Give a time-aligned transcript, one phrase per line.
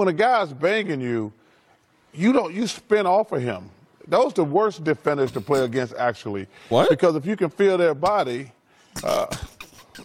[0.00, 1.30] When a guy's banging you,
[2.14, 3.68] you don't you spin off of him.
[4.08, 6.46] Those the worst defenders to play against, actually.
[6.70, 6.88] What?
[6.88, 8.50] Because if you can feel their body,
[9.04, 9.26] uh,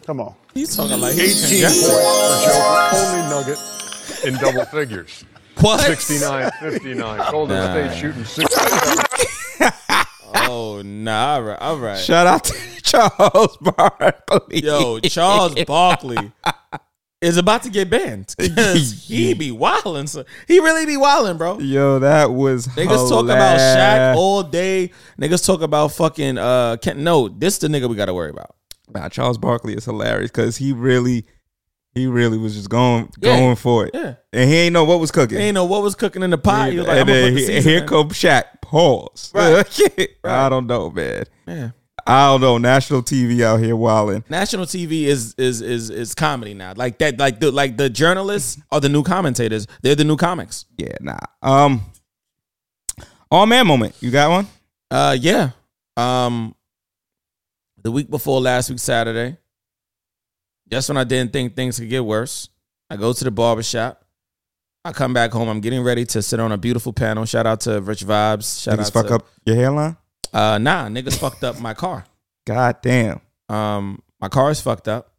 [0.05, 0.35] come on.
[0.53, 2.89] He's talking like 18 points for Joker.
[2.93, 5.23] Only nugget in double figures.
[5.61, 5.79] What?
[5.79, 7.31] 69 59.
[7.31, 7.87] Golden Nah.
[7.87, 8.55] State shooting 60.
[10.47, 11.97] Oh nah, all right, all right.
[11.97, 14.59] Shout out to Charles Barkley.
[14.61, 16.31] Yo, Charles Barkley
[17.25, 20.07] is about to get banned because he be wilding.
[20.07, 21.59] So he really be wilding, bro.
[21.59, 24.91] Yo, that was Niggas talk about Shaq all day.
[25.19, 26.99] Niggas talk about fucking uh Kent.
[26.99, 28.55] No, this the nigga we got to worry about.
[28.93, 31.25] Nah, Charles Barkley is hilarious because he really,
[31.95, 33.39] he really was just going Yeah.
[33.39, 33.91] going for it.
[33.95, 34.15] Yeah.
[34.31, 35.39] And he ain't know what was cooking.
[35.39, 36.71] He ain't know what was cooking in the pot.
[36.71, 38.43] He was like, and then put the he- here come Shaq.
[38.61, 39.31] Pause.
[39.33, 40.09] Right.
[40.23, 41.23] I don't know, man.
[41.47, 41.69] Yeah.
[42.07, 42.57] I don't know.
[42.57, 44.23] National TV out here wilding.
[44.29, 46.73] National TV is is is is comedy now.
[46.75, 49.65] Like that, like the like the journalists are the new commentators.
[49.81, 50.65] They're the new comics.
[50.77, 51.17] Yeah, nah.
[51.41, 51.81] Um,
[53.31, 53.95] all man moment.
[54.01, 54.47] You got one?
[54.91, 55.51] Uh, yeah.
[55.97, 56.55] Um,
[57.81, 59.37] the week before last week Saturday,
[60.69, 62.49] just when I didn't think things could get worse,
[62.89, 64.03] I go to the barbershop.
[64.83, 65.49] I come back home.
[65.49, 67.25] I'm getting ready to sit on a beautiful panel.
[67.25, 68.61] Shout out to Rich Vibes.
[68.61, 69.97] Shout Niggas out fuck to, up your hairline.
[70.35, 72.05] Uh, nah, niggas fucked up my car.
[72.45, 73.21] God damn.
[73.47, 75.13] Um, my car is fucked up.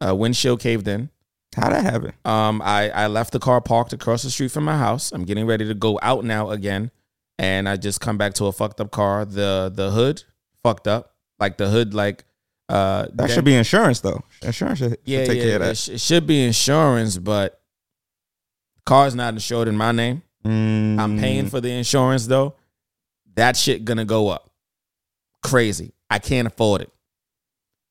[0.00, 1.10] Uh, windshield caved in.
[1.54, 2.14] How that happen?
[2.24, 5.12] Um, I I left the car parked across the street from my house.
[5.12, 6.90] I'm getting ready to go out now again,
[7.38, 9.26] and I just come back to a fucked up car.
[9.26, 10.22] The the hood
[10.62, 12.24] fucked up, like the hood, like
[12.70, 14.22] uh, That should be insurance though.
[14.40, 15.44] Insurance should, should yeah, take yeah.
[15.44, 17.60] care of It, sh- it should be insurance, but
[18.86, 20.22] car's not insured in my name.
[20.42, 22.54] Mm, I'm paying for the insurance though.
[23.36, 24.50] That shit gonna go up.
[25.42, 25.92] Crazy.
[26.10, 26.92] I can't afford it.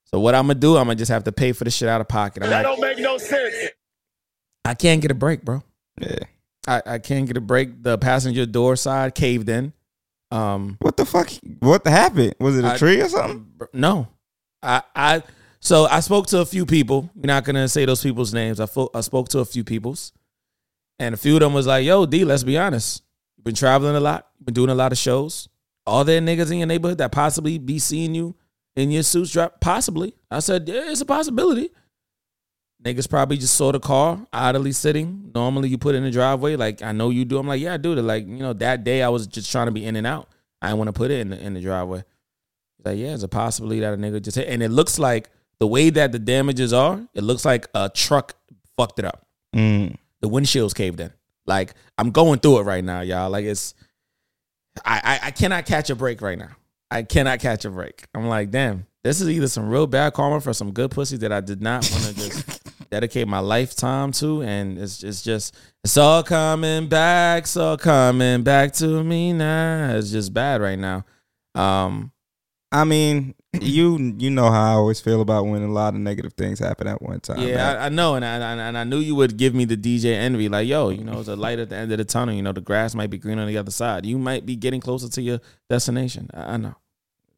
[0.06, 0.78] So what I'm gonna do?
[0.78, 2.44] I'm gonna just have to pay for the shit out of pocket.
[2.44, 3.56] I'm That like, don't make no sense.
[4.66, 5.64] I can't get a break, bro.
[6.00, 6.20] Yeah.
[6.68, 7.82] I, I can't get a break.
[7.82, 9.74] The passenger door side caved in.
[10.30, 11.30] Um, What the fuck?
[11.60, 12.36] What happened?
[12.40, 13.48] Was it a I- tree or something?
[13.74, 14.08] no,
[14.62, 15.24] I I
[15.60, 17.10] so I spoke to a few people.
[17.16, 18.60] We're not gonna say those people's names.
[18.60, 20.12] I fo- I spoke to a few people's,
[21.00, 23.02] and a few of them was like, "Yo, D, let's be honest.
[23.42, 24.28] You've been traveling a lot.
[24.38, 25.50] You've been doing a lot of shows.
[25.88, 28.36] Are there niggas in your neighborhood that possibly be seeing you
[28.76, 29.60] in your suits drop?
[29.60, 30.14] Possibly.
[30.30, 31.72] I said, yeah, it's a possibility.
[32.86, 35.32] Niggas probably just saw the car idly sitting.
[35.34, 36.56] Normally you put it in the driveway.
[36.56, 37.40] Like I know you do.
[37.40, 37.94] I'm like, yeah, I do.
[37.94, 38.02] it.
[38.04, 40.30] Like, you know, that day I was just trying to be in and out.
[40.62, 42.04] I didn't want to put it in the, in the driveway.
[42.86, 44.48] Like, yeah, it's a possibility that a nigga just hit.
[44.50, 48.36] And it looks like the way that the damages are, it looks like a truck
[48.78, 49.26] fucked it up.
[49.56, 49.98] Mm.
[50.20, 51.12] The windshield's caved in.
[51.52, 53.30] Like I'm going through it right now, y'all.
[53.30, 53.74] Like it's,
[54.86, 56.52] I, I I cannot catch a break right now.
[56.90, 58.06] I cannot catch a break.
[58.16, 61.32] I'm like, damn, this is either some real bad karma for some good pussy that
[61.32, 65.98] I did not want to just dedicate my lifetime to, and it's it's just it's
[65.98, 69.96] all coming back, it's all coming back to me now.
[69.96, 71.04] It's just bad right now.
[71.54, 72.14] Um,
[72.72, 76.34] I mean, you you know how I always feel about when a lot of negative
[76.34, 77.40] things happen at one time.
[77.42, 77.74] Yeah.
[77.82, 79.76] I, I know, and I, and I- and I knew you would give me the
[79.76, 82.34] DJ envy, like, yo, you know, it's a light at the end of the tunnel.
[82.34, 84.06] You know, the grass might be green on the other side.
[84.06, 85.40] You might be getting closer to your
[85.70, 86.30] destination.
[86.34, 86.76] I, I know.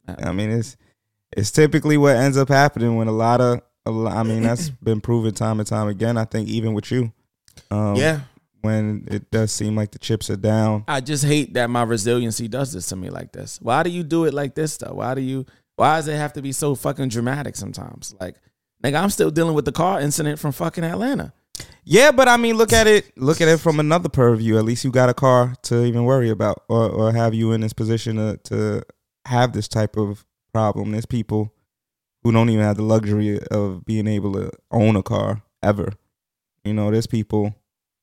[0.07, 0.77] I mean, it's
[1.35, 4.69] it's typically what ends up happening when a lot of a lo- I mean, that's
[4.83, 6.17] been proven time and time again.
[6.17, 7.11] I think even with you,
[7.71, 8.19] um, yeah,
[8.61, 10.83] when it does seem like the chips are down.
[10.87, 13.59] I just hate that my resiliency does this to me like this.
[13.61, 14.93] Why do you do it like this though?
[14.93, 15.45] Why do you?
[15.75, 18.13] Why does it have to be so fucking dramatic sometimes?
[18.19, 18.35] Like,
[18.83, 21.33] nigga, I'm still dealing with the car incident from fucking Atlanta.
[21.83, 23.17] Yeah, but I mean, look at it.
[23.17, 24.57] Look at it from another purview.
[24.57, 27.61] At least you got a car to even worry about, or or have you in
[27.61, 28.83] this position to to
[29.25, 30.91] have this type of problem.
[30.91, 31.53] There's people
[32.23, 35.89] who don't even have the luxury of being able to own a car ever.
[36.63, 37.55] You know, there's people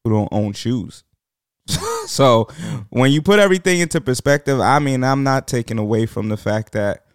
[0.05, 1.05] who don't own shoes.
[2.06, 2.49] so
[2.90, 6.72] when you put everything into perspective, I mean, I'm not taking away from the fact
[6.72, 7.06] that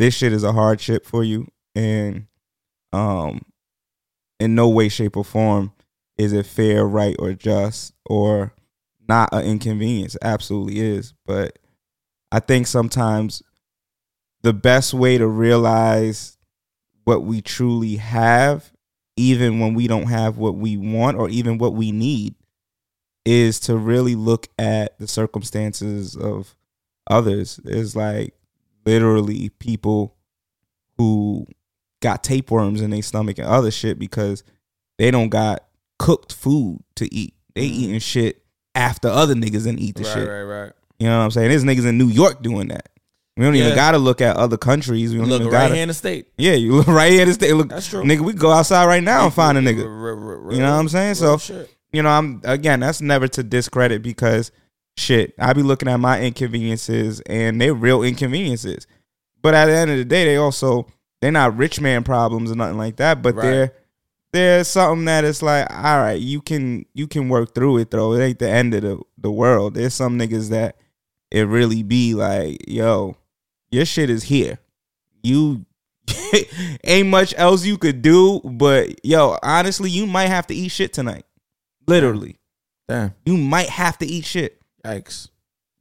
[0.00, 2.26] this shit is a hardship for you, and
[2.90, 3.42] um,
[4.40, 5.72] in no way, shape, or form
[6.16, 8.54] is it fair, right, or just, or
[9.06, 10.16] not an inconvenience.
[10.22, 11.58] Absolutely is, but
[12.32, 13.42] I think sometimes
[14.42, 16.38] the best way to realize
[17.04, 18.72] what we truly have,
[19.18, 22.34] even when we don't have what we want or even what we need,
[23.26, 26.56] is to really look at the circumstances of
[27.06, 27.60] others.
[27.62, 28.32] There's like
[28.90, 30.16] literally people
[30.98, 31.46] who
[32.00, 34.42] got tapeworms in their stomach and other shit because
[34.98, 35.64] they don't got
[35.98, 37.34] cooked food to eat.
[37.54, 37.72] They mm.
[37.72, 38.42] eating shit
[38.74, 40.04] after other niggas and eat the.
[40.04, 40.28] Right, shit.
[40.28, 40.72] right, right.
[40.98, 41.48] You know what I'm saying?
[41.48, 42.88] There's niggas in New York doing that.
[43.36, 43.64] We don't Yeah.
[43.66, 45.12] even gotta look at other countries.
[45.12, 45.74] We don't Look even right gotta.
[45.74, 46.26] here in the state.
[46.36, 47.52] Yeah, you look right here to stay.
[47.52, 48.02] Look, That's true.
[48.02, 48.20] nigga.
[48.20, 49.78] We go outside right now and find a nigga.
[50.52, 51.14] You know what I'm saying?
[51.14, 51.38] So-.
[51.92, 52.80] You know, I'm again.
[52.80, 54.52] That's never to discredit because
[54.96, 55.34] shit.
[55.38, 58.86] I be looking at my inconveniences and they're real inconveniences.
[59.42, 60.86] But at the end of the day, they also
[61.20, 63.22] they're not rich man problems or nothing like that.
[63.22, 63.42] But Right.
[63.42, 63.72] they're
[64.32, 68.12] there's something that it's like, all right, you can you can work through it though.
[68.14, 69.74] It ain't the end of the, the world.
[69.74, 70.76] There's some niggas that
[71.30, 73.16] it really be like, yo,
[73.70, 74.58] your shit is here.
[75.22, 75.64] You
[76.84, 80.92] ain't much else you could do, but yo, honestly, you might have to eat shit
[80.92, 81.24] tonight.
[81.86, 82.36] Literally.
[82.88, 83.14] Damn.
[83.24, 85.28] You might have to eat shit Yikes.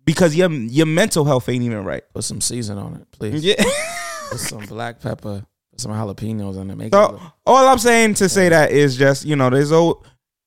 [0.06, 2.04] because your your mental health ain't even right.
[2.14, 3.44] Put some season on it, please.
[3.44, 3.56] Yeah.
[4.30, 6.76] Put some black pepper, put some jalapenos in it.
[6.78, 10.04] Make it look- all I'm saying to say that is just you know there's oh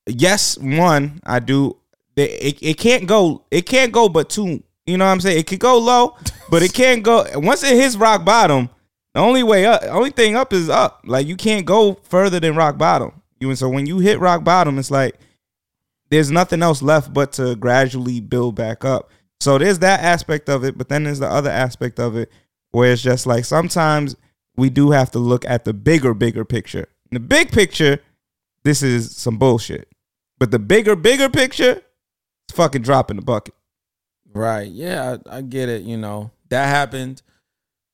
[0.06, 1.76] yes one I do
[2.16, 5.38] it, it it can't go it can't go but two you know what I'm saying
[5.38, 6.16] it could go low
[6.50, 8.68] but it can't go once it hits rock bottom
[9.14, 12.54] the only way up only thing up is up like you can't go further than
[12.54, 15.18] rock bottom you and so when you hit rock bottom it's like
[16.12, 19.10] there's nothing else left but to gradually build back up
[19.40, 22.30] so there's that aspect of it but then there's the other aspect of it
[22.70, 24.16] where it's just like sometimes
[24.56, 26.88] we do have to look at the bigger, bigger picture.
[27.10, 27.98] In the big picture,
[28.64, 29.88] this is some bullshit.
[30.38, 31.80] But the bigger, bigger picture,
[32.48, 33.54] it's fucking dropping the bucket.
[34.34, 34.68] Right.
[34.68, 35.82] Yeah, I, I get it.
[35.82, 37.22] You know, that happened.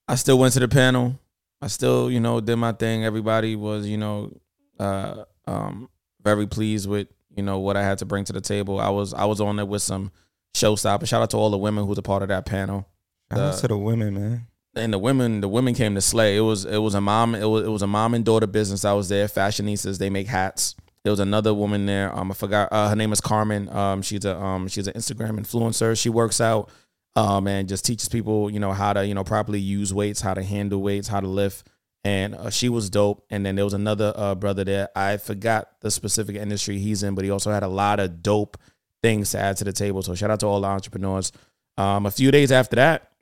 [0.07, 1.19] I still went to the panel.
[1.61, 3.05] I still, you know, did my thing.
[3.05, 4.33] Everybody was, you know,
[4.79, 5.91] uh, um,
[6.23, 7.09] very pleased with,
[7.39, 8.79] you know, what I had to bring to the table.
[8.79, 10.13] I was, I was on there with some
[10.55, 11.09] showstoppers.
[11.09, 12.87] Shout out to all the women who's a part of that panel.
[13.33, 14.47] Shout out to the women, man.
[14.75, 16.37] and the women the women came to slay.
[16.37, 18.85] It was it was a mom it was it was a mom and daughter business.
[18.85, 19.27] I was there.
[19.27, 19.99] Fashionistas.
[19.99, 20.75] They make hats.
[21.05, 22.15] There was another woman there.
[22.15, 22.69] Um, I forgot.
[22.73, 23.69] Uh, her name is Carmen.
[23.71, 25.99] Um, she's a um she's an Instagram influencer.
[26.01, 26.71] She works out.
[27.17, 30.35] Um, and just teaches people you know how to you know properly use weights, how
[30.35, 31.67] to handle weights, how to lift.
[32.05, 33.25] And uh, she was dope.
[33.31, 34.89] And then there was another uh, brother there.
[34.95, 38.57] I forgot the specific industry he's in, but he also had a lot of dope
[39.03, 40.03] things to add to the table.
[40.03, 41.33] So shout out to all the entrepreneurs.
[41.77, 43.13] Um, a few days after that,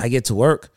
[0.00, 0.70] I get to work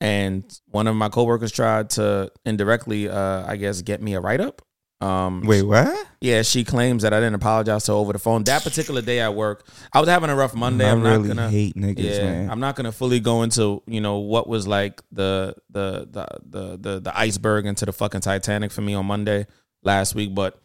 [0.00, 4.62] and one of my coworkers tried to indirectly uh i guess get me a write-up
[5.02, 6.06] um Wait, what?
[6.22, 9.20] yeah she claims that i didn't apologize to her over the phone that particular day
[9.20, 11.98] at work i was having a rough monday I i'm really not gonna hate niggas,
[11.98, 12.50] yeah man.
[12.50, 16.76] i'm not gonna fully go into you know what was like the the the the
[16.78, 19.46] the, the iceberg into the fucking titanic for me on monday
[19.82, 20.58] last week but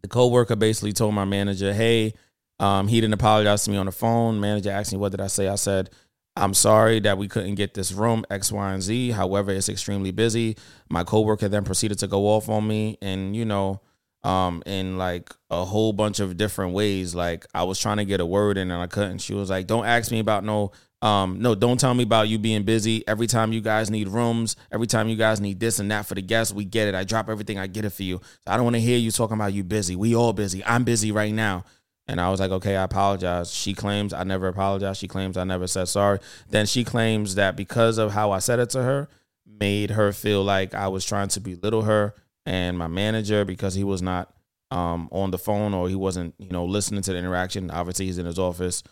[0.00, 2.14] the coworker basically told my manager hey
[2.58, 5.26] um he didn't apologize to me on the phone manager asked me what did i
[5.26, 5.90] say i said
[6.34, 9.10] I'm sorry that we couldn't get this room X, Y, and Z.
[9.10, 10.56] However, it's extremely busy.
[10.88, 13.80] My coworker then proceeded to go off on me, and you know,
[14.24, 17.14] um, in like a whole bunch of different ways.
[17.14, 19.18] Like I was trying to get a word in and I couldn't.
[19.18, 20.72] She was like, "Don't ask me about no,
[21.02, 23.06] um, no, don't tell me about you being busy.
[23.06, 26.14] Every time you guys need rooms, every time you guys need this and that for
[26.14, 26.94] the guests, we get it.
[26.94, 28.20] I drop everything, I get it for you.
[28.46, 29.96] I don't want to hear you talking about you busy.
[29.96, 30.64] We all busy.
[30.64, 31.64] I'm busy right now."
[32.12, 33.54] And I was like, okay, I apologize.
[33.54, 35.00] She claims I never apologized.
[35.00, 36.18] She claims I never said sorry.
[36.50, 39.08] Then she claims that because of how I said it to her,
[39.46, 42.14] made her feel like I was trying to belittle her
[42.44, 44.30] and my manager because he was not
[44.70, 47.70] um, on the phone or he wasn't, you know, listening to the interaction.
[47.70, 48.82] Obviously, he's in his office.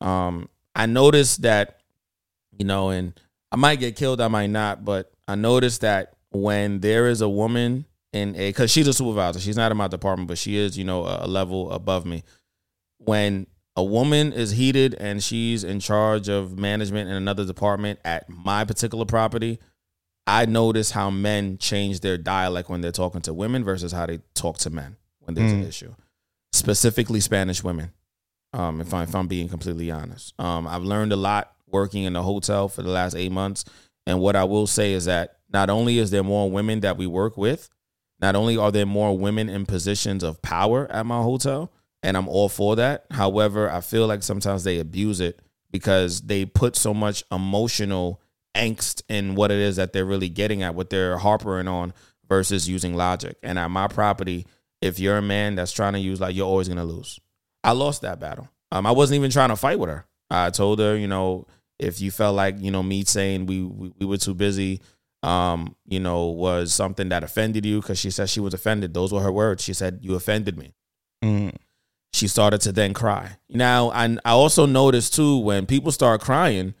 [0.00, 1.80] Um, I noticed that,
[2.58, 3.12] you know, and
[3.50, 7.28] I might get killed, I might not, but I noticed that when there is a
[7.28, 10.78] woman in a, because she's a supervisor, she's not in my department, but she is,
[10.78, 12.22] you know, a, a level above me
[13.04, 18.28] when a woman is heated and she's in charge of management in another department at
[18.28, 19.58] my particular property,
[20.26, 24.20] I notice how men change their dialect when they're talking to women versus how they
[24.34, 25.68] talk to men when there's an Mm.
[25.68, 25.94] issue.
[26.52, 27.92] Specifically Spanish women.
[28.52, 32.12] Um, if, I, if I'm being completely honest, um, I've learned a lot working in
[32.12, 33.64] the hotel for the last eight months,
[34.06, 37.06] and what I will say is that not only is there more women that we
[37.06, 37.68] work with,
[38.20, 42.28] Not only are there more women in positions of power at my hotel, and I'm
[42.28, 43.06] all for that.
[43.10, 45.40] However, I feel like sometimes they abuse it
[45.70, 48.20] because they put so much emotional
[48.54, 51.94] angst in what it is that they're really getting at, what they're harpering on
[52.28, 53.36] versus using logic.
[53.42, 54.46] And at my property,
[54.80, 57.18] if you're a man that's trying to use like you're always gonna lose.
[57.64, 58.48] I lost that battle.
[58.72, 60.06] Um, I wasn't even trying to fight with her.
[60.30, 61.46] I told her, you know,
[61.78, 64.80] if you felt like you know me saying we we, we were too busy,
[65.22, 68.94] um, you know, was something that offended you because she said she was offended.
[68.94, 69.62] Those were her words.
[69.62, 70.74] She said you offended me.
[71.22, 71.54] Mm.
[72.12, 73.36] She started to then cry.
[73.48, 76.74] Now, I I also noticed too when people start crying,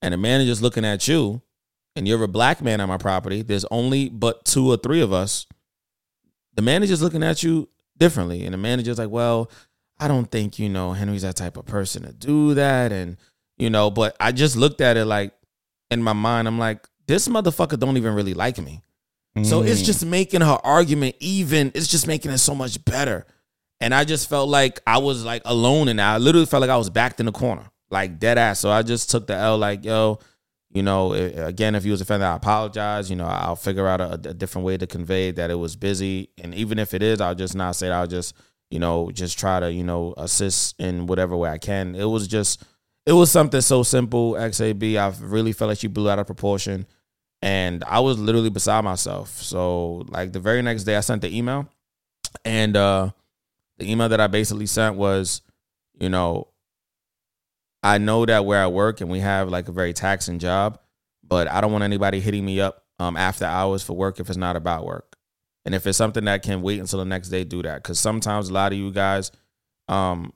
[0.00, 1.42] and the manager's looking at you,
[1.94, 3.42] and you're a black man on my property.
[3.42, 5.46] There's only but two or three of us.
[6.54, 9.50] The manager's looking at you differently, and the manager's like, "Well,
[10.00, 13.18] I don't think you know Henry's that type of person to do that," and
[13.58, 13.90] you know.
[13.90, 15.34] But I just looked at it like
[15.90, 18.80] in my mind, I'm like, this motherfucker don't even really like me.
[19.44, 19.84] So it's Mm.
[19.84, 21.70] just making her argument even.
[21.74, 23.26] It's just making it so much better.
[23.82, 26.76] And I just felt like I was like alone and I literally felt like I
[26.76, 28.60] was backed in the corner, like dead ass.
[28.60, 30.20] So I just took the L, like, yo,
[30.72, 33.10] you know, i- again, if you was offended, I apologize.
[33.10, 36.30] You know, I'll figure out a, a different way to convey that it was busy.
[36.42, 37.90] And even if it is, I'll just not say it.
[37.90, 38.34] I'll just,
[38.70, 41.96] you know, just try to, you know, assist in whatever way I can.
[41.96, 42.62] It was just,
[43.04, 44.96] it was something so simple, XAB.
[44.96, 46.86] I really felt like she blew out of proportion.
[47.42, 49.42] And I was literally beside myself.
[49.42, 51.68] So, like, the very next day, I sent the email.
[52.44, 53.10] And, uh,
[53.82, 55.42] the email that I basically sent was,
[55.98, 56.48] you know,
[57.82, 60.78] I know that where I work and we have like a very taxing job,
[61.26, 64.38] but I don't want anybody hitting me up um, after hours for work if it's
[64.38, 65.16] not about work.
[65.64, 67.82] And if it's something that can wait until the next day, do that.
[67.82, 69.32] Because sometimes a lot of you guys
[69.88, 70.32] um,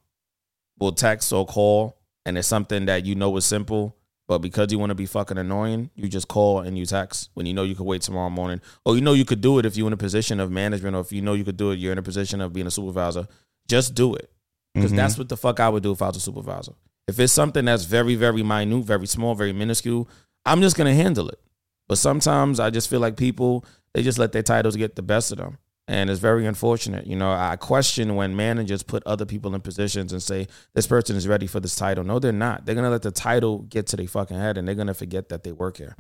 [0.78, 3.95] will text or call, and it's something that you know is simple,
[4.28, 7.47] but because you want to be fucking annoying, you just call and you text when
[7.47, 9.76] you know you could wait tomorrow morning, or you know you could do it if
[9.76, 11.92] you're in a position of management, or if you know you could do it, you're
[11.92, 13.28] in a position of being a supervisor.
[13.68, 14.30] Just do it
[14.75, 14.97] because Mhm.
[14.97, 16.73] that's what the fuck I would do if I was a supervisor.
[17.09, 20.09] If it's something that's very, very minute, very small, very minuscule,
[20.45, 21.40] I'm just gonna handle it.
[21.88, 23.64] But sometimes I just feel like people
[23.95, 25.56] they just let their titles get the best of them,
[25.88, 27.07] and it's very unfortunate.
[27.07, 31.16] You know, I question when managers put other people in positions and say this person
[31.16, 32.05] is ready for this title.
[32.05, 32.66] No, they're not.
[32.66, 35.45] They're gonna let the title get to their fucking head, and they're gonna forget that
[35.45, 35.97] they work here.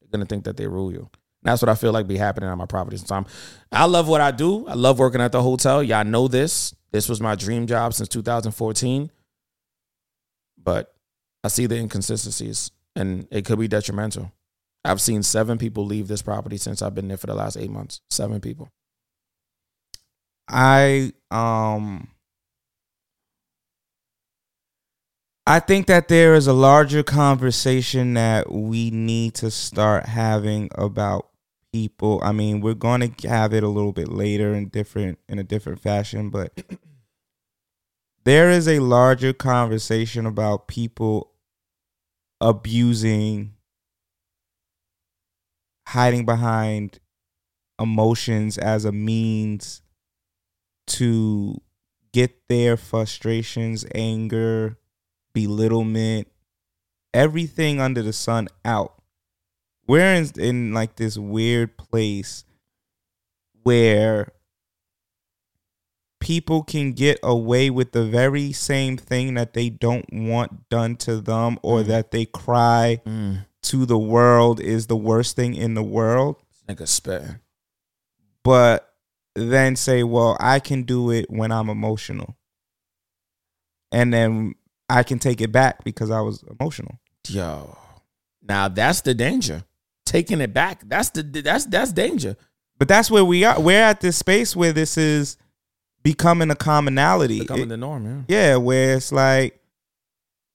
[0.00, 1.08] They're gonna think that they rule you.
[1.42, 3.28] And that's what I feel like be happening on my property sometimes.
[3.72, 4.66] I love what I do.
[4.66, 5.82] I love working at the hotel.
[5.82, 6.74] Y'all know this.
[6.92, 9.10] This was my dream job since 2014.
[10.62, 10.94] But
[11.42, 14.32] I see the inconsistencies and it could be detrimental.
[14.84, 17.70] I've seen seven people leave this property since I've been there for the last eight
[17.70, 18.00] months.
[18.10, 18.70] Seven people.
[20.50, 22.08] I um
[25.46, 31.28] I think that there is a larger conversation that we need to start having about
[31.72, 32.20] people.
[32.22, 35.44] I mean, we're going to have it a little bit later in different in a
[35.44, 36.52] different fashion, but
[38.24, 41.32] there is a larger conversation about people
[42.40, 43.54] abusing
[45.88, 46.98] hiding behind
[47.78, 49.82] emotions as a means
[50.90, 51.60] to
[52.12, 54.76] get their frustrations, anger,
[55.32, 56.28] belittlement,
[57.14, 58.94] everything under the sun out.
[59.86, 62.44] We're in, in like this weird place
[63.62, 64.32] where
[66.20, 71.20] people can get away with the very same thing that they don't want done to
[71.20, 71.86] them or Mm.
[71.86, 73.46] that they cry Mm.
[73.62, 76.36] to the world is the worst thing in the world
[76.68, 77.40] Nigga spitting.
[78.44, 78.89] but
[79.48, 82.36] then say, well, I can do it when I'm emotional.
[83.92, 84.54] And then
[84.88, 86.98] I can take it back because I was emotional.
[87.28, 87.76] Yo.
[88.42, 89.64] Now that's the danger.
[90.06, 90.82] Taking it back.
[90.86, 92.36] That's the that's that's danger.
[92.78, 93.60] But that's where we are.
[93.60, 95.36] We're at this space where this is
[96.02, 97.40] becoming a commonality.
[97.40, 98.50] Becoming It- the norm, yeah.
[98.50, 99.60] yeah, where it's like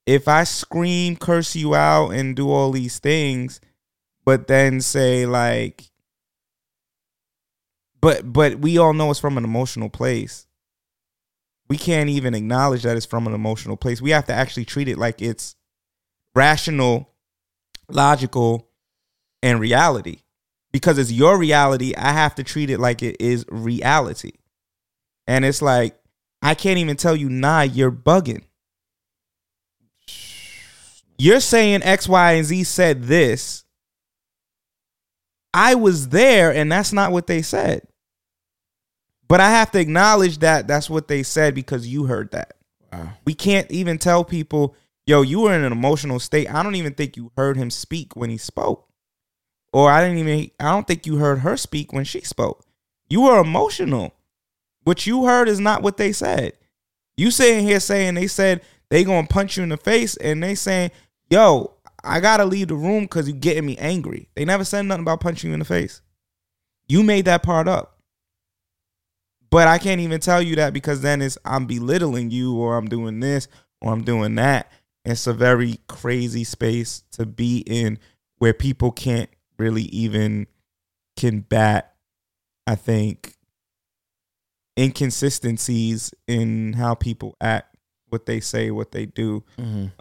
[0.06, 3.60] if I scream, curse you out, and do all these things,
[4.26, 5.90] but then say like,
[8.06, 10.46] but but we all know it's from an emotional place.
[11.68, 14.00] We can't even acknowledge that it's from an emotional place.
[14.00, 15.56] We have to actually treat it like it's
[16.36, 17.10] rational,
[17.90, 18.70] logical,
[19.42, 20.20] and reality.
[20.72, 24.34] Because it's your reality, I have to treat it like it is reality.
[25.26, 26.00] And it's like,
[26.44, 28.44] I can't even tell you, nah, you're bugging.
[31.18, 33.64] You're saying X, Y, and Z said this.
[35.56, 37.88] I was there, and that's not what they said.
[39.28, 42.54] But I have to acknowledge that that's what they said because you heard that.
[42.94, 43.10] Wow.
[43.26, 46.54] We can't even tell people, yo, you were in an emotional state.
[46.54, 48.88] I don't even think you heard him speak when he spoke.
[49.74, 52.66] Or I didn't even I don't think you heard her speak when she spoke.
[53.10, 54.14] You were emotional.
[54.84, 56.54] What you heard is not what they said.
[57.18, 60.56] You sitting here saying they said they gonna punch you in the face, and they
[60.56, 60.92] saying,
[61.30, 65.02] "Yo, I gotta leave the room because you getting me angry." They never said nothing
[65.02, 66.02] about punching you in the face.
[66.88, 67.95] You made that part up.
[69.50, 72.88] But I can't even tell you that because then it's I'm belittling you or I'm
[72.88, 73.48] doing this
[73.82, 74.72] or I'm doing that.
[75.06, 78.00] It's a very crazy space to be in
[78.40, 80.48] where people can't really even
[81.16, 81.94] combat,
[82.68, 83.36] I think,
[84.78, 87.76] inconsistencies in how people act,
[88.10, 89.44] what they say, what they do,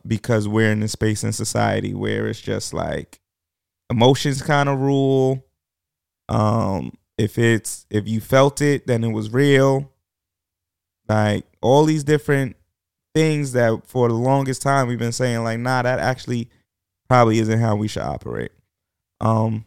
[0.06, 3.20] because we're in a space in society where it's just like
[3.90, 5.44] emotions kind of rule.
[6.28, 9.90] Um, if it's if you felt it, then it was real.
[11.08, 12.56] Like all these different
[13.14, 16.48] things that for the longest time we've been saying, like, nah, that actually
[17.08, 18.52] probably isn't how we should operate.
[19.20, 19.64] Um,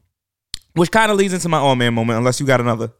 [0.73, 2.91] which kind of leads into my oh man moment, unless you got another.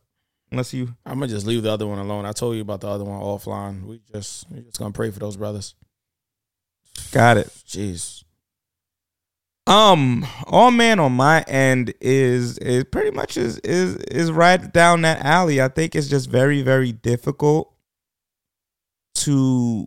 [0.50, 2.26] Unless you I'm gonna just leave the other one alone.
[2.26, 3.84] I told you about the other one offline.
[3.84, 5.76] We just we just gonna pray for those brothers.
[7.12, 7.48] got it.
[7.68, 8.24] Jeez.
[9.68, 15.02] Um, all man on my end is is pretty much is is is right down
[15.02, 15.62] that alley.
[15.62, 17.74] I think it's just very very difficult
[19.16, 19.86] to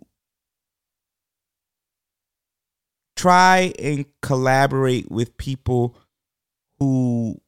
[3.17, 5.97] try and collaborate with people
[6.79, 7.41] who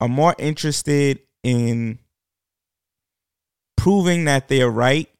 [0.00, 1.98] are more interested in
[3.76, 5.10] proving that they're right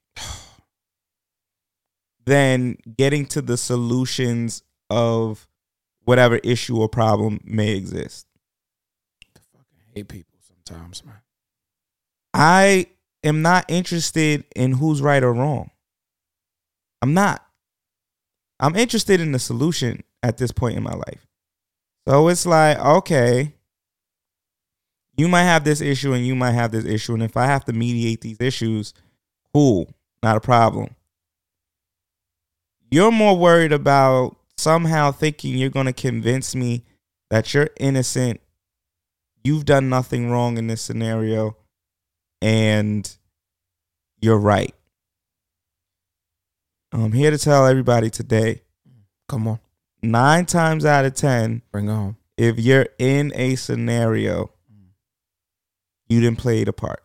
[2.24, 5.46] than getting to the solutions of
[6.04, 8.26] whatever issue or problem may exist.
[9.36, 9.60] I
[9.94, 11.14] hate people sometimes, man.
[12.32, 12.86] I
[13.22, 15.70] am not interested in who's right or wrong.
[17.00, 17.44] I'm not.
[18.60, 21.26] I'm interested in the solution at this point in my life.
[22.06, 23.54] So it's like, okay,
[25.16, 27.14] you might have this issue and you might have this issue.
[27.14, 28.94] And if I have to mediate these issues,
[29.52, 29.92] cool,
[30.22, 30.94] not a problem.
[32.90, 36.84] You're more worried about somehow thinking you're going to convince me
[37.30, 38.40] that you're innocent,
[39.42, 41.56] you've done nothing wrong in this scenario,
[42.40, 43.16] and
[44.20, 44.74] you're right.
[46.92, 48.62] I'm here to tell everybody today
[49.28, 49.58] Come on,
[50.02, 52.16] nine times out of 10, bring it home.
[52.36, 54.50] if you're in a scenario,
[56.08, 57.02] you didn't play the part.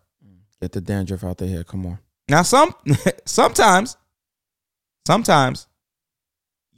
[0.62, 1.64] Get the dandruff out there.
[1.64, 2.00] Come on.
[2.28, 2.76] Now, some
[3.26, 3.96] sometimes,
[5.08, 5.68] sometimes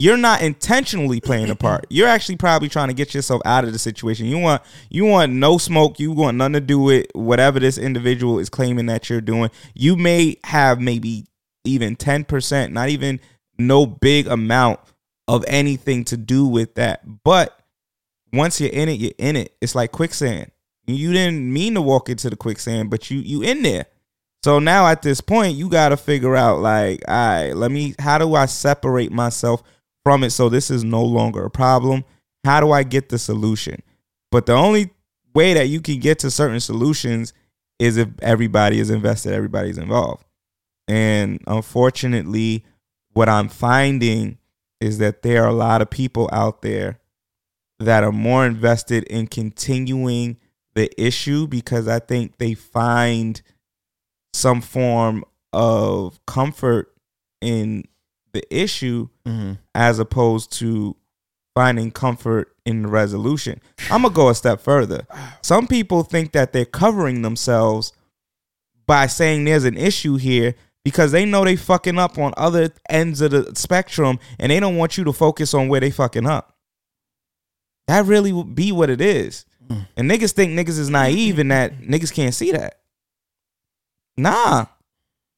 [0.02, 1.86] you're not intentionally playing a part.
[1.88, 4.26] You're actually probably trying to get yourself out of the situation.
[4.26, 4.60] You want
[4.90, 6.00] you want no smoke.
[6.00, 9.52] You want nothing to do with whatever this individual is claiming that you're doing.
[9.74, 11.26] You may have maybe
[11.62, 13.20] even ten percent, not even
[13.58, 14.80] no big amount
[15.28, 17.22] of anything to do with that.
[17.22, 17.56] But
[18.32, 19.54] once you're in it, you're in it.
[19.60, 20.50] It's like quicksand.
[20.84, 23.86] You didn't mean to walk into the quicksand, but you you in there.
[24.42, 27.94] So now at this point, you got to figure out like, all right, let me.
[28.00, 29.62] How do I separate myself
[30.04, 32.04] from it so this is no longer a problem?
[32.44, 33.82] How do I get the solution?
[34.30, 34.90] But the only
[35.34, 37.32] way that you can get to certain solutions
[37.78, 40.24] is if everybody is invested, everybody's involved.
[40.88, 42.64] And unfortunately,
[43.12, 44.38] what I'm finding
[44.80, 46.98] is that there are a lot of people out there
[47.78, 50.38] that are more invested in continuing
[50.74, 53.40] the issue because I think they find
[54.32, 56.94] some form of comfort
[57.40, 57.84] in
[58.32, 59.54] the issue mm-hmm.
[59.74, 60.96] as opposed to
[61.54, 63.60] finding comfort in the resolution.
[63.90, 65.06] I'm gonna go a step further.
[65.42, 67.92] Some people think that they're covering themselves
[68.86, 73.20] by saying there's an issue here because they know they fucking up on other ends
[73.20, 76.56] of the spectrum and they don't want you to focus on where they fucking up.
[77.86, 79.44] That really would be what it is.
[79.68, 79.86] Mm.
[79.96, 82.78] And niggas think niggas is naive and that niggas can't see that.
[84.16, 84.66] Nah.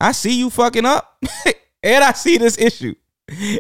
[0.00, 1.22] I see you fucking up
[1.84, 2.94] and I see this issue.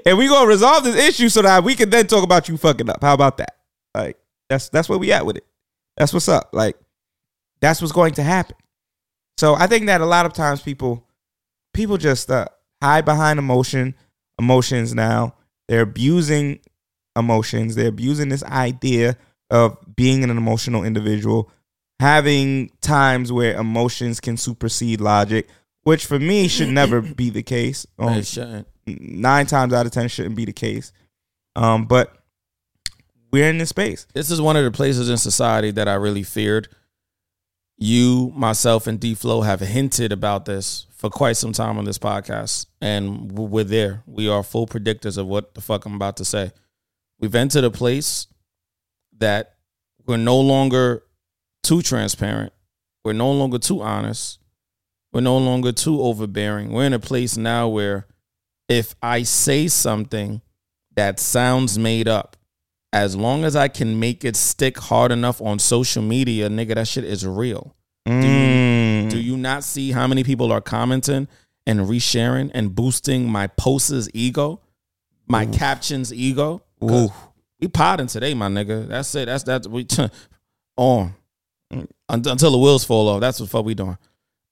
[0.04, 2.90] And we gonna resolve this issue so that we can then talk about you fucking
[2.90, 3.00] up.
[3.00, 3.56] How about that?
[3.94, 5.46] Like that's that's where we at with it.
[5.96, 6.50] That's what's up.
[6.52, 6.76] Like
[7.60, 8.56] that's what's going to happen.
[9.38, 11.06] So I think that a lot of times people
[11.72, 12.46] people just uh,
[12.82, 13.94] hide behind emotion
[14.38, 15.34] emotions now.
[15.68, 16.60] They're abusing
[17.16, 17.74] emotions.
[17.74, 19.16] They're abusing this idea
[19.50, 21.50] of being an emotional individual,
[22.00, 25.48] having times where emotions can supersede logic,
[25.84, 27.86] which for me should never be the case.
[27.98, 28.66] Um, It shouldn't.
[28.86, 30.92] nine times out of ten shouldn't be the case.
[31.56, 32.12] Um, but
[33.30, 34.06] we're in this space.
[34.12, 36.68] This is one of the places in society that I really feared.
[37.76, 41.98] You, myself, and D Flow have hinted about this for quite some time on this
[41.98, 44.02] podcast, and we're there.
[44.06, 46.52] We are full predictors of what the fuck I'm about to say.
[47.18, 48.28] We've entered a place
[49.18, 49.54] that
[50.06, 51.02] we're no longer
[51.64, 52.52] too transparent.
[53.04, 54.38] We're no longer too honest.
[55.14, 56.72] We're no longer too overbearing.
[56.72, 58.08] We're in a place now where
[58.68, 60.42] if I say something
[60.96, 62.36] that sounds made up,
[62.92, 66.88] as long as I can make it stick hard enough on social media, nigga, that
[66.88, 67.76] shit is real.
[68.08, 69.08] Mm.
[69.08, 71.28] Do you not see how many people are commenting
[71.64, 74.62] and resharing and boosting my post's ego,
[75.28, 76.64] my captions ego?
[77.60, 78.88] We potting today, my nigga.
[78.88, 79.26] That's it.
[79.26, 79.66] That's that.
[79.68, 79.86] we
[80.76, 81.14] on
[82.08, 83.20] until the wheels fall off.
[83.20, 83.96] That's what fuck we doing.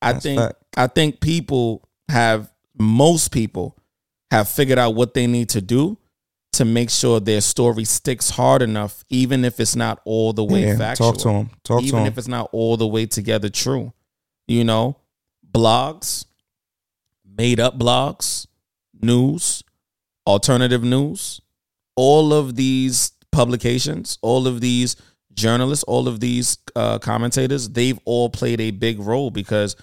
[0.03, 0.55] I That's think fact.
[0.75, 3.77] I think people have most people
[4.31, 5.97] have figured out what they need to do
[6.53, 10.65] to make sure their story sticks hard enough, even if it's not all the way
[10.65, 11.49] Yeah, factual talk to him.
[11.63, 11.99] Talk to them.
[11.99, 13.93] even if it's not all the way together true.
[14.47, 14.97] You know,
[15.51, 16.25] blogs,
[17.25, 18.45] made up blogs,
[19.01, 19.63] news,
[20.27, 21.41] alternative news,
[21.95, 24.95] all of these publications, all of these
[25.33, 29.75] journalists, all of these uh, commentators, they've all played a big role because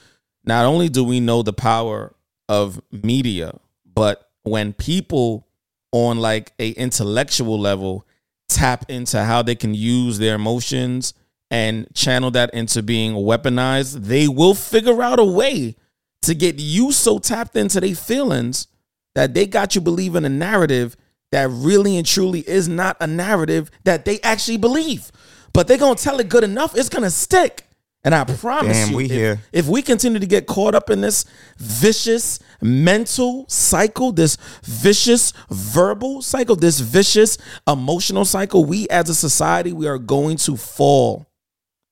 [0.50, 2.12] not only do we know the power
[2.48, 3.56] of media,
[3.94, 5.46] but when people
[5.92, 8.04] on like a intellectual level
[8.48, 11.14] tap into how they can use their emotions
[11.52, 15.76] and channel that into being weaponized, they will figure out a way
[16.22, 18.66] to get you so tapped into their feelings
[19.14, 20.96] that they got you believing a narrative
[21.30, 25.12] that really and truly is not a narrative that they actually believe.
[25.52, 27.69] But they're gonna tell it good enough, it's gonna stick.
[28.02, 29.40] And I promise Damn, you, we if, here.
[29.52, 31.26] if we continue to get caught up in this
[31.58, 37.36] vicious mental cycle, this vicious verbal cycle, this vicious
[37.68, 41.26] emotional cycle, we as a society, we are going to fall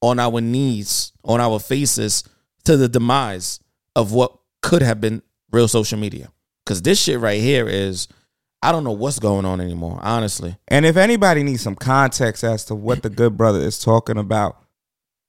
[0.00, 2.24] on our knees, on our faces
[2.64, 3.60] to the demise
[3.94, 6.30] of what could have been real social media.
[6.64, 8.08] Because this shit right here is,
[8.62, 10.56] I don't know what's going on anymore, honestly.
[10.68, 14.62] And if anybody needs some context as to what the good brother is talking about,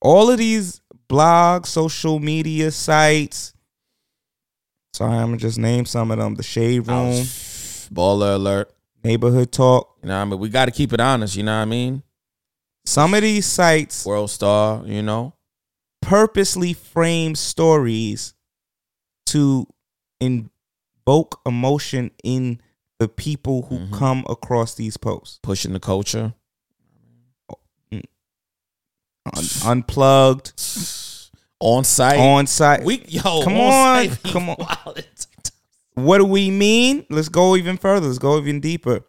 [0.02, 3.54] all of these blogs, social media sites.
[4.94, 7.14] Sorry, I'm gonna just name some of them: the Shade Room,
[7.94, 8.74] Baller alert.
[9.04, 9.98] Neighborhood Talk.
[10.02, 10.40] You know what I mean?
[10.40, 12.04] We got to keep it honest, you know what I mean?
[12.86, 15.34] Some of these sites World Star, you know?
[16.02, 18.34] purposely frame stories
[19.28, 19.68] to
[20.20, 22.60] invoke emotion in
[23.00, 23.94] the people who Mhm.
[23.94, 25.40] come across these posts.
[25.44, 26.34] Pushing the culture.
[29.36, 30.54] Un- unplugged,
[31.60, 32.20] On site.
[32.20, 32.84] on site.
[32.84, 34.56] we, yo, Come on, on, come on.
[34.60, 35.06] wild.
[35.96, 37.06] What do we mean?
[37.10, 38.08] Let's go even further.
[38.08, 39.02] Let's go even deeper.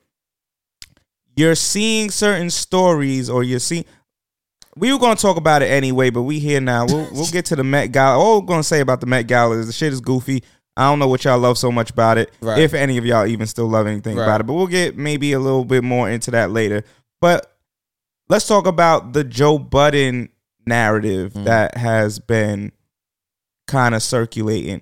[1.37, 3.85] You're seeing certain stories, or you're seeing.
[4.77, 6.87] We were going to talk about it anyway, but we here now.
[6.87, 8.19] We'll we'll get to the Met Gala.
[8.19, 10.43] All we're going to say about the Met Gala is the shit is goofy.
[10.77, 12.33] I don't know what y'all love so much about it.
[12.41, 12.59] Right.
[12.61, 14.25] If any of y'all even still love anything Right.
[14.25, 16.85] about it, but we'll get maybe a little bit more into that later.
[17.21, 17.53] But
[18.31, 20.31] let's talk about the Joe Budden
[20.67, 21.45] narrative Mm.
[21.45, 22.73] that has been
[23.67, 24.81] kind of circulating.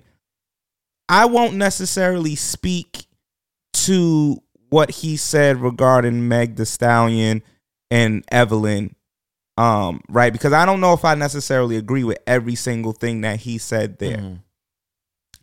[1.09, 3.07] I won't necessarily speak
[3.73, 4.37] to
[4.69, 7.41] what he said regarding Meg the Stallion
[7.89, 8.95] and Evelyn,
[9.57, 10.31] um, right?
[10.31, 13.97] Because I don't know if I necessarily agree with every single thing that he said
[13.97, 14.17] there.
[14.17, 14.39] Mhm.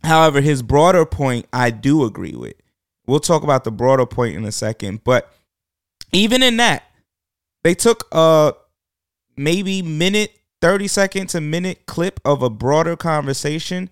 [0.03, 2.53] However, his broader point I do agree with.
[3.05, 5.33] We'll talk about the broader point in a second, but
[6.13, 6.83] even in that,
[7.67, 8.53] they took a
[9.35, 13.89] maybe minute, 30 second to minute clip of a broader conversation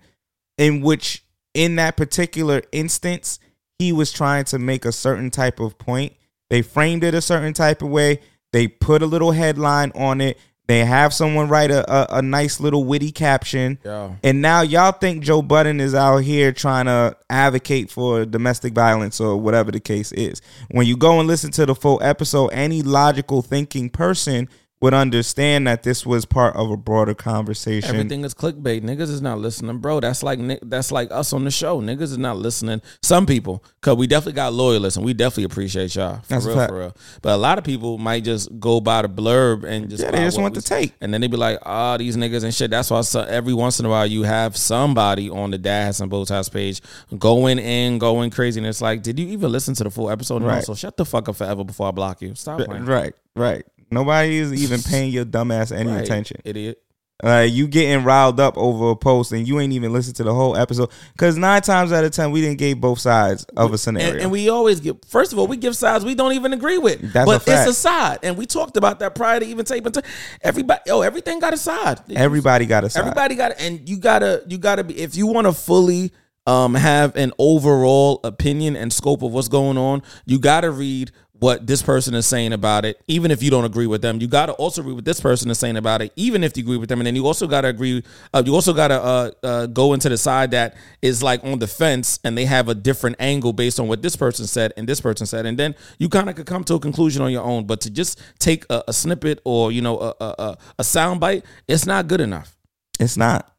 [0.56, 3.38] in which in that particular instance
[3.78, 6.14] he was trying to make a certain type of point.
[6.48, 8.20] They framed it a certain type of way.
[8.50, 10.38] They put a little headline on it.
[10.68, 13.78] They have someone write a, a, a nice little witty caption.
[14.22, 19.20] And now y'all think Joe Budden is out here trying to advocate for domestic violence
[19.20, 20.42] or whatever the case is.
[20.70, 24.48] When you go and listen to the full episode, any logical thinking person
[24.80, 27.88] would understand that this was part of a broader conversation.
[27.88, 28.82] Everything is clickbait.
[28.82, 30.00] Niggas is not listening, bro.
[30.00, 31.80] That's like that's like us on the show.
[31.80, 32.82] Niggas is not listening.
[33.02, 36.66] Some people, cause we definitely got loyalists, and we definitely appreciate y'all for That's real,
[36.66, 36.96] for real.
[37.22, 40.18] But a lot of people might just go by the blurb and just Yeah, they
[40.18, 40.92] just want we- the take.
[41.00, 42.70] and then they be like, ah, these niggas and shit.
[42.70, 46.10] That's why so, every once in a while you have somebody on the Dads and
[46.12, 46.82] Botas page
[47.18, 50.42] going in, going crazy, and it's like, did you even listen to the full episode?
[50.42, 50.62] Right.
[50.62, 52.34] so shut the fuck up forever before I block you.
[52.34, 52.84] Stop playing.
[52.84, 53.64] Right, right.
[53.90, 56.40] Nobody is even paying your dumbass any Right, attention.
[56.44, 56.82] idiot.
[57.24, 60.34] Uh, you getting riled up over a post and you ain't even listened to the
[60.34, 60.90] whole episode.
[61.12, 64.10] Because nine times out of ten, we didn't give both sides of a scenario.
[64.12, 64.98] And, and we always give.
[65.08, 67.00] First of all, we give sides we don't even agree with.
[67.14, 67.68] That's but a fact.
[67.68, 69.92] it's a side, and we talked about that prior to even taping.
[69.92, 70.02] T-
[70.42, 72.00] everybody, oh, everything got a side.
[72.14, 73.00] Everybody got a side.
[73.00, 74.98] Everybody got, and you gotta, you gotta be.
[75.00, 76.12] If you want to fully
[76.46, 81.66] um have an overall opinion and scope of what's going on, you gotta read what
[81.66, 84.20] this person is saying about it, even if you don't agree with them.
[84.20, 86.62] You got to also agree with this person is saying about it, even if you
[86.62, 87.00] agree with them.
[87.00, 88.02] And then you also got to agree.
[88.32, 91.58] Uh, you also got to uh, uh, go into the side that is like on
[91.58, 94.88] the fence, and they have a different angle based on what this person said and
[94.88, 97.44] this person said, and then you kind of could come to a conclusion on your
[97.44, 97.66] own.
[97.66, 101.20] But to just take a, a snippet or you know a a, a, a sound
[101.20, 102.56] bite, it's not good enough.
[102.98, 103.52] It's not.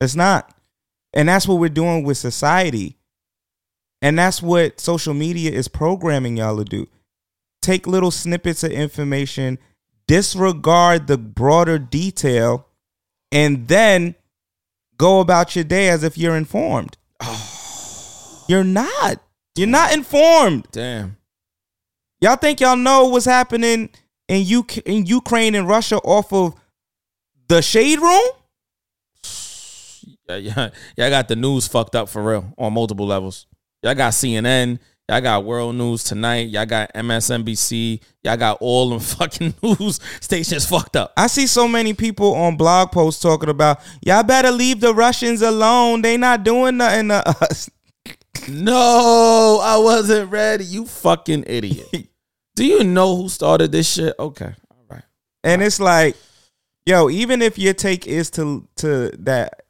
[0.00, 0.52] It's not.
[1.14, 2.96] And that's what we're doing with society.
[4.00, 6.88] And that's what social media is programming y'all to do.
[7.62, 9.58] Take little snippets of information,
[10.06, 12.66] disregard the broader detail,
[13.30, 14.14] and then
[14.98, 16.98] go about your day as if you're informed.
[18.48, 19.22] You're not.
[19.56, 20.66] You're not informed.
[20.72, 21.16] Damn.
[22.20, 23.90] Y'all think y'all know what's happening
[24.28, 26.54] in UK in Ukraine and Russia off of
[27.48, 28.22] the shade room?
[30.28, 33.46] Yeah, yeah, y'all got the news fucked up for real on multiple levels.
[33.82, 34.78] Y'all got CNN,
[35.12, 40.64] y'all got World News Tonight, y'all got MSNBC, y'all got all them fucking news stations
[40.64, 41.12] fucked up.
[41.18, 45.42] I see so many people on blog posts talking about y'all better leave the Russians
[45.42, 46.00] alone.
[46.00, 47.68] They not doing nothing to us.
[48.48, 50.64] No, I wasn't ready.
[50.64, 52.08] You fucking idiot.
[52.56, 54.16] Do you know who started this shit?
[54.18, 55.04] Okay, all right.
[55.44, 56.16] And it's like,
[56.84, 59.62] yo, even if your take is to to that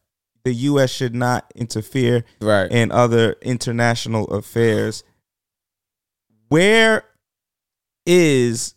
[0.44, 2.70] the US should not interfere Right.
[2.70, 5.04] in other international affairs,
[6.52, 7.04] where
[8.06, 8.74] is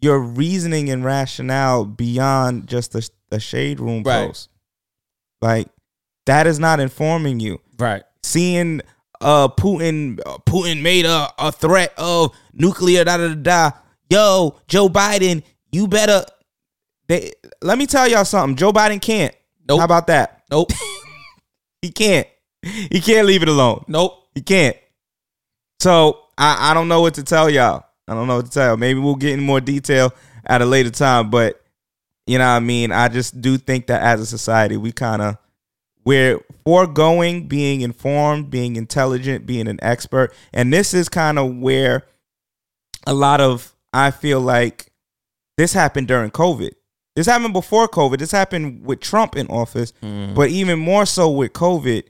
[0.00, 4.26] your reasoning and rationale beyond just the, a shade room Right.
[4.26, 4.48] post?
[5.40, 5.68] Like
[6.26, 7.60] that is not informing you.
[7.78, 8.02] Right.
[8.22, 8.80] Seeing
[9.20, 13.70] uh Putin uh, Putin made a, a threat of nuclear da da da da.
[14.08, 16.24] Yo, Joe Biden, you better
[17.08, 18.56] they let me tell y'all something.
[18.56, 19.34] Joe Biden can't.
[19.68, 19.78] Nope.
[19.80, 20.42] How about that?
[20.50, 20.72] Nope.
[21.82, 22.26] He can't.
[22.62, 23.84] He can't leave it alone.
[23.88, 24.26] nope.
[24.34, 24.76] He can't.
[25.80, 27.84] So I, I don't know what to tell y'all.
[28.06, 28.76] I don't know what to tell.
[28.76, 30.12] Maybe we'll get in more detail
[30.46, 31.30] at a later time.
[31.30, 31.62] But
[32.26, 32.92] you know what I mean?
[32.92, 35.38] I just do think that as a society, we kind of
[36.04, 40.34] we're foregoing being informed, being intelligent, being an expert.
[40.52, 42.06] And this is kind of where
[43.06, 44.92] a lot of I feel like
[45.56, 46.70] this happened during COVID.
[47.16, 48.18] This happened before COVID.
[48.18, 50.34] This happened with Trump in office, mm-hmm.
[50.34, 52.04] but even more so with COVID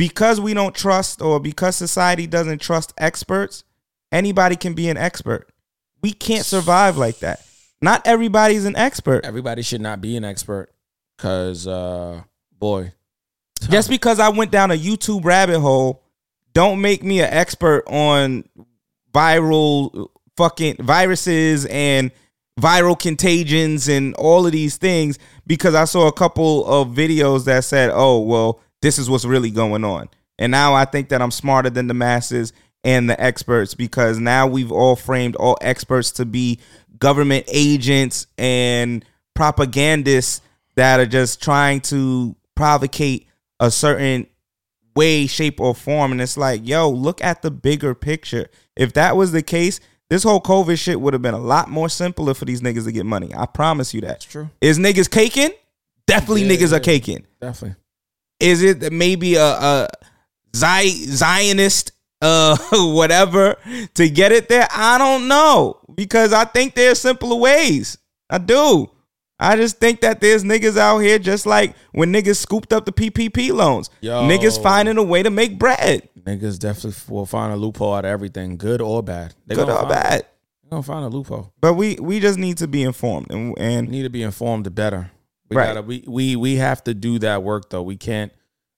[0.00, 3.64] because we don't trust or because society doesn't trust experts,
[4.10, 5.52] anybody can be an expert.
[6.00, 7.44] We can't survive like that.
[7.82, 9.26] Not everybody's an expert.
[9.26, 10.70] Everybody should not be an expert
[11.18, 12.22] because, uh,
[12.58, 12.94] boy,
[13.68, 16.02] Just because I went down a YouTube rabbit hole,
[16.54, 18.44] don't make me an expert on
[19.12, 20.08] viral
[20.38, 22.10] fucking viruses and
[22.58, 27.64] viral contagions and all of these things because I saw a couple of videos that
[27.64, 31.30] said, "Oh, well, this is what's really going on." And now I think that I'm
[31.30, 36.24] smarter than the masses and the experts because now we've all framed all experts to
[36.24, 36.58] be
[36.98, 40.40] government agents and propagandists
[40.76, 43.26] that are just trying to provocate
[43.58, 44.26] a certain
[44.96, 46.12] way, shape, or form.
[46.12, 48.48] And it's like, yo, look at the bigger picture.
[48.76, 51.88] If that was the case, this whole COVID shit would have been a lot more
[51.88, 53.30] simpler for these niggas to get money.
[53.34, 54.08] I promise you that.
[54.08, 54.50] That's true.
[54.60, 55.50] Is niggas caking?
[56.06, 56.76] Definitely Yeah, niggas yeah.
[56.78, 57.26] are caking.
[57.40, 57.76] Definitely.
[58.40, 59.88] Is it that maybe a, a
[60.54, 63.56] Zionist, uh, whatever,
[63.94, 64.66] to get it there?
[64.72, 67.98] I don't know because I think there's simpler ways.
[68.28, 68.90] I do.
[69.42, 72.92] I just think that there's niggas out here just like when niggas scooped up the
[72.92, 73.88] PPP loans.
[74.02, 74.28] Yo.
[74.28, 78.10] Niggas finding a way to make bread, Niggas definitely will find a loophole out of
[78.10, 79.34] everything, good or bad.
[79.46, 80.26] They good or bad.
[80.62, 81.52] They gonna find a loophole.
[81.60, 85.10] But we we just need to be informed and and need to be informed better.
[85.50, 85.66] We Right.
[85.66, 87.82] gotta we, we we have to do that work though.
[87.82, 88.32] We can't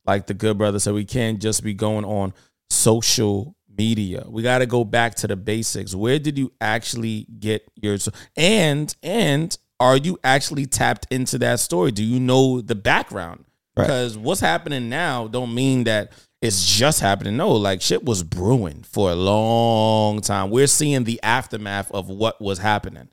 [0.06, 2.32] like the good brother said, we can't just be going on
[2.70, 4.24] social media.
[4.28, 5.94] We gotta go back to the basics.
[5.94, 7.98] Where did you actually get your
[8.36, 11.90] and and are you actually tapped into that story?
[11.92, 13.44] Do you know the background?
[13.76, 13.84] Right.
[13.84, 17.36] Because what's happening now don't mean that it's just happening.
[17.36, 20.50] No, like shit was brewing for a long time.
[20.50, 23.08] We're seeing the aftermath of what was happening.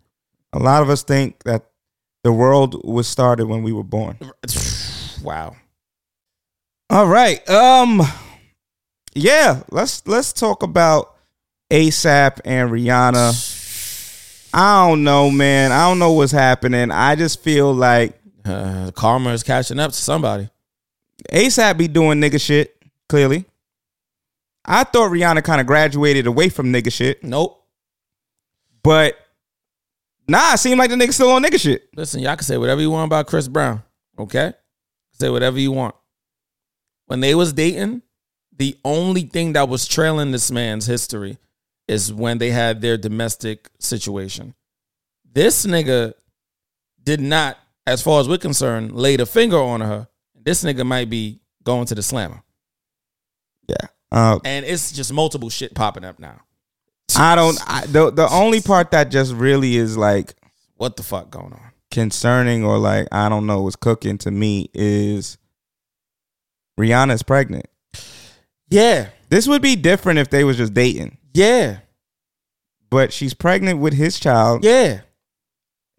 [0.54, 1.68] a lot of us think that
[2.23, 4.17] the world was started when we were born.
[5.21, 5.58] Wow.
[6.89, 7.47] All right.
[7.49, 8.01] Um
[9.13, 11.13] yeah, let's let's talk about
[11.69, 14.47] ASAP and Rihanna.
[14.53, 15.73] I don't know, man.
[15.73, 16.89] I don't know what's happening.
[16.89, 20.49] I just feel like Uh, karma is catching up to somebody.
[21.34, 22.75] ASAP be doing nigga shit,
[23.10, 23.43] clearly.
[24.63, 27.62] I thought Rihanna kind of graduated away from nigga shit, Nope.
[28.84, 29.15] but
[30.30, 31.89] nah, it seemed like the nigga still on nigga shit.
[31.96, 33.84] Listen, y'all can say whatever you want about Chris Brown.
[34.18, 34.54] Okay?
[35.13, 35.96] Say whatever you want.
[37.08, 38.02] When they was dating,
[38.56, 41.38] the only thing that was trailing this man's history
[41.88, 44.54] is when they had their domestic situation.
[45.32, 46.13] This nigga
[47.04, 50.08] did not, as far as we're concerned, laid a finger on her.
[50.36, 52.44] This nigga might be going to the slammer.
[53.68, 53.88] Yeah.
[54.12, 56.42] Uh, And it's just multiple shit popping up now.
[57.17, 57.58] I don't.
[57.67, 60.34] I, the the only part that just really is like
[60.76, 61.62] What the fuck going on?
[61.91, 65.38] concerning or like I don't know what's cooking to me is
[66.80, 67.65] Rihanna's pregnant.
[68.69, 69.10] Yeah.
[69.30, 71.80] This would be different if they was just dating, Yeah.
[72.89, 75.02] but she's pregnant with his child, Yeah.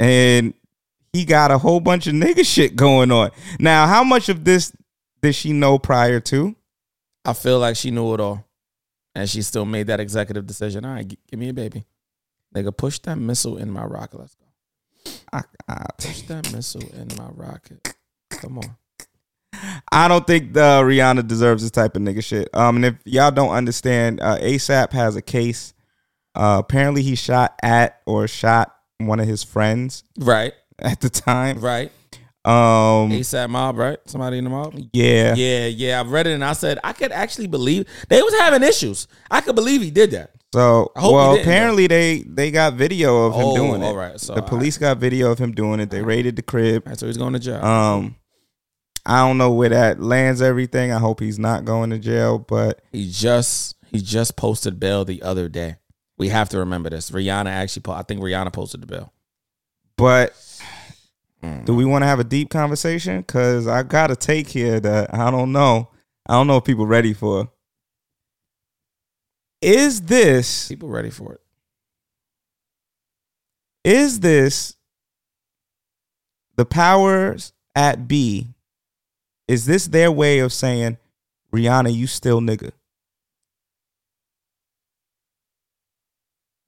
[0.01, 0.55] and
[1.13, 3.31] he got a whole bunch of nigga shit going on.
[3.59, 4.73] Now, how much of this
[5.23, 6.57] did she know prior to?
[7.25, 8.45] I feel like she knew it all.
[9.15, 10.85] And she still made that executive decision.
[10.85, 11.85] All right, g- give me a baby.
[12.55, 14.19] Nigga, push that missile in my rocket.
[14.21, 14.45] Let's go.
[15.33, 17.95] I, I, Push that missile in my rocket.
[18.31, 18.77] Come on.
[19.93, 22.49] I don't think the Rihanna deserves this type of nigga shit.
[22.55, 25.75] Um, and if y'all don't understand, uh, ASAP has a case.
[26.35, 31.59] Uh, apparently, he shot at or shot one of his friends Right, at the time.
[31.61, 31.91] right.
[32.45, 33.99] Um, ASAP mob, right?
[34.07, 34.75] Somebody in the mob?
[34.93, 35.35] yeah.
[35.35, 36.01] Yeah, yeah.
[36.01, 39.07] I've read it and I said, I could actually believe they was having issues.
[39.31, 40.31] I could believe he did that.
[40.55, 43.85] So, I hope he well, apparently they they got video of him Oh, doing it.
[43.85, 44.19] all right.
[44.19, 45.91] So, the police got video of him doing it.
[45.91, 46.87] They raided the crib.
[46.89, 47.65] Right, so he's going to jail.
[47.65, 48.17] Um,
[49.07, 50.93] I don't know where that lands everything.
[50.93, 55.23] I hope he's not going to jail, but he just he just posted bail the
[55.23, 55.77] other day.
[56.19, 57.11] We have to remember this.
[57.11, 59.13] Rihanna actually, po- I think Rihanna posted the bill.
[59.97, 60.35] but
[61.43, 61.65] Mm.
[61.65, 63.21] do we want to have a deep conversation?
[63.21, 65.89] Because I got a take here that I don't know.
[66.29, 67.51] I don't know if people ready for.
[69.63, 71.41] Is this People ready for it?
[73.85, 74.77] is this
[76.57, 78.49] the powers at B?
[79.49, 80.99] Is this their way of saying,
[81.53, 82.73] Rihanna, you still nigga?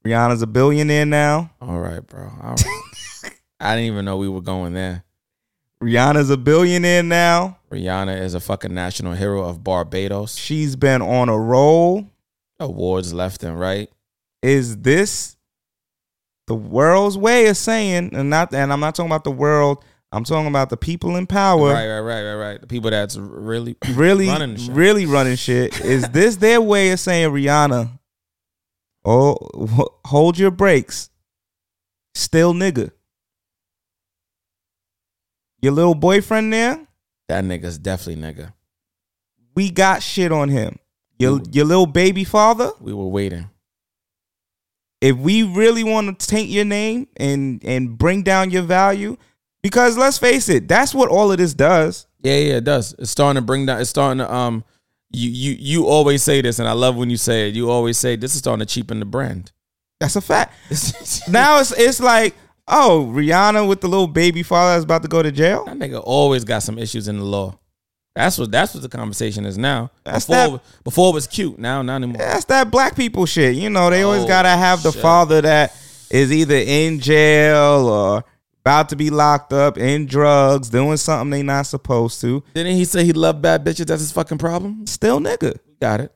[0.04, 1.52] Rihanna's a billionaire now.
[1.60, 2.24] All right, bro.
[2.42, 2.64] All right.
[3.62, 5.04] I didn't even know we were going there.
[5.82, 7.58] Rihanna's a billionaire now.
[7.70, 10.36] Rihanna is a fucking national hero of Barbados.
[10.36, 12.08] She's been on a roll.
[12.60, 13.90] Awards left and right.
[14.42, 15.36] Is this
[16.46, 19.84] the world's way of saying, and not, and I'm not talking about the world.
[20.10, 21.72] I'm talking about the people in power.
[21.72, 22.60] Right, right, right, right, right.
[22.60, 24.74] The people that's really really, Running shit.
[24.74, 25.80] really running shit.
[25.80, 27.98] Is this their way of saying Rihanna?
[29.04, 29.36] Oh,
[30.04, 31.10] hold your brakes.
[32.14, 32.92] Still nigga.
[35.62, 36.86] Your little boyfriend there,
[37.28, 38.52] that nigga's definitely nigga.
[39.54, 40.78] we got shit on him.
[41.18, 41.54] Your Mm.
[41.54, 42.72] your little baby father.
[42.80, 43.48] We were waiting.
[45.00, 49.16] If we really want to taint your name and and bring down your value,
[49.62, 52.06] because let's face it, that's what all of this does.
[52.22, 52.94] Yeah, yeah, it does.
[52.98, 53.80] It's starting to bring down.
[53.80, 54.64] It's starting to um.
[55.10, 57.54] You you you always say this, and I love when you say it.
[57.54, 59.52] You always say this is starting to cheapen the brand.
[60.00, 60.54] That's a fact.
[61.28, 62.34] now it's it's like,
[62.68, 65.64] oh, Rihanna with the little baby father that's about to go to jail.
[65.64, 67.58] That nigga always got some issues in the law.
[68.14, 69.90] That's what that's what the conversation is now.
[70.04, 71.58] That's before, that- it- before it was cute.
[71.58, 72.18] Now not anymore.
[72.18, 73.54] That's that black people shit.
[73.56, 75.00] You know, they always Oh, gotta have the shit.
[75.00, 75.74] father that
[76.10, 78.24] is either in jail or
[78.60, 82.44] about to be locked up in drugs, doing something they not supposed to.
[82.54, 83.86] Didn't he say he loved bad bitches?
[83.86, 84.86] That's his fucking problem.
[84.86, 85.56] Still nigga.
[85.80, 86.12] Got it.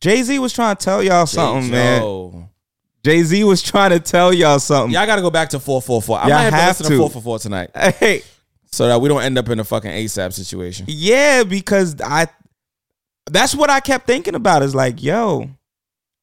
[0.00, 2.48] Jay Z was trying to tell y'all something, man.
[3.04, 4.92] Jay Z was trying to tell y'all something.
[4.94, 6.18] Y'all got to go back to four four four.
[6.18, 6.98] I Y'all might have to have listen to to.
[6.98, 8.22] four four four tonight, Hey,
[8.66, 10.86] so that we don't end up in a fucking ASAP situation.
[10.88, 12.26] yeah, because I
[13.30, 14.62] that's what I kept thinking about.
[14.62, 15.50] Is like, yo,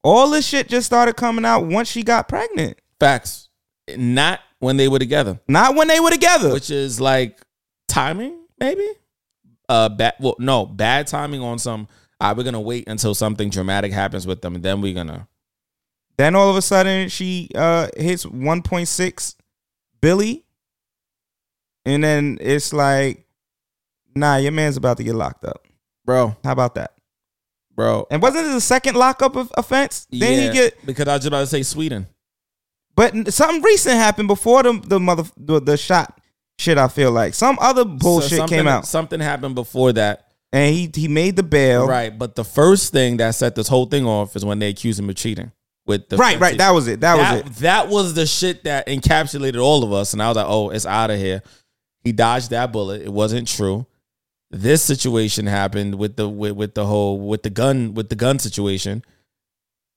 [0.04, 2.78] all this shit just started coming out once she got pregnant.
[3.00, 3.50] Facts.
[3.96, 6.52] Not when they were together, Not when they were together.
[6.54, 7.39] which is like
[7.88, 8.88] timing, maybe.
[9.67, 10.13] Uh, bad.
[10.20, 11.88] Well, no, bad timing on some.
[12.20, 15.28] All right, we're gonna wait until something dramatic happens with them, and then we're gonna.
[16.22, 19.36] Then all of a sudden she uh hits 1.6
[20.02, 20.46] Billy.
[21.84, 23.26] And then it's like,
[24.14, 25.68] nah, your man's about to get locked up.
[26.06, 26.92] Bro, How about that?
[27.76, 28.06] bro.
[28.12, 30.06] And wasn't it the second lockup of offense?
[30.12, 32.06] Then yeah, he get because I was just about to say Sweden.
[32.96, 36.22] but something recent happened before the the mother the, the shot
[36.60, 37.34] shit, I feel like.
[37.34, 38.86] Some other bullshit something- came out.
[38.86, 40.28] Something happened before that.
[40.54, 41.88] And he he made the bail.
[41.88, 45.00] Right, but the first thing that set this whole thing off is when they accused
[45.00, 45.52] him of cheating
[45.86, 46.58] with the Right, right.
[46.58, 47.02] That was it.
[47.02, 47.56] That, that, was it.
[47.62, 50.86] that was the shit that encapsulated all of us, and I was like, "Oh, it's
[50.86, 51.42] out of here."
[52.04, 53.02] He dodged that bullet.
[53.02, 53.86] It wasn't true.
[54.50, 58.40] This situation happened with the with, with the whole with the gun with the gun
[58.40, 59.04] situation.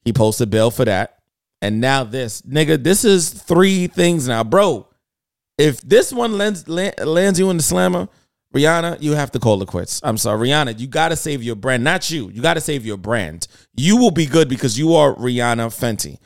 [0.04, 1.18] He posted bail for that,
[1.62, 2.82] and now this nigga.
[2.82, 4.86] This is three things now, bro.
[5.58, 8.08] If this one lands lands you in the slammer,
[8.54, 10.00] Rihanna, you have to call it quits.
[10.04, 10.78] I'm sorry, Rihanna.
[10.78, 12.30] You got to save your brand, not you.
[12.30, 13.48] You got to save your brand.
[13.74, 16.18] You will be good because you are Rihanna Fenty,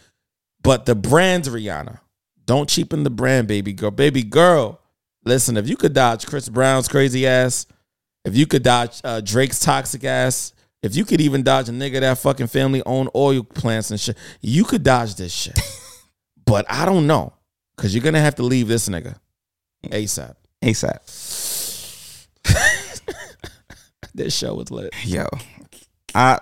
[0.63, 2.01] but the brand's Rihanna.
[2.45, 3.91] Don't cheapen the brand, baby girl.
[3.91, 4.81] Baby girl,
[5.25, 5.57] listen.
[5.57, 7.67] If you could dodge Chris Brown's crazy ass,
[8.25, 10.53] if you could dodge uh, Drake's toxic ass,
[10.83, 14.17] if you could even dodge a nigga that fucking family owned oil plants and shit,
[14.41, 15.59] you could dodge this shit.
[16.47, 17.33] but I don't know
[17.77, 19.17] because you're gonna have to leave this nigga
[19.87, 20.35] ASAP.
[20.63, 20.99] ASAP.
[24.19, 24.93] This show was lit.
[25.05, 25.27] Yo,
[26.15, 26.39] I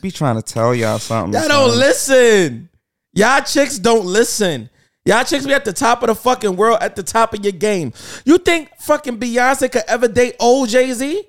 [0.00, 1.32] be trying to tell y'all something.
[1.38, 1.78] Y'all don't son.
[1.78, 2.68] listen.
[3.14, 4.70] Y'all chicks don't listen.
[5.04, 7.52] Y'all chicks be at the top of the fucking world, at the top of your
[7.52, 7.92] game.
[8.24, 11.24] You think fucking Beyonce could ever date old Jay Z?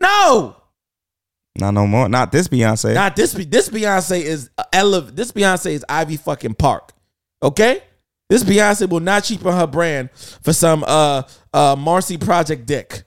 [0.00, 0.56] No,
[1.58, 2.08] Not no more.
[2.08, 2.94] Not this Beyonce.
[2.94, 3.32] not this.
[3.32, 6.92] This Beyonce is elev- This Beyonce is Ivy fucking Park.
[7.42, 7.82] Okay,
[8.28, 11.22] this Beyonce will not cheapen her brand for some uh
[11.54, 13.04] uh Marcy Project Dick.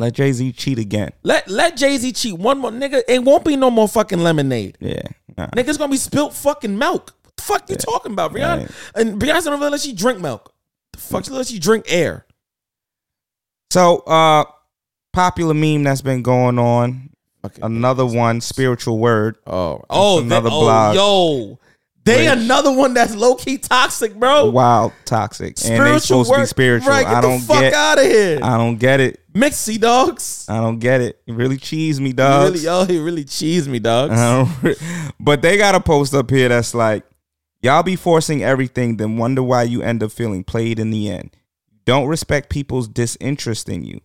[0.00, 1.10] Let Jay Z cheat again.
[1.24, 3.02] Let let Jay Z cheat one more nigga.
[3.06, 4.78] It won't be no more fucking lemonade.
[4.80, 5.02] Yeah.
[5.36, 5.48] Nah.
[5.48, 7.14] Niggas gonna be spilt fucking milk.
[7.22, 8.60] What the fuck you talking about, Rihanna?
[8.60, 8.70] Right.
[8.94, 10.54] And Beyonce don't really let you drink milk.
[10.94, 12.24] The fuck she let you drink air.
[13.70, 14.44] So, uh,
[15.12, 17.10] popular meme that's been going on.
[17.44, 17.60] Okay.
[17.62, 19.36] Another one, spiritual word.
[19.46, 20.94] Oh, oh, another oh, blog.
[20.94, 21.58] yo,
[22.04, 24.48] they Which- another one that's low key toxic, bro.
[24.48, 26.90] Wild, toxic, and they supposed to be spiritual.
[26.90, 27.74] Right, get I don't the fuck get.
[27.74, 28.40] out of here.
[28.42, 29.19] I don't get it.
[29.32, 30.46] Mixy dogs.
[30.48, 31.20] I don't get it.
[31.26, 32.52] You really cheese me, You dog.
[32.52, 34.14] Really, yo, he really cheesed me, dogs.
[35.20, 37.04] but they got a post up here that's like,
[37.62, 41.36] y'all be forcing everything, then wonder why you end up feeling played in the end.
[41.84, 44.00] Don't respect people's disinterest in you.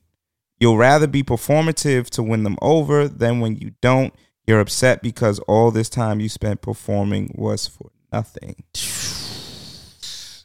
[0.60, 4.14] You'll rather be performative to win them over than when you don't.
[4.48, 8.64] You're upset because all this time you spent performing was for nothing.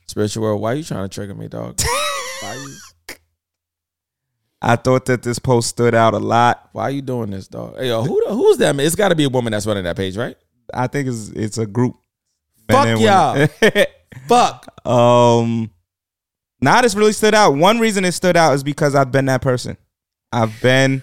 [0.06, 1.80] Spiritual world, why are you trying to trigger me, dog?
[2.40, 2.76] why you
[4.62, 6.68] I thought that this post stood out a lot.
[6.72, 7.78] why are you doing this, dog?
[7.78, 8.76] Hey, yo, who who's that?
[8.76, 8.84] Man?
[8.84, 10.36] It's got to be a woman that's running that page, right?
[10.72, 11.96] I think it's it's a group.
[12.70, 13.46] Fuck y'all.
[14.28, 14.86] Fuck.
[14.86, 15.70] Um,
[16.60, 17.54] nah, this really stood out.
[17.54, 19.76] One reason it stood out is because I've been that person.
[20.32, 21.02] I've been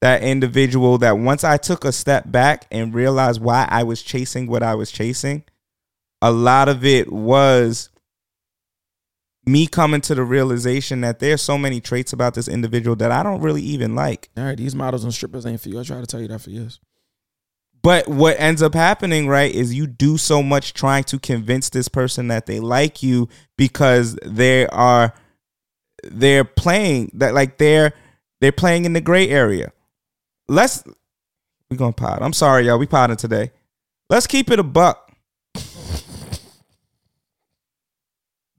[0.00, 4.46] that individual that once I took a step back and realized why I was chasing
[4.46, 5.44] what I was chasing,
[6.22, 7.90] a lot of it was
[9.50, 13.22] me coming to the realization that there's so many traits about this individual that I
[13.22, 14.28] don't really even like.
[14.36, 15.80] All right, these models and strippers ain't for you.
[15.80, 16.80] I try to tell you that for years.
[17.82, 21.88] But what ends up happening, right, is you do so much trying to convince this
[21.88, 25.14] person that they like you because they are
[26.04, 27.92] they're playing that like they're
[28.40, 29.72] they're playing in the gray area.
[30.48, 30.84] Let's
[31.70, 32.20] we gonna pod.
[32.20, 32.78] I'm sorry, y'all.
[32.78, 33.52] We podding today.
[34.10, 35.09] Let's keep it a buck.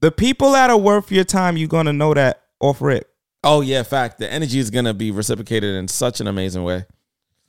[0.01, 3.07] The people that are worth your time, you're gonna know that off rip.
[3.43, 4.19] Oh yeah, fact.
[4.19, 6.85] The energy is gonna be reciprocated in such an amazing way.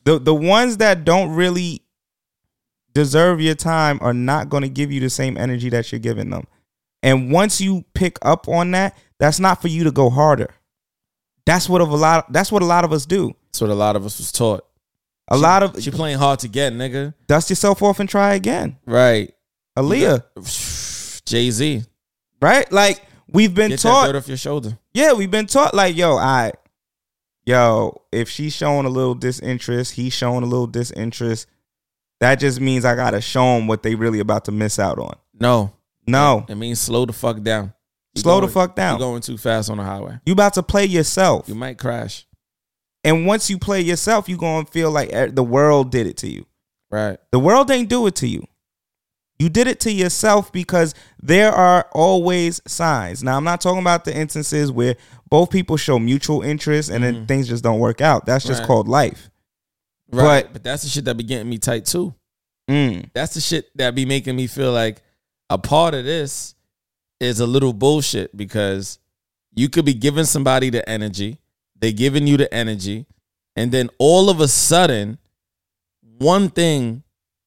[0.05, 1.83] the the ones that don't really
[2.95, 6.29] deserve your time are not going to give you the same energy that you're giving
[6.29, 6.47] them.
[7.03, 10.55] And once you pick up on that, that's not for you to go harder.
[11.47, 13.35] That's what of a lot that's what a lot of us do.
[13.47, 14.65] That's what a lot of us was taught.
[15.29, 17.15] A lot of She playing hard to get, nigga.
[17.27, 18.77] dust yourself off and try again.
[18.85, 19.33] Right.
[19.79, 21.85] Aaliyah, Jay Z.
[22.43, 22.71] right?
[22.71, 24.77] Like we've been Get that taught dirt off your shoulder.
[24.93, 26.53] Yeah, we've been taught like, yo, I,
[27.47, 31.47] yo, if she's showing a little disinterest, he's showing a little disinterest.
[32.21, 35.15] That just means I gotta show them what they really about to miss out on.
[35.41, 35.73] No.
[36.07, 37.73] No, It means slow the fuck down.
[38.15, 38.99] You slow the fuck down.
[38.99, 40.19] You're going too fast on the highway.
[40.27, 42.27] You about to play yourself, You might crash.
[43.05, 46.45] and once you play yourself, you gonna feel like the world did it to you.
[46.91, 47.19] Right.
[47.31, 48.45] The world ain't do it to you.
[49.39, 53.23] You did it to yourself because there are always signs.
[53.25, 54.97] Now, I'm not talking about the instances where
[55.29, 58.25] both people show mutual interest and then things just don't work out.
[58.27, 58.67] That's just Right.
[58.67, 59.31] called life.
[60.13, 60.45] Right.
[60.45, 62.15] But- But, that's the shit that be getting me tight too.
[62.71, 63.11] Mm.
[63.15, 65.03] That's the shit that be making me feel like
[65.51, 66.55] a part of this
[67.19, 68.99] is a little bullshit because
[69.55, 71.39] you could be giving somebody the energy,
[71.79, 73.07] they giving you the energy,
[73.57, 75.19] and then all of a sudden,
[76.19, 77.03] one thing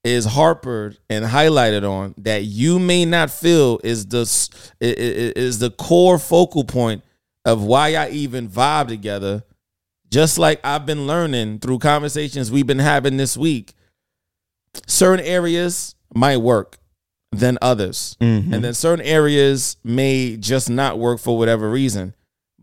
[0.05, 4.21] is harpered and highlighted on that you may not feel is the
[4.79, 7.03] is the core focal point
[7.43, 9.43] of why I even vibe together.
[10.11, 13.73] Just like I've been learning through conversations we've been having this week,
[14.85, 16.77] certain areas might work
[17.31, 18.15] than others.
[18.21, 18.53] Mhm.
[18.53, 22.13] And then certain areas may just not work for whatever reason.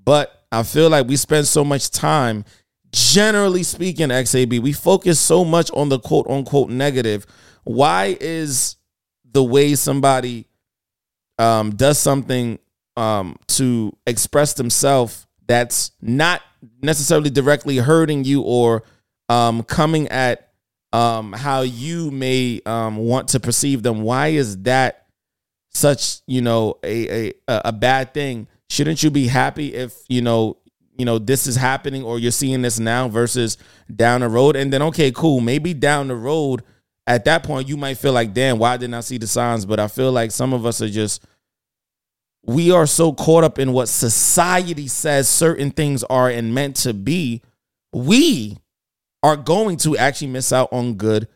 [0.04, 2.44] But I feel like we spend so much time,
[2.92, 7.26] generally speaking, XAB, we focus so much on the quote unquote negative.
[7.64, 8.76] Why is
[9.30, 10.46] the way somebody
[11.38, 12.58] um, does something
[12.96, 16.42] um, to express themselves that's not
[16.82, 18.84] necessarily directly hurting you or
[19.28, 20.52] um, coming at
[20.92, 24.02] um, how you may um, want to perceive them.
[24.02, 25.06] Why is that
[25.70, 28.46] such you know a, a a bad thing?
[28.68, 30.58] Shouldn't you be happy if you know
[30.96, 33.58] you know this is happening or you're seeing this now versus
[33.94, 34.56] down the road?
[34.56, 36.62] And then okay, cool, maybe down the road
[37.06, 39.66] at that point you might feel like, damn, why didn't I see the signs?
[39.66, 41.24] But I feel like some of us are just
[42.44, 46.92] we are so caught up in what society says certain things are and meant to
[46.92, 47.40] be.
[47.92, 48.58] We
[49.22, 51.28] are going to actually miss out on good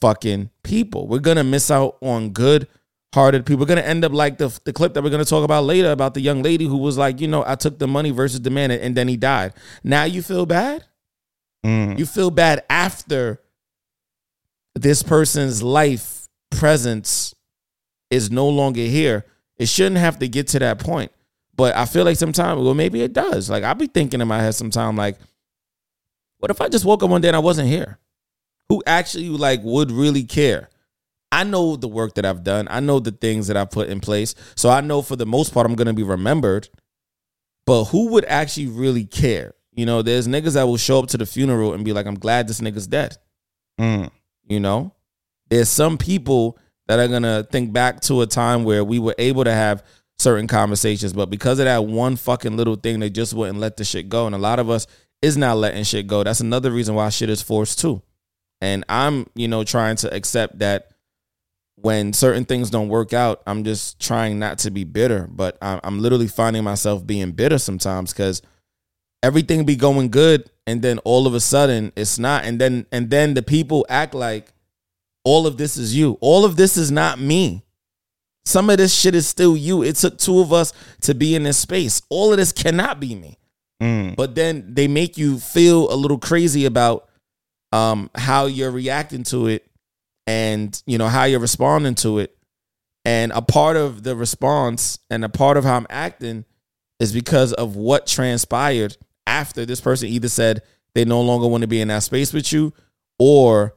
[0.00, 1.08] fucking people.
[1.08, 2.68] We're gonna miss out on good
[3.12, 3.60] hearted people.
[3.60, 6.14] We're gonna end up like the the clip that we're gonna talk about later about
[6.14, 8.96] the young lady who was like, you know, I took the money versus demanded, and
[8.96, 9.54] then he died.
[9.84, 10.84] Now you feel bad.
[11.64, 11.98] Mm.
[11.98, 13.40] You feel bad after
[14.74, 17.34] this person's life presence
[18.10, 19.24] is no longer here.
[19.58, 21.12] It shouldn't have to get to that point.
[21.54, 23.50] But I feel like sometimes, well, maybe it does.
[23.50, 25.18] Like I'll be thinking in my head sometimes, like,
[26.38, 27.98] what if I just woke up one day and I wasn't here?
[28.68, 30.70] Who actually like would really care?
[31.32, 32.68] I know the work that I've done.
[32.70, 34.34] I know the things that I've put in place.
[34.54, 36.68] So I know for the most part I'm gonna be remembered.
[37.64, 39.54] But who would actually really care?
[39.72, 42.18] You know, there's niggas that will show up to the funeral and be like, I'm
[42.18, 43.16] glad this nigga's dead.
[43.80, 44.10] Mm.
[44.44, 44.94] You know,
[45.48, 49.44] there's some people that are gonna think back to a time where we were able
[49.44, 49.82] to have
[50.18, 53.84] certain conversations, but because of that one fucking little thing, they just wouldn't let the
[53.84, 54.26] shit go.
[54.26, 54.86] And a lot of us
[55.22, 56.22] is not letting shit go.
[56.22, 58.02] That's another reason why shit is forced too.
[58.60, 60.91] And I'm, you know, trying to accept that
[61.76, 65.26] when certain things don't work out, I'm just trying not to be bitter.
[65.30, 68.42] But I'm, literally finding myself being bitter sometimes because
[69.22, 72.44] everything be going good, and then all of a sudden it's not.
[72.44, 74.52] And then and then the people act like
[75.24, 76.18] all of this is you.
[76.20, 77.64] All of this is not me.
[78.44, 79.82] Some of this shit is still you.
[79.82, 82.02] It took two of us to be in this space.
[82.08, 83.38] All of this cannot be me.
[83.80, 84.16] Mm.
[84.16, 87.08] But then they make you feel a little crazy about
[87.72, 89.66] um, how you're reacting to it
[90.26, 92.36] and you know how you're responding to it.
[93.04, 96.44] And a part of the response and a part of how I'm acting
[97.00, 98.96] is because of what transpired
[99.26, 100.62] after this person either said
[100.94, 102.72] they no longer want to be in that space with you
[103.18, 103.74] or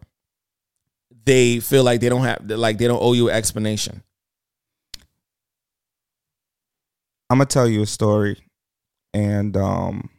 [1.26, 4.04] they feel like they don't have like they don't owe you an explanation.
[7.30, 8.38] I'm gonna tell you a story,
[9.14, 10.10] and um,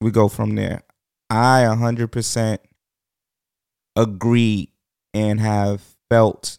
[0.00, 0.82] we go from there.
[1.28, 2.58] I 100%
[3.96, 4.72] agree
[5.14, 6.58] and have felt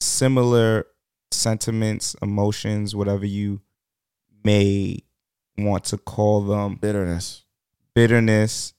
[0.00, 0.86] similar
[1.30, 3.60] sentiments, emotions, whatever you
[4.44, 4.98] may
[5.58, 7.44] want to call them, Bitterness.
[7.94, 8.74] bitterness.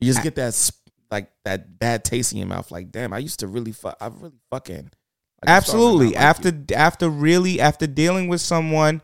[0.00, 0.70] You just get that
[1.10, 2.70] like that bad taste in your mouth.
[2.70, 3.96] Like, damn, I used to really fuck.
[4.00, 4.76] I really fucking.
[4.76, 4.84] Like,
[5.46, 6.06] I'm starting to Absolutely.
[6.08, 9.02] like after after really after dealing with someone,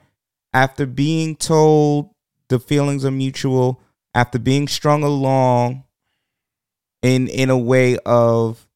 [0.53, 2.11] after being told
[2.49, 3.81] the feelings are mutual,
[4.15, 5.85] after being strung along
[7.03, 8.67] in in a way of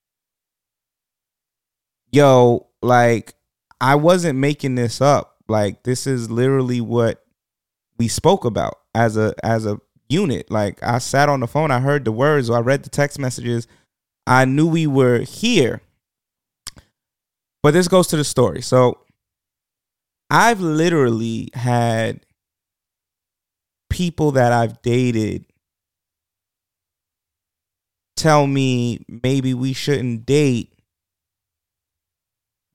[2.13, 3.35] yo, like
[3.81, 5.37] I wasn't making this up.
[5.49, 7.25] Like this is literally what
[7.99, 10.51] we spoke about as a as a unit.
[10.51, 13.19] Like I sat on the phone, I heard the words, or I read the text
[13.19, 13.67] messages.
[14.27, 15.83] I knew we were here.
[17.63, 18.63] But this goes to the story.
[18.63, 18.99] So
[20.31, 22.25] I've literally had
[23.91, 25.47] people that I've dated
[28.25, 30.73] tell me maybe we shouldn't date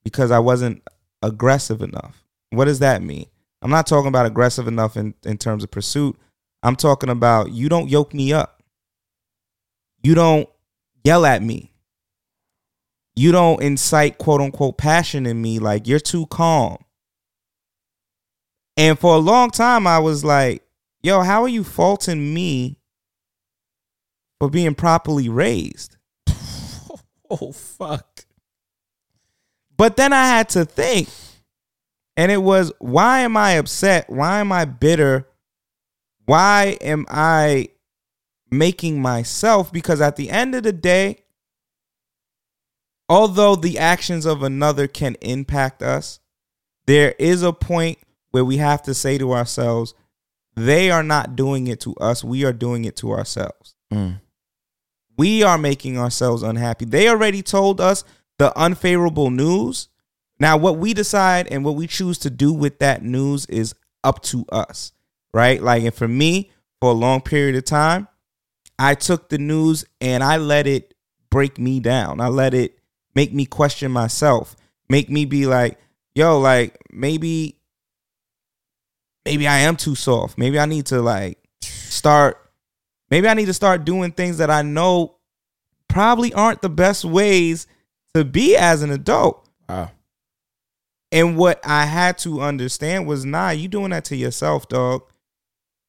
[0.04, 0.80] because I wasn't
[1.22, 2.22] aggressive enough.
[2.50, 3.26] What does that mean?
[3.60, 6.16] I'm not talking about aggressive enough in, in terms of pursuit.
[6.62, 8.62] I'm talking about you don't yoke me up.
[10.04, 10.48] You don't
[11.02, 11.72] yell at me.
[13.16, 15.58] You don't incite quote unquote passion in me.
[15.58, 16.78] Like you're too calm.
[18.76, 20.62] And for a long time, I was like,
[21.02, 22.79] yo, how are you faulting me
[24.40, 25.96] for being properly raised?
[27.30, 28.24] oh fuck.
[29.76, 31.08] But then I had to think,
[32.16, 34.10] and it was, why am I upset?
[34.10, 35.28] Why am I bitter?
[36.26, 37.68] Why am I
[38.50, 39.72] making myself?
[39.72, 41.24] Because at the end of the day,
[43.08, 46.20] although the actions of another can impact us,
[46.86, 47.98] there is a point
[48.32, 49.94] where we have to say to ourselves,
[50.54, 53.74] they are not doing it to us, we are doing it to ourselves.
[53.92, 54.20] Mm.
[55.20, 56.86] We are making ourselves unhappy.
[56.86, 58.04] They already told us
[58.38, 59.90] the unfavorable news.
[60.38, 64.22] Now, what we decide and what we choose to do with that news is up
[64.22, 64.92] to us,
[65.34, 65.62] right?
[65.62, 66.50] Like, and for me,
[66.80, 68.08] for a long period of time,
[68.78, 70.94] I took the news and I let it
[71.28, 72.22] break me down.
[72.22, 72.78] I let it
[73.14, 74.56] make me question myself,
[74.88, 75.78] make me be like,
[76.14, 77.58] yo, like maybe
[79.26, 80.38] maybe I am too soft.
[80.38, 82.38] Maybe I need to like start
[83.10, 85.16] maybe I need to start doing things that I know
[85.88, 87.66] probably aren't the best ways
[88.14, 89.48] to be as an adult.
[89.68, 89.90] Wow.
[91.12, 95.02] And what I had to understand was, nah, you doing that to yourself, dog.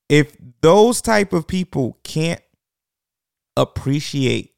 [0.09, 2.41] If those type of people can't
[3.55, 4.53] appreciate,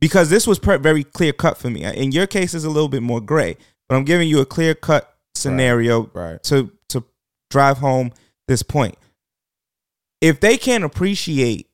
[0.00, 1.84] because this was very clear cut for me.
[1.84, 3.56] In your case, is a little bit more gray,
[3.88, 6.42] but I'm giving you a clear cut scenario Right.
[6.44, 7.04] to to
[7.50, 8.12] drive home
[8.48, 8.96] this point.
[10.26, 11.68] If they can't appreciate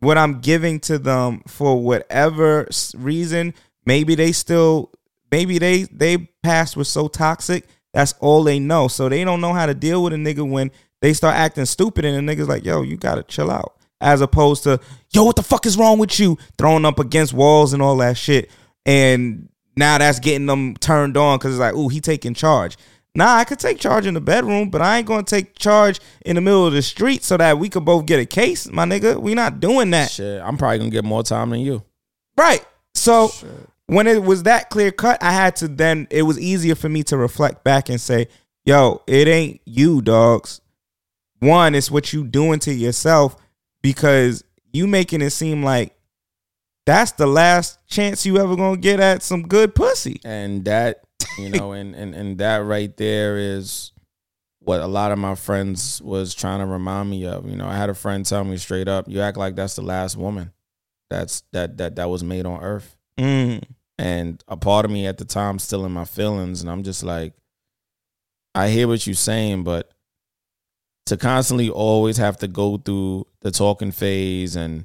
[0.00, 4.90] what I'm giving to them for whatever reason, maybe they still
[5.30, 8.88] maybe they they past was so toxic that's all they know.
[8.88, 12.04] So they don't know how to deal with a nigga when they start acting stupid
[12.04, 13.74] and the niggas like, yo, you gotta chill out.
[14.00, 14.80] As opposed to,
[15.12, 16.36] yo, what the fuck is wrong with you?
[16.58, 18.50] Throwing up against walls and all that shit.
[18.84, 22.76] And now that's getting them turned on because it's like, ooh, he taking charge.
[23.16, 26.36] Nah, I could take charge in the bedroom, but I ain't gonna take charge in
[26.36, 29.18] the middle of the street so that we could both get a case, my nigga.
[29.18, 30.10] We not doing that.
[30.10, 31.82] Shit, I'm probably gonna get more time than you.
[32.36, 32.62] Right.
[32.94, 33.32] So
[33.86, 37.02] when it was that clear cut, I had to then it was easier for me
[37.04, 38.28] to reflect back and say,
[38.66, 40.60] yo, it ain't you, dogs.
[41.38, 43.34] One, it's what you doing to yourself
[43.80, 45.96] because you making it seem like
[46.84, 50.20] that's the last chance you ever gonna get at some good pussy.
[50.22, 51.05] and that
[51.38, 53.92] you know and, and and that right there is
[54.60, 57.68] what a lot of my friends was trying to remind me of you know.
[57.68, 60.52] I had a friend tell me straight up you act like that's the last woman
[61.08, 62.96] that's that that that was made on earth.
[63.18, 63.62] Mm.
[63.98, 67.02] and a part of me at the time still in my feelings and i'm just
[67.02, 67.32] like
[68.54, 69.90] i hear what you're saying but
[71.06, 74.84] to constantly always have to go through the talking phase and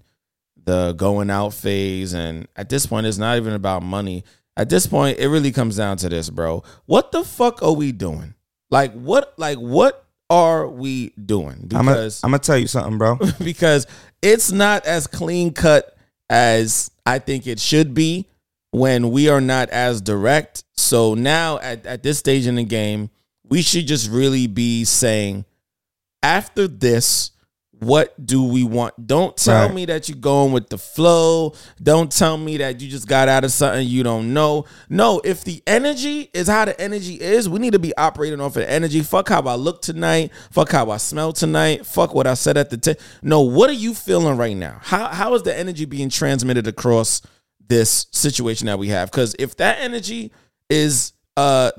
[0.64, 4.24] the going out phase and at this point it's not even about money
[4.58, 7.92] at this point it really comes down to this bro what the fuck are we
[7.92, 8.34] doing
[8.70, 13.20] like what like what are we doing because I'm gonna tell you something, bro.
[13.44, 13.86] because
[14.22, 15.94] it's not as clean cut
[16.30, 18.30] as I think it should be
[18.72, 20.64] when we are not as direct.
[20.78, 23.10] So now at, at this stage in the game,
[23.44, 25.44] we should just really be saying,
[26.24, 27.32] after this,
[27.82, 29.08] what do we want?
[29.08, 29.74] Don't tell Right.
[29.74, 31.54] me that you're going with the flow.
[31.82, 34.66] Don't tell me that you just got out of something you don't know.
[34.88, 38.56] No, if the energy is how the energy is, we need to be operating off
[38.56, 39.02] of energy.
[39.02, 40.32] Fuck how I look tonight.
[40.52, 41.84] Fuck how I smell tonight.
[41.88, 44.78] Fuck what I said at the t- No, what are you feeling right now?
[44.82, 47.24] How how is the energy being transmitted across
[47.68, 49.10] this situation that we have?
[49.10, 50.32] Because if that energy
[50.70, 51.72] is uh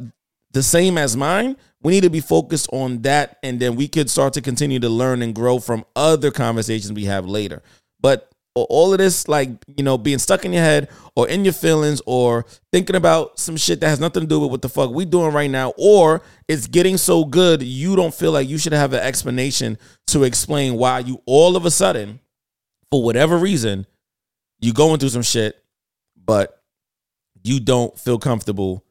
[0.51, 4.09] the same as mine, we need to be focused on that and then we could
[4.09, 7.63] start to continue to learn and grow from other conversations we have later.
[8.01, 11.55] But all of this, like, you know, being stuck in your head or in your
[11.55, 14.91] feelings or thinking about some shit that has nothing to do with what the fuck
[14.91, 18.73] we doing right now, or it's getting so good you don't feel like you should
[18.73, 19.79] have an explanation
[20.09, 22.21] to explain why you all of a sudden,
[22.91, 23.87] for whatever reason,
[24.61, 25.57] you going through some shit,
[26.23, 26.63] but
[27.43, 28.85] you don't feel comfortable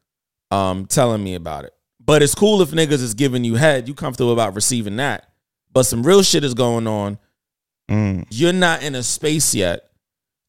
[0.49, 1.73] um telling me about it.
[2.03, 5.31] But it's cool if niggas is giving you head, you comfortable about receiving that.
[5.71, 7.19] But some real shit is going on.
[7.89, 8.25] Mm.
[8.29, 9.89] You're not in a space yet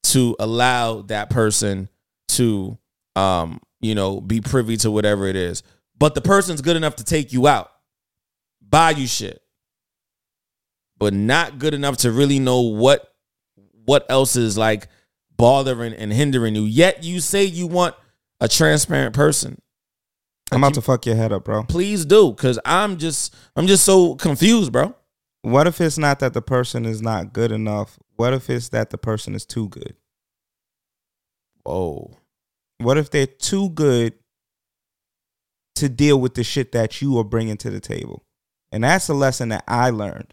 [0.05, 1.89] to allow that person
[2.29, 2.79] to
[3.17, 5.63] um, you know, be privy to whatever it is.
[5.99, 7.71] But the person's good enough to take you out,
[8.61, 9.43] buy you shit.
[10.99, 13.09] But not good enough to really know what
[13.85, 14.87] what else is like
[15.37, 16.63] bothering and hindering you.
[16.63, 17.97] Yet you say you want
[18.41, 19.61] a transparent person
[20.53, 21.65] I'm about to fuck your head up, bro.
[21.65, 24.95] please do because i'm just i'm just so confused bro
[25.43, 27.99] What if it's not that the person is not good enough?
[28.17, 29.97] What if it's that the person is too good?
[31.65, 32.17] whoa
[32.79, 34.15] What if they're too good
[35.77, 38.25] to deal with the shit that you are bringing to the table?
[38.71, 40.33] And that's a lesson that I learned.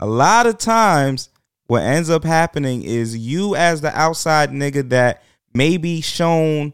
[0.00, 1.28] A lot of times,
[1.66, 5.22] what ends up happening is you, as the outside nigga that
[5.54, 6.72] maybe shown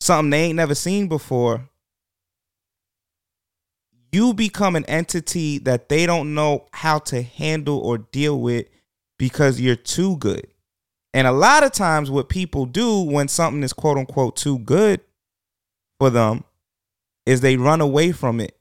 [0.00, 1.68] something they ain't never seen before,
[4.16, 8.66] you become an entity that they don't know how to handle or deal with
[9.18, 10.46] because you're too good.
[11.12, 15.02] And a lot of times, what people do when something is quote unquote too good
[16.00, 16.44] for them
[17.26, 18.56] is they run away from it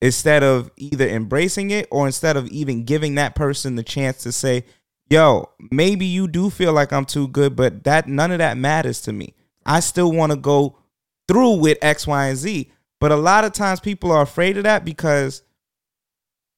[0.00, 4.30] instead of either embracing it or instead of even giving that person the chance to
[4.30, 4.64] say,
[5.10, 9.00] Yo, maybe you do feel like I'm too good, but that none of that matters
[9.02, 9.34] to me.
[9.66, 10.78] I still want to go
[11.26, 12.70] through with X, Y, and Z.
[13.00, 15.42] But a lot of times people are afraid of that because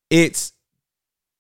[0.08, 0.52] it's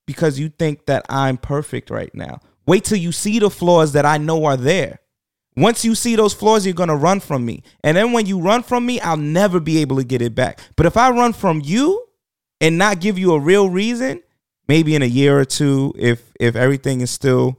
[0.06, 2.40] because you think that I'm perfect right now.
[2.66, 5.00] Wait till you see the flaws that I know are there.
[5.56, 7.62] Once you see those flaws, you're gonna run from me.
[7.82, 10.60] And then when you run from me, I'll never be able to get it back.
[10.76, 12.06] But if I run from you,
[12.60, 14.22] and not give you a real reason,
[14.68, 17.58] maybe in a year or two, if if everything is still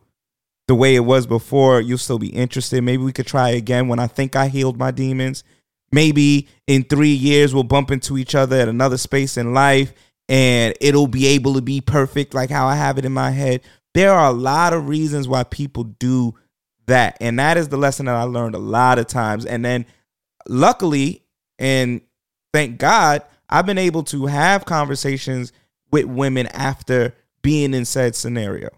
[0.68, 2.82] the way it was before, you'll still be interested.
[2.84, 5.44] Maybe we could try again when I think I healed my demons.
[5.92, 9.94] Maybe in three years we'll bump into each other at another space in life
[10.30, 13.62] and it'll be able to be perfect like how I have it in my head.
[13.94, 16.36] There are a lot of reasons why people do
[16.88, 17.18] that.
[17.20, 19.46] And that is the lesson that I learned a lot of times.
[19.46, 19.86] And then
[20.48, 21.24] luckily,
[21.60, 22.02] and
[22.54, 25.52] thank God, I've been able to have conversations
[25.92, 28.70] with women after being in said scenario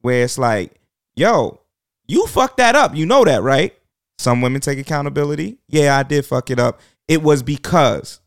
[0.00, 0.80] where it's like,
[1.16, 1.60] yo,
[2.06, 2.94] you fucked that up.
[2.94, 3.74] You know that, right?
[4.22, 5.58] Some women take accountability.
[5.68, 6.80] Yeah, I did fuck it up.
[7.08, 8.20] It was because.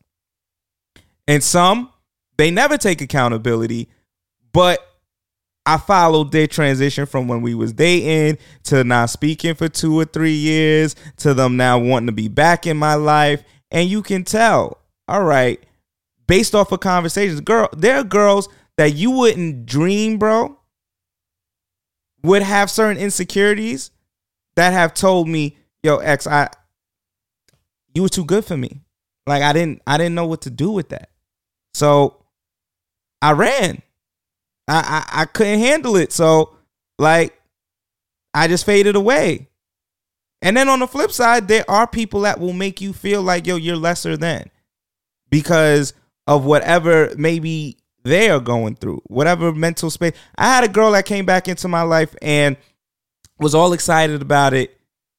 [1.28, 1.90] And some,
[2.38, 3.90] they never take accountability,
[4.52, 4.86] but
[5.66, 10.06] I followed their transition from when we was dating to not speaking for two or
[10.06, 13.44] three years to them now wanting to be back in my life.
[13.72, 15.66] And you can tell, all right,
[16.28, 20.60] based off of conversations, girl, there are girls that you wouldn't dream, bro,
[22.22, 23.92] would have certain insecurities
[24.56, 26.50] that have told me, yo, X, I
[27.94, 28.82] you were too good for me.
[29.28, 31.12] Like I didn't I didn't know what to do with that.
[31.74, 32.26] So
[33.22, 33.82] I ran.
[34.68, 36.12] I, I, I couldn't handle it.
[36.12, 36.56] So
[36.98, 37.40] like
[38.34, 39.48] I just faded away.
[40.42, 43.48] And then on the flip side, there are people that will make you feel like,
[43.48, 44.50] yo, you're lesser than
[45.30, 45.94] because
[46.28, 50.14] of whatever maybe they are going through, whatever mental space.
[50.38, 52.58] I had a girl that came back into my life and
[53.40, 54.76] was all excited about it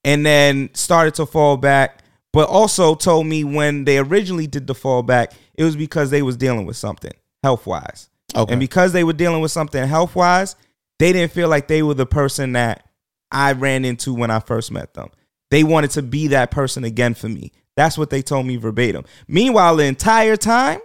[0.06, 4.74] and then started to fall back, but also told me when they originally did the
[4.74, 8.08] fall back, it was because they was dealing with something health wise.
[8.34, 8.52] Okay.
[8.52, 10.54] And because they were dealing with something health wise,
[11.00, 12.88] they didn't feel like they were the person that
[13.32, 15.08] I ran into when I first met them.
[15.50, 17.50] They wanted to be that person again for me.
[17.76, 19.04] That's what they told me verbatim.
[19.26, 20.78] Meanwhile, the entire time,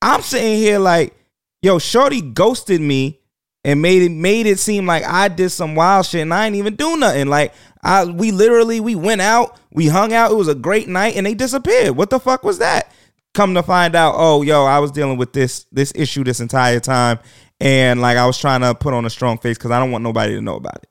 [0.00, 1.14] I'm sitting here like,
[1.60, 3.19] yo, Shorty ghosted me
[3.64, 6.56] and made it made it seem like I did some wild shit and I ain't
[6.56, 7.28] even do nothing.
[7.28, 11.16] Like I we literally we went out, we hung out, it was a great night,
[11.16, 11.96] and they disappeared.
[11.96, 12.92] What the fuck was that?
[13.34, 16.80] Come to find out, oh yo, I was dealing with this this issue this entire
[16.80, 17.18] time,
[17.60, 20.04] and like I was trying to put on a strong face because I don't want
[20.04, 20.88] nobody to know about it.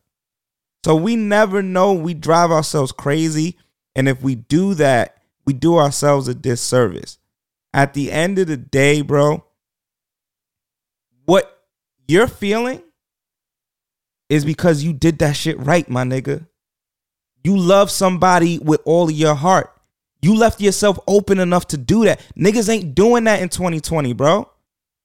[0.85, 1.93] So we never know.
[1.93, 3.57] We drive ourselves crazy,
[3.95, 7.17] and if we do that, we do ourselves a disservice.
[7.73, 9.43] At the end of the day, bro,
[12.09, 12.81] you're feeling
[14.29, 16.47] is because you did that shit right, my nigga.
[17.43, 19.75] You love somebody with all of your heart.
[20.21, 22.19] You left yourself open enough to do that.
[22.37, 24.49] Niggas ain't doing that in 2020, bro.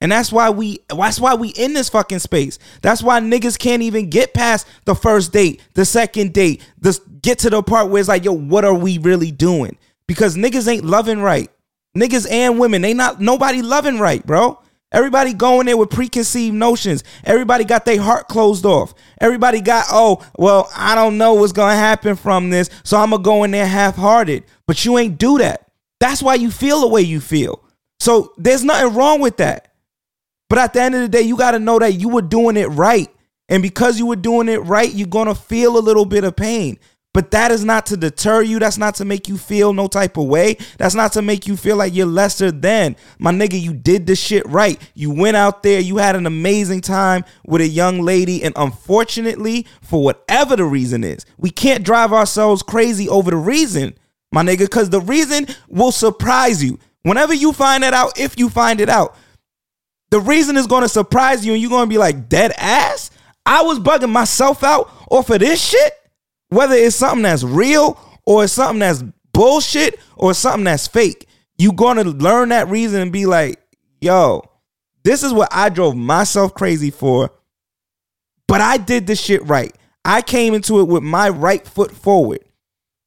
[0.01, 2.59] And that's why we that's why we in this fucking space.
[2.83, 7.39] That's why niggas can't even get past the first date, the second date, this get
[7.41, 9.79] to the part where it's like, yo, what are we really doing?
[10.07, 11.51] Because niggas ain't loving right.
[11.97, 14.61] Niggas and women, they not nobody loving right, bro.
[14.95, 17.05] Everybody going in there with preconceived notions.
[17.25, 18.95] Everybody got their heart closed off.
[19.21, 23.23] Everybody got, oh, well, I don't know what's gonna happen from this, so I'm gonna
[23.23, 24.45] go in there half-hearted.
[24.67, 25.69] But you ain't do that.
[25.99, 27.63] That's why you feel the way you feel.
[27.99, 29.73] So there's nothing wrong with that.
[30.49, 32.57] But at the end of the day, you got to know that you were doing
[32.57, 33.09] it right.
[33.49, 36.37] And because you were doing it right, you're going to feel a little bit of
[36.37, 36.79] pain.
[37.15, 38.59] But that is not to deter you.
[38.59, 40.59] That's not to make you feel no type of way.
[40.79, 42.97] That's not to make you feel like you're lesser than.
[43.21, 44.83] My nigga, you did the shit right.
[44.95, 48.43] You went out there, you had an amazing time with a young lady.
[48.43, 53.97] And unfortunately, for whatever the reason is, we can't drive ourselves crazy over the reason,
[54.33, 56.81] my nigga, because the reason will surprise you.
[57.05, 59.17] Whenever you find that out, if you find it out,
[60.11, 63.11] the reason is to surprise you and you're to be like, dead ass?
[63.47, 65.93] I was bugging myself out off of this shit?
[66.49, 71.29] Whether it's something that's real or it's something that's bullshit or something that's fake,
[71.59, 73.61] you're going to learn that reason and be like,
[74.01, 74.43] yo,
[75.03, 77.31] this is what I drove myself crazy for,
[78.49, 79.75] but I did this shit right.
[80.05, 82.45] I came into it with my right foot forward.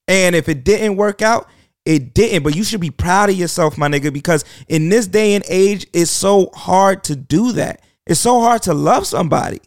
[0.08, 1.48] And if it didn't work out,
[1.86, 2.44] it didn't.
[2.44, 5.88] But you should be proud of yourself, my nigga, because in this day and age,
[5.94, 7.82] it's so hard to do that.
[8.06, 9.60] It's so hard to love somebody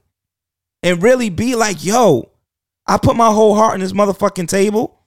[0.83, 2.30] and really be like, yo,
[2.91, 4.99] I put my whole heart in this motherfucking table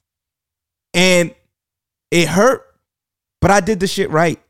[0.94, 1.36] and
[2.12, 2.66] it hurt,
[3.42, 4.42] but I did the shit right.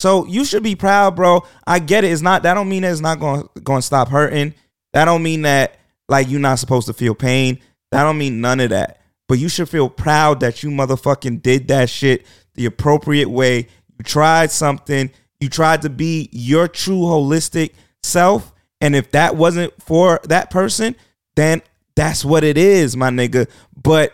[0.00, 1.46] So you should be proud, bro.
[1.66, 2.12] I get it.
[2.12, 4.52] It's not that don't mean that it's not going going to stop hurting.
[4.92, 5.78] That don't mean that
[6.10, 7.58] like you're not supposed to feel pain.
[7.90, 9.00] That don't mean none of that.
[9.28, 13.68] But you should feel proud that you motherfucking did that shit the appropriate way.
[13.96, 15.10] You tried something.
[15.40, 17.72] You tried to be your true holistic
[18.02, 18.52] self.
[18.82, 20.96] And if that wasn't for that person,
[21.34, 21.62] then
[21.96, 23.48] that's what it is, my nigga.
[23.82, 24.12] But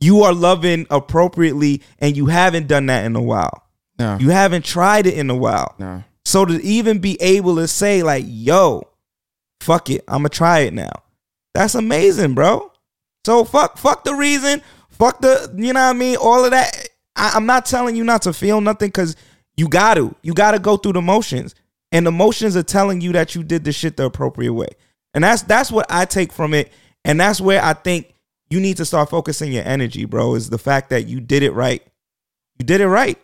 [0.00, 3.64] you are loving appropriately and you haven't done that in a while.
[3.98, 4.18] No.
[4.20, 5.74] You haven't tried it in a while.
[5.78, 6.04] No.
[6.24, 8.88] So to even be able to say like, "Yo,
[9.60, 10.92] fuck it, I'm gonna try it now,"
[11.54, 12.72] that's amazing, bro.
[13.24, 16.88] So fuck, fuck the reason, fuck the, you know what I mean, all of that.
[17.14, 19.14] I, I'm not telling you not to feel nothing because
[19.56, 21.54] you got to, you got to go through the motions,
[21.92, 24.68] and the motions are telling you that you did the shit the appropriate way,
[25.14, 26.72] and that's that's what I take from it,
[27.04, 28.14] and that's where I think
[28.50, 30.34] you need to start focusing your energy, bro.
[30.34, 31.82] Is the fact that you did it right,
[32.58, 33.18] you did it right.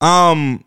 [0.00, 0.64] Um,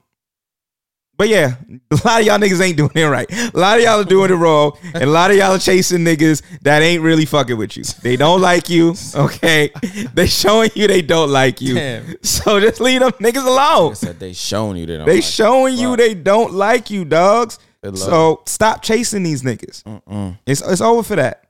[1.19, 1.55] but yeah,
[1.91, 3.29] a lot of y'all niggas ain't doing it right.
[3.29, 5.99] A lot of y'all are doing it wrong, and a lot of y'all are chasing
[5.99, 7.83] niggas that ain't really fucking with you.
[8.01, 9.69] They don't like you, okay?
[10.13, 11.75] They showing you they don't like you.
[11.75, 12.15] Damn.
[12.23, 13.95] So just leave them niggas alone.
[13.95, 15.05] said they showing you they don't.
[15.07, 17.59] They like showing you they don't like you, dogs.
[17.95, 19.83] So stop chasing these niggas.
[19.83, 20.37] Mm-mm.
[20.45, 21.48] It's it's over for that.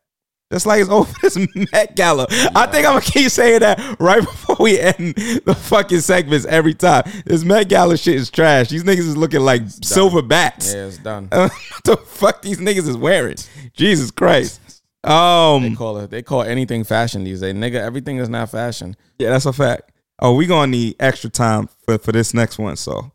[0.51, 1.37] Just like it's over this
[1.71, 2.25] Met Gala.
[2.55, 5.13] I think I'm gonna keep saying that right before we end
[5.45, 7.03] the fucking segments every time.
[7.25, 8.69] This Met Gala shit is trash.
[8.69, 10.73] These niggas is looking like silver bats.
[10.73, 11.27] Yeah, it's done.
[11.31, 11.51] what
[11.85, 13.37] the fuck these niggas is wearing?
[13.73, 14.59] Jesus Christ.
[15.03, 16.09] They Um, call it.
[16.09, 17.75] They call anything fashion these days, nigga.
[17.75, 18.95] Everything is not fashion.
[19.19, 19.91] yeah, that's a fact.
[20.19, 22.75] Oh, we gonna need extra time for for this next one.
[22.75, 23.11] So,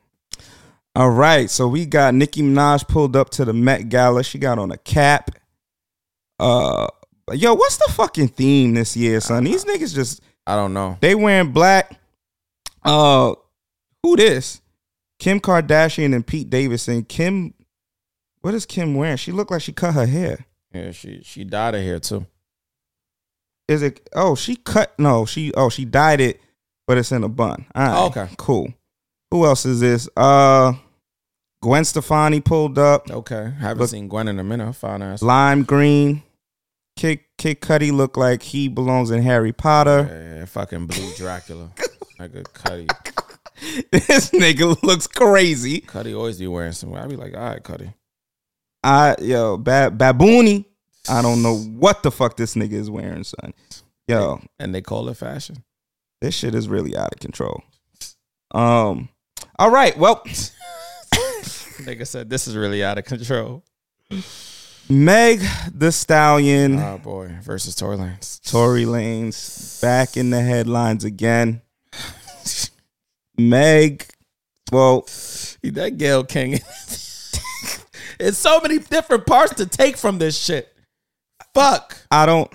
[0.94, 1.50] all right.
[1.50, 4.22] So we got Nicki Minaj pulled up to the Met Gala.
[4.22, 5.30] She got on a cap.
[6.38, 6.86] Uh,
[7.32, 9.44] yo, what's the fucking theme this year, son?
[9.44, 10.98] These niggas just I don't know.
[11.00, 11.98] they wearing black.
[12.84, 13.34] Uh,
[14.02, 14.60] who this?
[15.18, 17.04] Kim Kardashian and Pete Davidson.
[17.04, 17.54] Kim,
[18.42, 19.16] what is Kim wearing?
[19.16, 20.44] She looked like she cut her hair.
[20.72, 22.26] Yeah, she she dyed her hair too.
[23.68, 24.06] Is it?
[24.14, 24.92] Oh, she cut.
[24.98, 25.52] No, she.
[25.54, 26.40] Oh, she dyed it,
[26.86, 27.64] but it's in a bun.
[27.74, 28.28] All right, Oh, okay.
[28.36, 28.74] cool.
[29.30, 30.08] Who else is this?
[30.16, 30.74] Uh,
[31.62, 33.10] Gwen Stefani pulled up.
[33.10, 34.74] Okay, haven't Look- seen Gwen in a minute.
[34.74, 35.22] Fine ass.
[35.22, 36.22] Lime green.
[36.96, 40.08] Kid Kid Cudi looked like he belongs in Harry Potter.
[40.38, 41.70] Yeah, fucking blue Dracula.
[42.20, 43.90] Nigga, Cudi.
[43.90, 45.80] this nigga looks crazy.
[45.80, 46.96] Cudi always be wearing something.
[46.98, 47.92] I be like, all right, Cudi.
[48.82, 50.66] I yo ba- baboony.
[51.08, 53.52] I don't know what the fuck this nigga is wearing, son.
[54.08, 55.64] Yo, And they call it fashion.
[56.20, 57.62] this shit is really out of control.
[58.52, 59.08] Um.
[59.58, 59.96] All right.
[59.98, 60.22] Well,
[61.84, 63.64] Nigga said this is really out of control.
[64.88, 65.40] Meg
[65.72, 68.40] the Stallion, Oh boy, versus Tory Lanez.
[68.50, 71.62] Tory Lanez back in the headlines again.
[73.38, 74.04] Meg,
[74.70, 75.02] well,
[75.62, 76.52] that Gayle King.
[78.20, 80.68] it's so many different parts to take from this shit.
[81.54, 81.96] Fuck.
[82.10, 82.52] I don't,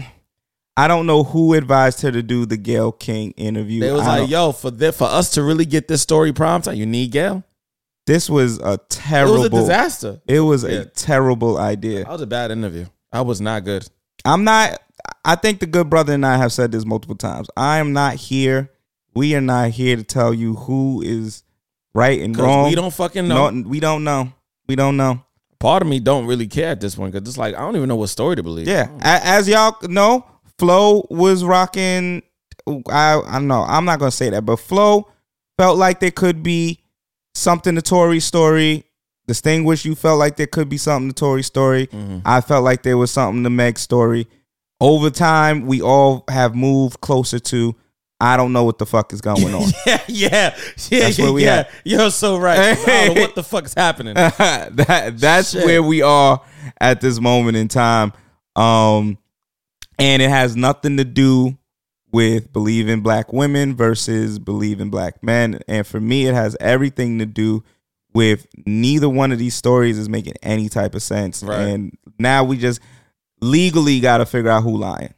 [0.78, 3.82] I don't know who advised her to do the Gayle King interview.
[3.82, 6.32] They was I like, don't- yo, for this, for us to really get this story
[6.32, 7.44] prompt, you need Gayle.
[8.10, 10.22] This was a terrible It was a disaster.
[10.28, 10.70] It was Yeah.
[10.70, 12.00] a terrible idea.
[12.06, 12.88] That was a bad interview.
[13.14, 13.88] I was not good.
[14.26, 14.80] I'm not.
[15.24, 17.50] I think the good brother and I have said this multiple times.
[17.56, 18.72] I am not here.
[19.14, 21.44] We are not here to tell you who is
[21.94, 22.70] right and wrong.
[22.70, 23.50] we don't fucking know.
[23.52, 24.34] No, we don't know.
[24.68, 25.22] We don't know.
[25.60, 27.90] Part of me don't really care at this point because it's like I don't even
[27.90, 28.68] know what story to believe.
[28.68, 30.26] Yeah, as y'all know,
[30.58, 32.24] Flo was rocking.
[32.90, 35.08] I I know I'm not gonna say that, but Flo
[35.58, 36.80] felt like there could be
[37.34, 38.86] something to Tory's story.
[39.28, 41.88] Distinguish, you felt like there could be something to Tory's story.
[41.88, 42.22] Mhm.
[42.26, 44.28] I felt like there was something to Meg's story.
[44.82, 47.76] Over time, we all have moved closer to.
[48.22, 49.70] I don't know what the fuck is going on.
[49.86, 50.56] yeah, yeah,
[50.90, 51.24] yeah, That's yeah.
[51.26, 51.56] where we yeah.
[51.60, 51.72] at.
[51.86, 52.60] You're so right.
[52.60, 54.14] I don't know what the fuck is happening.
[54.16, 55.66] that that's Shit.
[55.66, 56.42] where we are
[56.82, 58.12] at this moment in time.
[58.56, 59.18] Um
[59.98, 61.58] and it has nothing to do
[62.12, 65.60] with believe in black women versus believe in black men.
[65.68, 67.64] And for me, it has everything to do
[68.14, 71.44] with neither one of these stories is making any type of sense.
[71.44, 71.60] Right.
[71.60, 72.80] And now we just
[73.42, 75.14] legally gotta figure out who lying.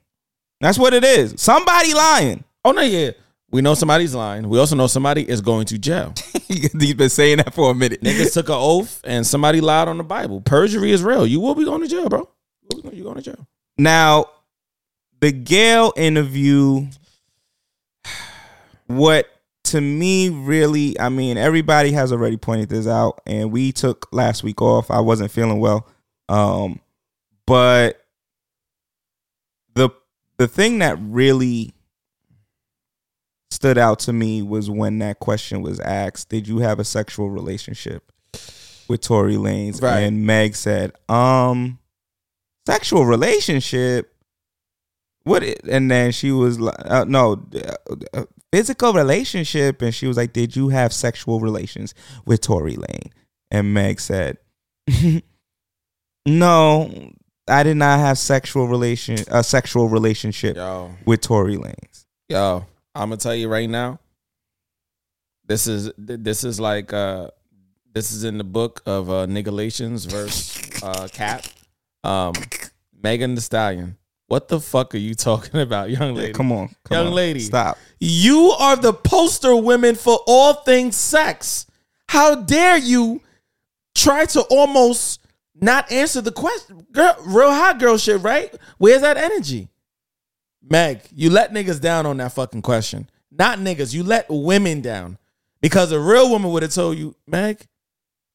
[0.59, 1.35] That's what it is.
[1.37, 2.43] Somebody lying.
[2.63, 3.11] Oh no, yeah.
[3.49, 4.47] We know somebody's lying.
[4.47, 6.13] We also know somebody is going to jail.
[6.47, 8.01] He's been saying that for a minute.
[8.01, 10.39] Niggas took an oath and somebody lied on the Bible.
[10.39, 11.27] Perjury is real.
[11.27, 12.29] You will be going to jail, bro.
[12.93, 13.47] You going to jail.
[13.77, 14.27] Now,
[15.21, 16.87] the Gayle interview,
[18.87, 19.27] what
[19.65, 24.43] to me really, I mean, everybody has already pointed this out, and we took last
[24.43, 24.91] week off.
[24.91, 25.87] I wasn't feeling well,
[26.27, 26.79] um,
[27.45, 28.03] but
[29.75, 29.89] the
[30.37, 31.73] the thing that really
[33.51, 37.29] stood out to me was when that question was asked: Did you have a sexual
[37.29, 38.11] relationship
[38.87, 39.81] with Tory Lanez?
[39.81, 39.99] Right.
[39.99, 41.77] And Meg said, "Um."
[42.67, 44.10] sexual relationship
[45.23, 50.07] what it, and then she was like uh, no uh, uh, physical relationship and she
[50.07, 51.93] was like did you have sexual relations
[52.25, 53.11] with Tory Lane
[53.49, 54.37] and Meg said
[56.25, 57.11] no
[57.47, 61.91] I did not have sexual relation a sexual relationship Yo, with Tory Lanez
[62.31, 62.65] yo,
[62.95, 63.99] I'm gonna tell you right now.
[65.45, 67.29] This is this is like uh
[67.93, 71.43] this is in the book of uh Nigalations verse uh Cap.
[72.03, 72.33] Um
[73.03, 73.97] Megan the Stallion.
[74.31, 76.31] What the fuck are you talking about, young lady?
[76.31, 77.13] Come on, come Young on.
[77.13, 77.41] lady.
[77.41, 77.77] stop.
[77.99, 81.65] You are the poster women for all things sex.
[82.07, 83.19] How dare you
[83.93, 85.19] try to almost
[85.53, 86.87] not answer the question?
[86.93, 88.55] Girl, real hot girl shit, right?
[88.77, 89.67] Where's that energy?
[90.63, 93.09] Meg, you let niggas down on that fucking question.
[93.31, 95.17] Not niggas, you let women down.
[95.59, 97.67] Because a real woman would have told you, Meg,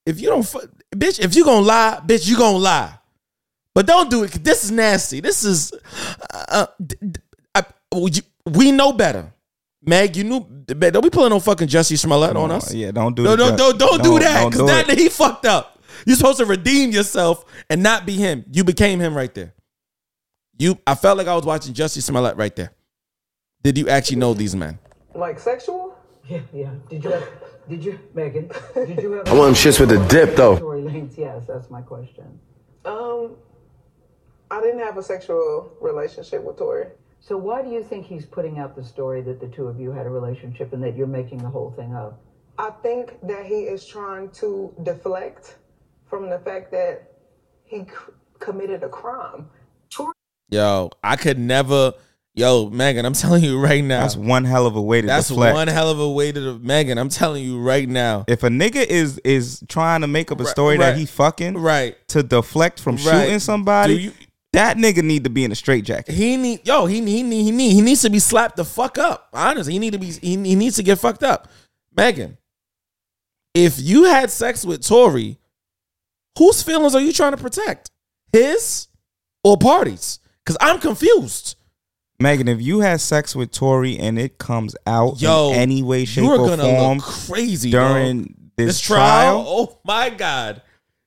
[0.05, 0.61] if you don't, fu-
[0.95, 2.96] bitch, if you gonna lie, bitch, you gonna lie.
[3.77, 4.31] But don't do it.
[4.43, 5.19] This is nasty.
[5.19, 5.71] This is,
[6.33, 7.19] uh, d- d-
[7.53, 7.63] I-
[7.93, 8.11] we
[8.43, 9.31] we know better.
[9.85, 10.39] Meg, you knew.
[10.65, 12.73] Don't be pulling no fucking Jussie Smollett on us.
[12.73, 13.37] Yeah, don't do that.
[13.37, 14.41] No, the no, don't, don't do that.
[14.41, 14.97] don't Because do that it.
[14.97, 15.77] he fucked up.
[16.07, 18.45] You're supposed to redeem yourself and not be him.
[18.51, 19.53] You became him right there.
[20.57, 22.71] You, I felt like I was watching Jussie Smollett right there.
[23.61, 24.79] Did you actually know these men?
[25.13, 25.95] Like sexual?
[26.27, 26.71] Yeah, yeah.
[26.89, 27.29] Did you have,
[27.69, 30.57] did you, Megan, did you have I want them shits with the dip though.
[30.57, 31.15] Tory Lanez?
[31.15, 32.39] Yes, that's my question.
[32.83, 33.35] Um,
[34.49, 36.87] I didn't have a sexual relationship with Tory.
[37.19, 39.91] So why do you think he's putting out the story that the two of you
[39.91, 42.21] had a relationship and that you're making the whole thing up?
[42.57, 45.57] I think that he is trying to deflect
[46.09, 47.11] from the fact that
[47.65, 49.49] he c- committed a crime.
[49.89, 50.13] Tory-
[50.49, 51.93] Yo, I could never.
[52.33, 54.01] Yo, Megan, I'm telling you right now.
[54.01, 55.55] That's one hell of a way to That's deflect.
[55.55, 56.97] one hell of a way to the Megan.
[56.97, 58.23] I'm telling you right now.
[58.27, 60.91] if a nigga is is trying to make up a story right.
[60.91, 61.95] that he fucking Right.
[62.09, 63.03] to deflect from Right.
[63.23, 64.11] shooting somebody, Do you-
[64.53, 66.15] that nigga need to be in a straitjacket.
[66.15, 66.85] He need yo.
[66.85, 69.29] He need he need he need he needs to be slapped the fuck up.
[69.33, 71.49] Honestly, he need to be he, he needs to get fucked up.
[71.95, 72.37] Megan,
[73.53, 75.37] if you had sex with Tory,
[76.37, 77.91] whose feelings are you trying to protect?
[78.31, 78.87] His
[79.43, 80.19] or parties?
[80.43, 81.55] Because I'm confused.
[82.19, 86.05] Megan, if you had sex with Tory and it comes out Yo, in any way,
[86.05, 89.43] shape, you are or gonna form look crazy during this, this trial.
[89.43, 90.61] trial, Oh my god,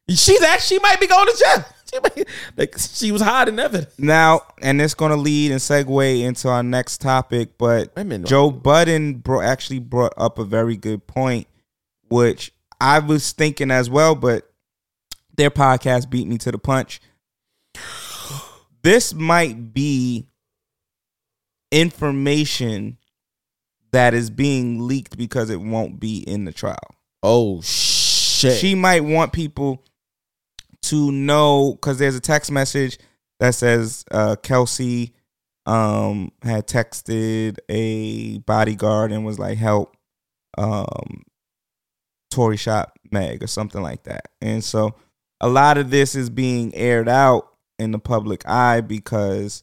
[0.09, 1.64] she's actually might be going to jail.
[2.16, 2.24] She
[2.57, 3.99] like she was hiding evidence.
[3.99, 9.14] Now, and it's going to lead and segue into our next topic, but Joe Budden
[9.14, 11.47] bro- actually brought up a very good point,
[12.09, 14.51] which I was thinking as well, but
[15.36, 17.01] their podcast beat me to the punch.
[18.82, 20.26] This might be
[21.70, 22.97] information
[23.93, 26.78] that is being leaked because it won't be in the trial
[27.22, 28.57] Oh shit.
[28.59, 29.84] she might want people
[30.83, 32.99] to know because there's a text message
[33.39, 35.14] that says uh, Kelsey
[35.66, 39.97] um, had texted a bodyguard and was like, "Help,
[40.59, 41.24] um,
[42.31, 44.28] Tory shot Meg" or something like that.
[44.41, 44.95] And so
[45.41, 49.62] a lot of this is being aired out in the public eye because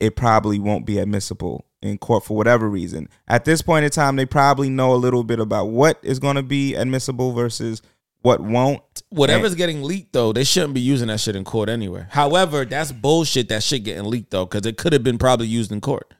[0.00, 3.08] it probably won't be admissible in court for whatever reason.
[3.28, 6.36] At this point in time, they probably know a little bit about what is going
[6.36, 7.80] to be admissible versus
[8.22, 8.82] what won't.
[9.10, 12.06] Whatever's And- getting leaked though, they shouldn't be using that shit in court anyway.
[12.10, 15.70] However, that's bullshit that shit getting leaked though, because it could have been probably used
[15.72, 16.12] in court.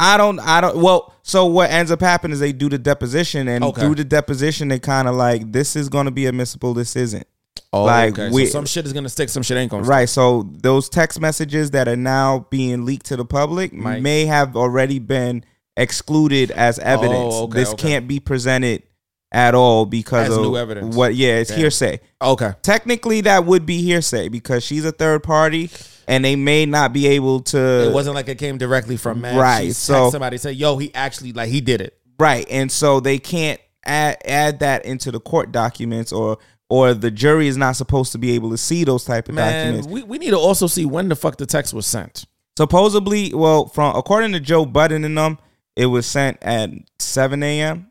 [0.00, 0.38] I don't.
[0.40, 0.76] I don't.
[0.78, 3.80] Well, so what ends up happening is they do the deposition, and Okay.
[3.80, 6.72] through the deposition, they kind of like this is going to be admissible.
[6.72, 7.26] This isn't.
[7.72, 8.30] Oh, Like, okay.
[8.32, 9.90] we- so some shit is gonna stick, some shit ain't gonna stick.
[9.90, 10.08] Right.
[10.08, 14.56] So those text messages that are now being leaked to the public Might- may have
[14.56, 15.44] already been
[15.76, 17.34] excluded as evidence.
[17.34, 17.88] Oh, okay, this okay.
[17.88, 18.84] can't be presented
[19.30, 20.96] at all because As of new evidence.
[20.96, 21.14] what?
[21.14, 21.58] Yeah, it's Damn.
[21.58, 22.00] hearsay.
[22.22, 22.52] Okay.
[22.62, 25.70] Technically, that would be hearsay because she's a third party,
[26.06, 27.88] and they may not be able to.
[27.88, 29.36] It wasn't like it came directly from Matt.
[29.38, 33.00] Right, She so- somebody said "Yo, he actually like he did it." Right, and so
[33.00, 36.38] they can't add add that into the court documents, or
[36.70, 39.74] or the jury is not supposed to be able to see those type of Man,
[39.74, 39.88] documents.
[39.88, 42.24] we, we need to also see when the fuck the text was sent.
[42.58, 45.38] Supposedly, well, from according to Joe Budden and them,
[45.76, 47.90] it was sent at seven a.m.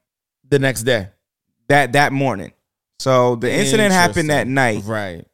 [0.50, 1.10] The next day.
[1.70, 2.52] That that morning.
[3.00, 5.26] So the incident happened that night, Right.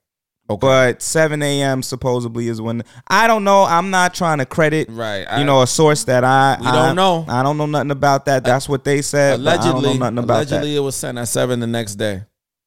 [0.49, 0.59] Okay.
[0.59, 1.81] but seven a.m.
[1.81, 3.63] supposedly is when I don't know.
[3.63, 5.39] I'm not trying to credit, right.
[5.39, 7.25] you know, a source that I We don't know.
[7.29, 8.43] I don't know nothing about that.
[8.43, 9.31] That's what they said.
[9.31, 12.23] I allegedly, don't know nothing about allegedly, it was sent at seven the next day.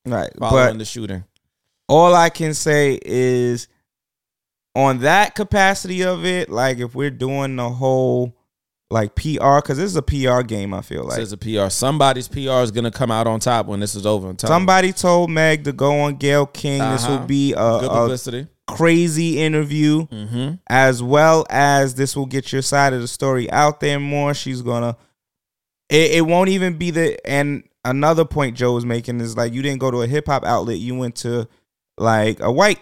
[0.07, 1.25] Right, following but the shooting.
[1.89, 3.69] all I can say is
[4.75, 8.36] on that capacity of it, like if we're doing the whole
[8.91, 11.15] like PR, because this is a PR game, I feel like.
[11.17, 11.69] Says a PR.
[11.71, 14.29] Somebody's PR is gonna come out on top when this is over.
[14.31, 14.61] and tell them.
[14.61, 16.79] Somebody told Meg to go on Gayle King.
[16.93, 17.27] This will Uh-huh.
[17.27, 20.55] be a, good a crazy interview, Mm-hmm.
[20.69, 24.35] as well as this will get your side of the story out there more.
[24.35, 24.97] She's gonna.
[25.89, 29.63] It, it won't even be the and another point Joe was making is like you
[29.63, 30.79] didn't go to a hip hop outlet.
[30.79, 31.49] You went to
[31.99, 32.81] like a white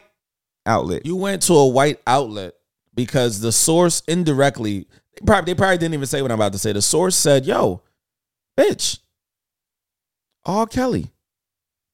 [0.66, 1.04] outlet.
[1.06, 2.54] You went to a white outlet
[2.94, 4.86] because the source indirectly,
[5.16, 6.72] they probably, they probably didn't even say what I'm about to say.
[6.72, 7.82] The source said, "Yo,
[8.58, 8.98] bitch,
[10.44, 10.66] R.
[10.66, 11.10] Kelly,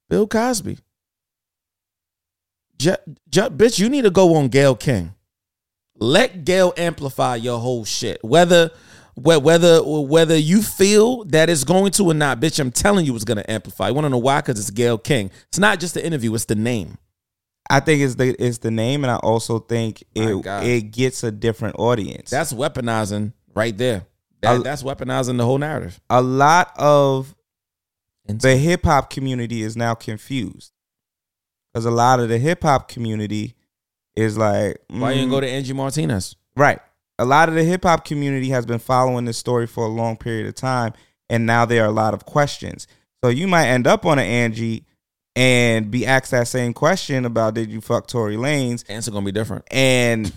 [0.09, 0.79] Bill Cosby.
[2.79, 2.97] Ju-
[3.29, 5.15] ju- bitch, you need to go on Gayle King.
[5.97, 8.23] Let Gayle amplify your whole shit.
[8.25, 8.71] Whether
[9.17, 13.25] whether whether you feel that it's going to or not, bitch, I'm telling you it's
[13.25, 13.89] gonna amplify.
[13.89, 14.41] You wanna know why?
[14.41, 15.31] Because it's Gayle King.
[15.49, 16.97] It's not just the interview, it's the name.
[17.71, 21.31] I think it's the it's the name, and I also think it it gets a
[21.31, 22.31] different audience.
[22.31, 24.07] That's weaponizing right there.
[24.43, 26.01] That, I- that's weaponizing the whole narrative.
[26.11, 27.35] a lot of
[28.27, 30.73] the hip hop community is now confused
[31.73, 33.55] because a lot of the hip hop community
[34.17, 36.37] is like, why you didn't mm, go to Angie Martinez?
[36.57, 36.81] right?
[37.19, 40.17] A lot of the hip hop community has been following this story for a long
[40.17, 40.93] period of time,
[41.29, 42.87] and now there are a lot of questions.
[43.23, 44.87] So you might end up on an Angie
[45.41, 49.33] and be asked that same question about did you fuck Tory Lanez, Answer gonna be
[49.33, 49.65] different.
[49.71, 50.31] and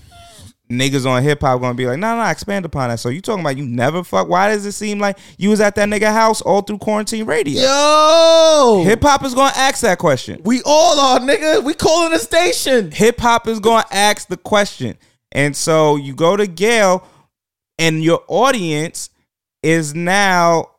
[0.72, 3.00] niggas on hip hop gonna be like, no, no, expand upon that.
[3.00, 4.30] So you talking about you never fuck?
[4.30, 7.62] Why does it seem like you was at that nigga house all through quarantine radio?
[7.62, 10.42] Yo, Hip hop is gonna ask that question.
[10.46, 11.64] we all are, nigga.
[11.64, 12.92] We calling the station.
[12.92, 14.98] Hip hop is gonna ask the question.
[15.34, 17.06] And so you go to Gayle,
[17.78, 19.10] and your audience
[19.64, 20.70] is now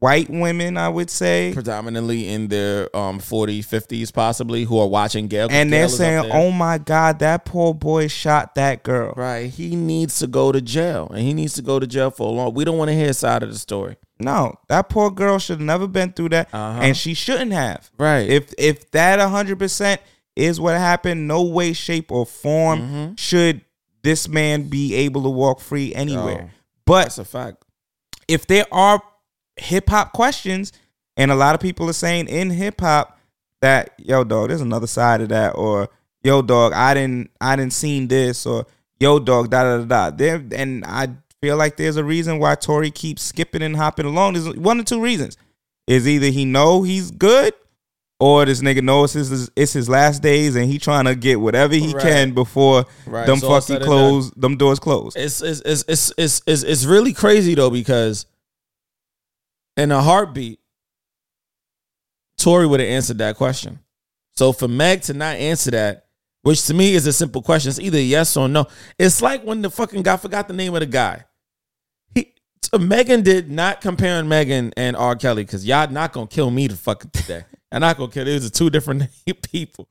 [0.00, 1.52] white women, I would say.
[1.54, 5.48] Predominantly in their um 40s, 50s, possibly, who are watching Gayle.
[5.50, 6.30] And Gayle they're saying.
[6.32, 9.14] Oh my God, that poor boy shot that girl.
[9.16, 12.26] Right, he needs to go to jail, and he needs to go to jail for
[12.26, 12.52] a long.
[12.54, 13.96] We don't want to hear his side of the story.
[14.18, 16.48] No, that poor girl should have never been through that.
[16.52, 16.80] Uh-huh.
[16.82, 17.90] And she shouldn't have.
[17.98, 18.28] Right.
[18.28, 20.00] If if that hundred percent
[20.36, 23.18] is what happened, no way, shape, or form Mhm.
[23.18, 23.62] should
[24.02, 26.40] this man be able to walk free anywhere.
[26.42, 26.50] Yo,
[26.86, 27.64] but That's a fact.
[28.28, 29.02] if there are
[29.60, 30.72] hip hop questions,
[31.16, 33.18] and a lot of people are saying in hip hop
[33.60, 35.88] that yo dog, there's another side of that, or
[36.22, 38.66] yo dog, I didn't I didn't seen this, or
[38.98, 40.16] yo dog, da da da da.
[40.16, 41.08] There and I
[41.42, 44.34] feel like there's a reason why Tory keeps skipping and hopping along.
[44.34, 45.36] There's one or two reasons.
[45.86, 47.52] Is either he know he's good,
[48.20, 51.40] or this nigga knows it's his, it's his last days and he trying to get
[51.40, 52.02] whatever he Right.
[52.02, 53.26] can before Right.
[53.26, 55.16] them all fucking close, them doors close.
[55.16, 58.26] It's it's it's it's it's it's, it's really crazy though because
[59.76, 60.60] in a heartbeat,
[62.36, 63.78] Tory would have answered that question.
[64.32, 66.06] So for Meg to not answer that,
[66.42, 68.66] which to me is a simple question, it's either yes or no.
[68.98, 71.24] It's like when the fucking guy forgot the name of the guy.
[72.14, 75.16] He so Megan did not comparing Megan and R.
[75.16, 77.44] Kelly because y'all not gonna kill me to fucking today.
[77.72, 78.24] I'm not gonna kill.
[78.24, 79.04] These are two different
[79.42, 79.88] people.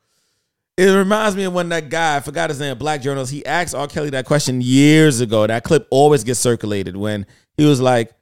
[0.75, 3.75] It reminds me of when that guy, I forgot his name, black journalist, he asked
[3.75, 3.85] R.
[3.87, 5.45] Kelly that question years ago.
[5.45, 7.25] That clip always gets circulated when
[7.57, 8.13] he was like,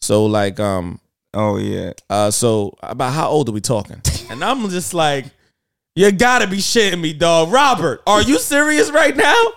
[0.00, 0.98] so like, um,
[1.38, 1.92] Oh yeah.
[2.08, 4.00] uh, so about how old are we talking?
[4.28, 5.26] And I'm just like,
[5.94, 7.52] you gotta be shitting me, dog.
[7.52, 9.34] Robert, are you serious right now?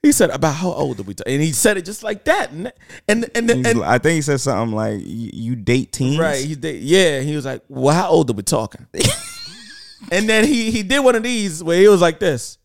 [0.00, 1.34] He said, about how old are we talking?
[1.34, 2.52] And he said it just like that.
[2.52, 2.70] And
[3.08, 6.44] and and, and, He's- I think he said something like, "You date teens, Right.
[6.44, 7.20] He yeah.
[7.20, 8.86] He was like, "Well, how old are we talking?"
[10.12, 12.58] and then he he did one of these where he was like this.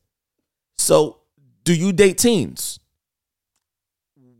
[0.78, 1.22] So,
[1.64, 2.80] do you date teens?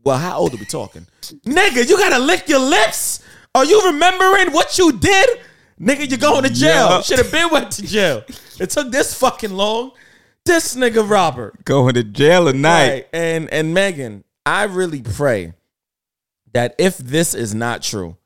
[0.04, 1.06] Well, how old are we talking?
[1.46, 3.20] Nigga, you gotta lick your lips.
[3.54, 5.40] Are you remembering what you did?
[5.80, 6.88] Nigga, you're going to jail.
[6.88, 7.00] Yeah.
[7.02, 8.24] Should have been went to jail.
[8.58, 9.92] It took this fucking long.
[10.44, 11.64] This nigga Robert.
[11.64, 12.88] Going to jail at night.
[12.88, 13.08] Right.
[13.12, 15.54] And and Megan, I really pray
[16.52, 18.16] that if this is not true,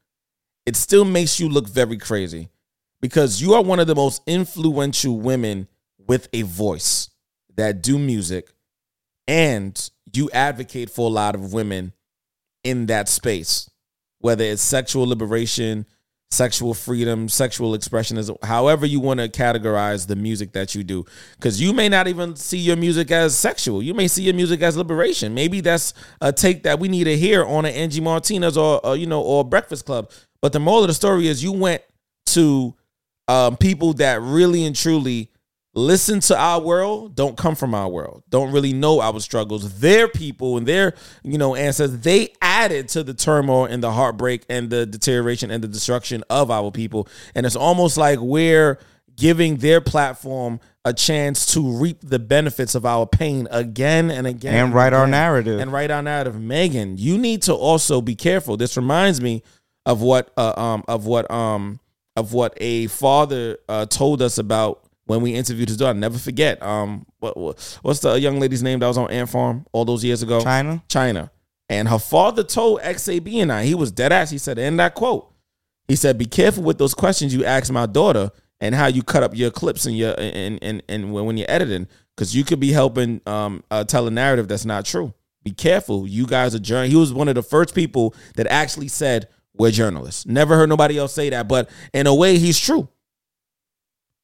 [0.66, 2.48] it still makes you look very crazy
[3.00, 5.68] because you are one of the most influential women
[6.06, 7.10] with a voice
[7.56, 8.50] that do music
[9.26, 11.92] and you advocate for a lot of women
[12.64, 13.70] in that space
[14.20, 15.86] whether it's sexual liberation
[16.30, 21.04] sexual freedom sexual expression however you want to categorize the music that you do.
[21.36, 23.82] Because you may not even see your music as sexual.
[23.82, 25.32] You may see your music as liberation.
[25.34, 28.96] Maybe that's a take that we need to hear on an angie martinez or, or
[28.96, 30.10] you know or breakfast club.
[30.42, 31.82] But the moral of the story is you went
[32.26, 32.74] to
[33.26, 35.30] um, people that really and truly
[35.78, 39.80] listen to our world, don't come from our world, don't really know our struggles.
[39.80, 44.44] Their people and their, you know, ancestors, they added to the turmoil and the heartbreak
[44.48, 47.08] and the deterioration and the destruction of our people.
[47.34, 48.78] And it's almost like we're
[49.16, 54.66] giving their platform a chance to reap the benefits of our pain again and again.
[54.66, 55.10] And write our again.
[55.10, 55.60] narrative.
[55.60, 56.40] And write our narrative.
[56.40, 58.56] Megan, you need to also be careful.
[58.56, 59.42] This reminds me
[59.84, 61.80] of what uh, um of what um
[62.16, 65.96] of what a father uh, told us about when we interviewed his daughter.
[65.96, 66.62] I never forget.
[66.62, 70.04] Um, what, what what's the young lady's name that was on Ant Farm all those
[70.04, 70.40] years ago?
[70.40, 70.82] China.
[70.86, 71.30] China.
[71.70, 74.30] And her father told XAB and I, he was dead ass.
[74.30, 75.32] He said, in that quote,
[75.86, 78.30] he said, "Be careful with those questions you ask my daughter
[78.60, 81.50] and how you cut up your clips and your and and and when when you're
[81.50, 85.14] editing, because you could be helping um uh, tell a narrative that's not true.
[85.42, 86.06] Be careful.
[86.06, 86.90] You guys are journey.
[86.90, 90.24] He was one of the first people that actually said." We're journalists.
[90.24, 92.88] Never heard nobody else say that, but in a way, he's true.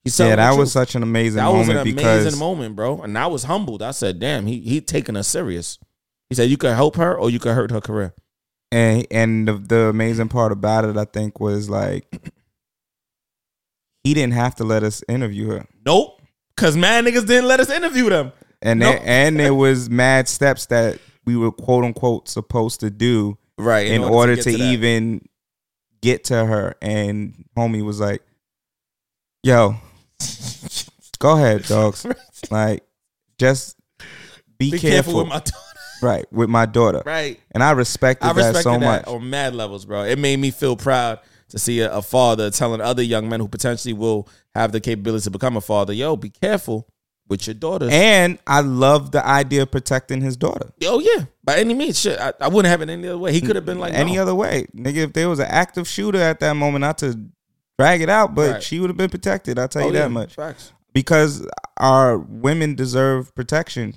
[0.05, 3.01] Yeah, that was such an amazing that was moment an amazing moment, bro.
[3.03, 3.81] And I was humbled.
[3.83, 5.79] I said, "Damn, he he taking us serious."
[6.29, 8.15] He said, "You could help her, or you could hurt her career."
[8.73, 12.31] and and the, the amazing part about it, I think, was like
[14.03, 16.21] he didn't have to let us interview her, Nope,
[16.55, 18.33] because mad niggas didn't let us interview them.
[18.61, 18.91] and No.
[18.91, 23.87] there, and there was mad steps that we were quote unquote supposed to do Right.
[23.87, 24.65] in, order, to, get that.
[24.73, 25.27] even
[26.03, 26.75] get to her.
[26.83, 28.23] And homie was like,
[29.45, 29.77] "Yo,
[31.19, 32.07] go ahead, dogs.
[32.51, 32.85] Like,
[33.39, 33.79] just
[34.59, 35.57] be, be careful, careful with my daughter.
[36.03, 37.41] right with my daughter." Right.
[37.53, 39.07] And I respected I that respected so that much.
[39.07, 40.03] on mad levels, bro.
[40.03, 43.49] It made me feel proud to see a, a father telling other young men who
[43.49, 46.87] potentially will have the capability to become a father, "Yo, be careful
[47.29, 50.71] with your daughters." And I love the idea of protecting his daughter.
[50.85, 52.19] oh yeah, by any means, shit.
[52.21, 53.33] I, I wouldn't have it any other way.
[53.33, 54.23] He could have been like any no.
[54.23, 54.67] other way.
[54.77, 57.19] Nigga, if there was an active shooter at that moment, not to
[57.79, 58.63] drag it out, but Right.
[58.63, 59.59] she would have been protected.
[59.59, 60.35] I'll tell you Oh, that yeah, much.
[60.35, 60.73] Facts.
[60.93, 61.47] Because
[61.79, 63.95] our women deserve protection.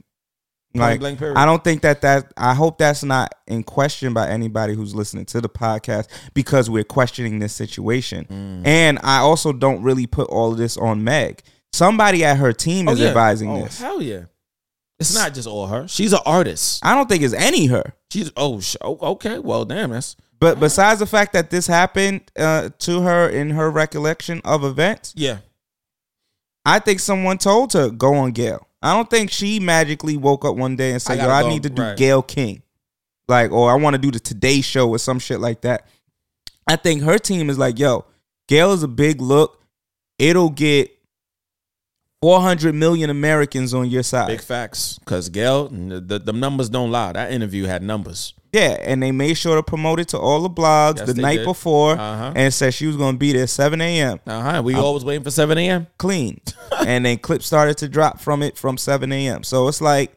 [0.74, 1.02] Like.
[1.04, 5.26] I don't think that that, I hope that's not in question by anybody who's listening
[5.28, 8.26] to the podcast because we're questioning this situation.
[8.30, 8.68] Mm.
[8.68, 11.42] And I also don't really put all of this on Meg.
[11.74, 13.08] Somebody at her team Oh, is yeah.
[13.08, 13.80] advising Oh, this.
[13.80, 14.24] Hell yeah.
[15.00, 15.88] It's not just all her.
[15.88, 16.84] She's an artist.
[16.84, 17.94] I don't think it's any her.
[18.12, 19.38] She's oh, sh- oh okay.
[19.40, 23.70] Well, damn, that's But besides the fact that this happened uh, to her in her
[23.70, 25.38] recollection of events, yeah.
[26.66, 28.68] I think someone told her go on Gayle.
[28.82, 31.42] I don't think she magically woke up one day and I said, "Yo, gotta I
[31.44, 31.98] go." need to do Right.
[31.98, 32.64] Gayle King,"
[33.28, 35.88] like, or I want to do the Today Show or some shit like that.
[36.68, 38.06] I think her team is like, "Yo,
[38.48, 39.62] Gayle is a big look.
[40.20, 40.92] It'll get
[42.22, 45.00] four hundred million Americans on your side." Big facts.
[45.06, 47.14] Cause Gayle, the, the, numbers don't lie.
[47.14, 48.34] That interview had numbers.
[48.54, 51.38] Yeah, and they made sure to promote it to all the blogs Yes, the night
[51.38, 51.46] did.
[51.46, 52.32] before, Uh-huh.
[52.36, 54.20] and said she was going to be there seven a.m.
[54.26, 54.62] Uh huh.
[54.64, 55.88] We always waiting for seven a.m.
[55.98, 56.40] clean.
[56.86, 59.44] and then clips started to drop from it from 7 a.m.
[59.44, 60.16] So it's like,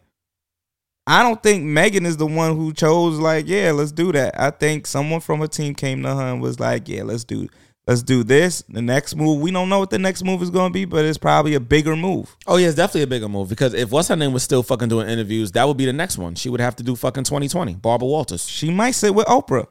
[1.06, 4.38] I don't think Megan is the one who chose, like, yeah, let's do that.
[4.38, 7.48] I think someone from her team came to her and was like, yeah, let's do
[7.90, 8.62] let's do this.
[8.68, 11.04] The next move, we don't know what the next move is going to be, but
[11.04, 12.36] it's probably a bigger move.
[12.46, 14.88] Oh yeah, it's definitely a bigger move because if what's her name was still fucking
[14.88, 16.36] doing interviews, that would be the next one.
[16.36, 17.74] She would have to do fucking 2020.
[17.74, 18.48] Barbara Walters.
[18.48, 19.66] She might sit with Oprah.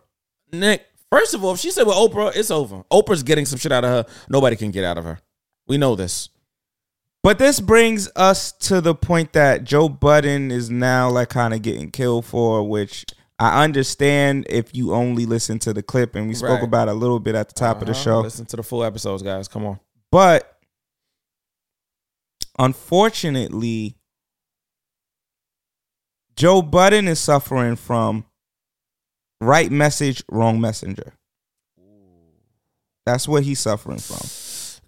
[0.52, 2.84] Nick, first of all, if she said with Oprah, it's over.
[2.92, 4.14] Oprah's getting some shit out of her.
[4.28, 5.20] Nobody can get out of her.
[5.68, 6.28] We know this.
[7.24, 11.62] But this brings us to the point that Joe Budden is now like kind of
[11.62, 13.06] getting killed for, which
[13.40, 16.64] I understand if you only listen to the clip, and we spoke Right.
[16.64, 18.02] about a little bit at the top of the Uh-huh.
[18.04, 18.20] show.
[18.22, 19.48] Listen to the full episodes, guys.
[19.48, 19.80] Come on.
[20.12, 20.60] But
[22.58, 23.96] unfortunately,
[26.36, 28.26] Joe Budden is suffering from
[29.42, 31.14] right message, wrong messenger.
[33.06, 34.20] That's what he's suffering from.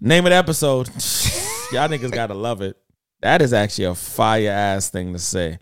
[0.00, 0.88] Name of the episode.
[1.72, 2.76] Y'all niggas gotta love it.
[3.20, 5.58] That is actually a fire ass thing to say.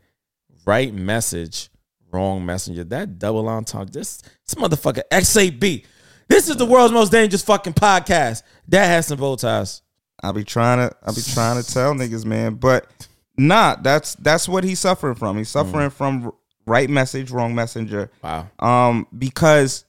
[0.66, 1.69] Right message,
[2.12, 2.84] wrong messenger.
[2.84, 3.92] That double entendre.
[3.92, 5.84] This this motherfucker XAB.
[6.28, 8.42] This is the world's most dangerous fucking podcast.
[8.68, 9.82] That has some bow ties.
[10.22, 12.54] I'll be trying to I'll be trying to tell niggas, man.
[12.54, 12.86] But
[13.36, 15.38] nah, that's that's what he's suffering from.
[15.38, 16.32] He's suffering from
[16.66, 18.10] right message, wrong messenger.
[18.22, 18.48] Wow.
[18.58, 19.84] Um, because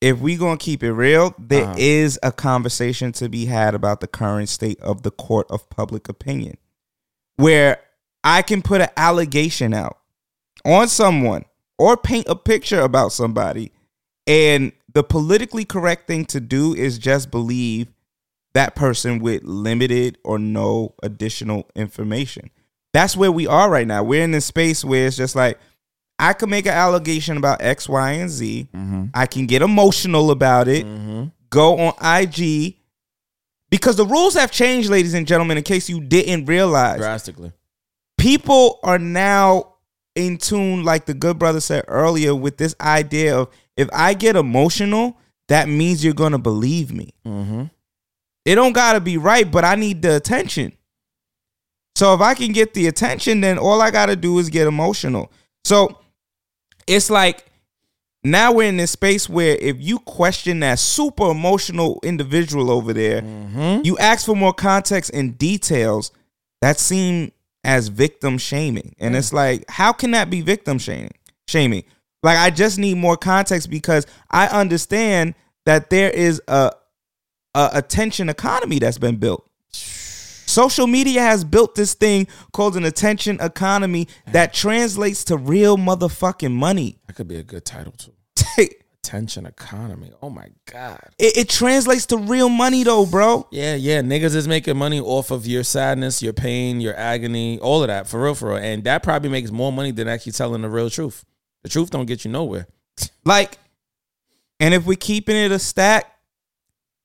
[0.00, 2.28] if we gonna keep it real, there is Uh-huh.
[2.28, 6.56] a conversation to be had about the current state of the court of public opinion,
[7.36, 7.78] where
[8.22, 9.97] I can put an allegation out
[10.68, 11.44] on someone
[11.78, 13.72] or paint a picture about somebody,
[14.26, 17.88] and the politically correct thing to do is just believe
[18.54, 22.50] that person with limited or no additional information.
[22.92, 24.02] That's where we are right now.
[24.02, 25.58] We're in this space where it's just like
[26.18, 28.68] I can make an allegation about X, Y, and Z.
[28.74, 29.04] Mm-hmm.
[29.14, 30.84] I can get emotional about it.
[30.84, 31.26] Mm-hmm.
[31.50, 32.76] Go on IG
[33.70, 35.58] because the rules have changed, ladies and gentlemen.
[35.58, 37.52] In case you didn't realize, Drastically.
[38.16, 39.74] people are now
[40.18, 44.34] in tune, like the good brother said earlier, with this idea of if I get
[44.34, 45.16] emotional,
[45.46, 47.14] that means you're gonna believe me.
[47.24, 47.64] Mm-hmm.
[48.44, 50.72] It don't gotta be right, but I need the attention.
[51.94, 55.30] So if I can get the attention, then all I gotta do is get emotional.
[55.64, 56.00] So
[56.88, 57.44] it's like
[58.24, 63.22] now we're in this space where if you question that super emotional individual over there,
[63.84, 66.10] you ask for more context and details
[66.60, 67.30] that seem
[67.64, 68.94] as victim shaming.
[68.98, 71.12] And it's like, how can that be victim shaming?
[71.46, 71.84] Shaming.
[72.22, 75.34] Like I just need more context because I understand
[75.66, 76.72] that there is a
[77.54, 79.48] a attention economy that's been built.
[79.72, 86.52] Social media has built this thing called an attention economy that translates to real motherfucking
[86.52, 86.98] money.
[87.06, 88.12] That could be a good title too.
[89.08, 90.12] attention economy.
[90.20, 91.00] Oh my god.
[91.18, 93.48] It, it translates to real money though, bro.
[93.50, 94.02] Yeah, yeah.
[94.02, 98.06] Niggas is making money off of your sadness, your pain, your agony, all of that.
[98.06, 98.58] For real, for real.
[98.58, 101.24] And that probably makes more money than actually telling the real truth.
[101.62, 102.66] The truth don't get you nowhere.
[103.24, 103.58] Like,
[104.58, 106.10] and if we're keeping it a stack,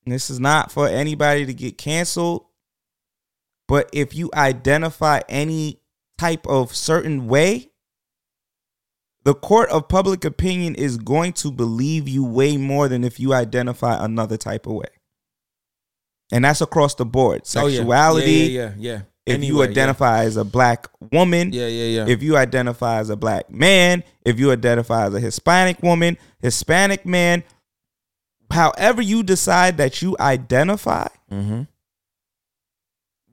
[0.06, 2.46] this is not for anybody to get canceled,
[3.68, 5.80] but if you identify any
[6.16, 7.70] type of certain way,
[9.24, 13.32] the court of public opinion is going to believe you way more than if you
[13.32, 14.88] identify another type of way.
[16.30, 17.42] And that's across the board.
[17.56, 17.78] Oh, yeah.
[17.78, 18.30] Sexuality.
[18.30, 18.92] Yeah, yeah, yeah.
[18.92, 19.00] yeah.
[19.26, 19.70] If you Anyway, yeah.
[19.70, 22.12] identify as a black woman, Yeah, yeah, yeah.
[22.12, 27.06] if you identify as a black man, if you identify as a Hispanic woman, Hispanic
[27.06, 27.42] man,
[28.50, 31.62] however you decide that you identify, mm-hmm.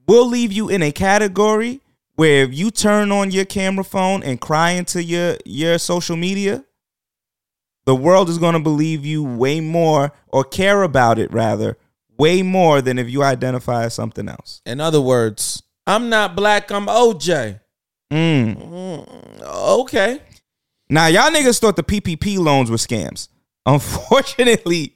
[0.08, 1.82] we'll leave you in a category
[2.22, 6.64] where if you turn on your camera phone and cry into your your social media,
[7.84, 11.76] the world is going to believe you way more or care about it rather
[12.16, 14.62] way more than if you identify as something else.
[14.64, 17.58] In other words, I'm not black, I'm OJ.
[18.12, 18.70] Mm.
[18.70, 19.42] Mm,
[19.80, 20.20] okay.
[20.88, 23.26] Now, y'all niggas thought the PPP loans were scams.
[23.66, 24.94] Unfortunately,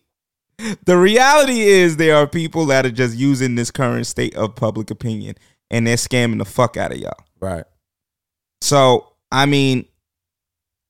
[0.85, 4.93] the reality is there are people that are just using this current state of public
[4.93, 5.35] opinion
[5.71, 7.15] and they're scamming the fuck out of y'all.
[7.41, 7.65] Right.
[8.61, 9.87] So, I mean,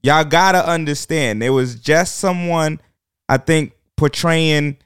[0.03, 2.81] y'all gotta understand there was just someone,
[3.29, 4.79] I think, portraying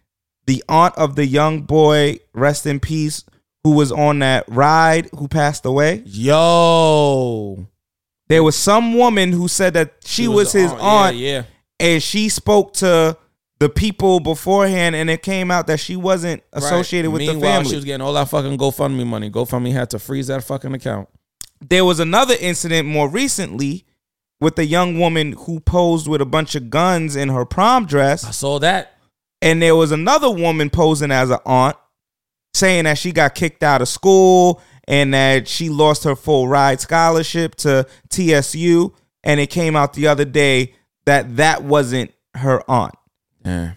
[0.46, 3.24] the aunt of the young boy, rest in peace,
[3.64, 6.02] who was on that ride who passed away.
[6.06, 7.66] Yo.
[8.28, 11.42] There was some woman who said that she, was, his the aunt Yeah, yeah.
[11.78, 13.16] and she spoke to
[13.60, 17.12] the people beforehand and it came out that she wasn't associated Right.
[17.12, 17.68] with the Meanwhile, family.
[17.70, 19.30] She was getting all that fucking GoFundMe money.
[19.30, 21.08] GoFundMe had to freeze that fucking account.
[21.68, 23.84] there was another incident more recently
[24.40, 28.24] with a young woman who posed with a bunch of guns in her prom dress.
[28.24, 28.96] I saw that.
[29.42, 31.76] and there was another woman posing as an aunt
[32.54, 36.80] saying that she got kicked out of school and that she lost her full ride
[36.80, 40.74] scholarship to TSU and it came out the other day
[41.04, 42.94] that that wasn't her aunt.
[43.44, 43.72] Yeah.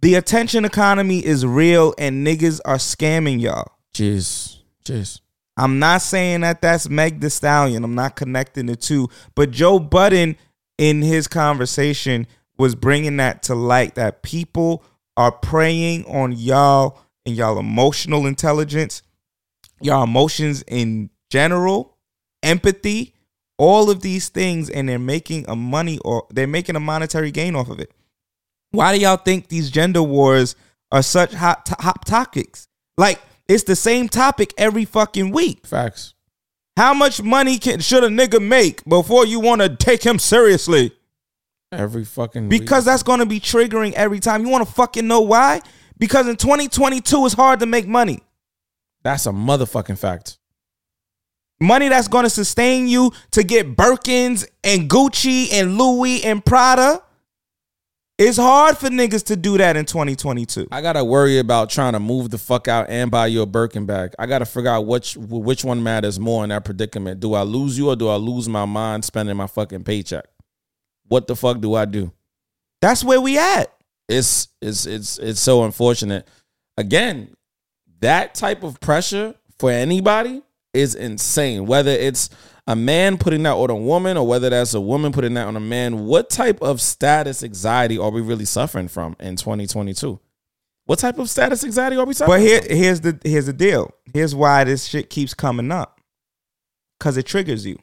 [0.00, 3.72] The attention economy is real and niggas are scamming y'all.
[3.94, 4.58] Jeez.
[4.84, 5.20] Jeez.
[5.56, 7.84] I'm not saying that that's Meg the Stallion.
[7.84, 9.08] I'm not connecting the two.
[9.34, 10.36] But Joe Budden,
[10.78, 12.26] in his conversation,
[12.58, 14.82] was bringing that to light that people
[15.16, 19.02] are preying on y'all and y'all emotional intelligence,
[19.80, 21.96] y'all emotions in general,
[22.42, 23.14] empathy,
[23.58, 27.54] all of these things, and they're making a money or they're making a monetary gain
[27.54, 27.92] off of it.
[28.72, 30.56] Why do y'all think these gender wars
[30.90, 32.68] are such hot, hot topics?
[32.98, 35.66] Like, it's the same topic every fucking week.
[35.66, 36.14] Facts.
[36.76, 40.92] How much money can should a nigga make before you want to take him seriously?
[41.70, 42.86] Every fucking Because week.
[42.86, 44.42] that's to be triggering every time.
[44.44, 45.60] You want to fucking know why?
[45.98, 48.20] Because in 2022 it's hard to make money.
[49.02, 50.38] that's a motherfucking fact.
[51.60, 57.02] Money that's to sustain you to get Birkins and Gucci and Louis and Prada.
[58.18, 60.68] It's hard for niggas to do that in 2022.
[60.70, 63.86] I gotta worry about trying to move the fuck out and buy you a Birkin
[63.86, 64.14] bag.
[64.18, 67.20] I gotta figure out which which one matters more in that predicament.
[67.20, 70.26] Do I lose you or do I lose my mind spending my fucking paycheck?
[71.08, 72.12] What the fuck do I do?
[72.80, 73.74] That's where we at.
[74.08, 76.28] It's it's it's it's so unfortunate.
[76.76, 77.34] Again,
[78.00, 80.42] that type of pressure for anybody
[80.74, 81.66] is insane.
[81.66, 82.28] Whether it's
[82.66, 85.56] a man putting that on a woman or whether that's a woman putting that on
[85.56, 90.20] a man, what type of status anxiety are we really suffering from in 2022?
[90.84, 92.76] What type of status anxiety are we suffering But here, from?
[92.76, 93.92] here's the here's the deal.
[94.12, 96.00] Here's why this shit keeps coming up.
[97.00, 97.78] Cause it triggers you.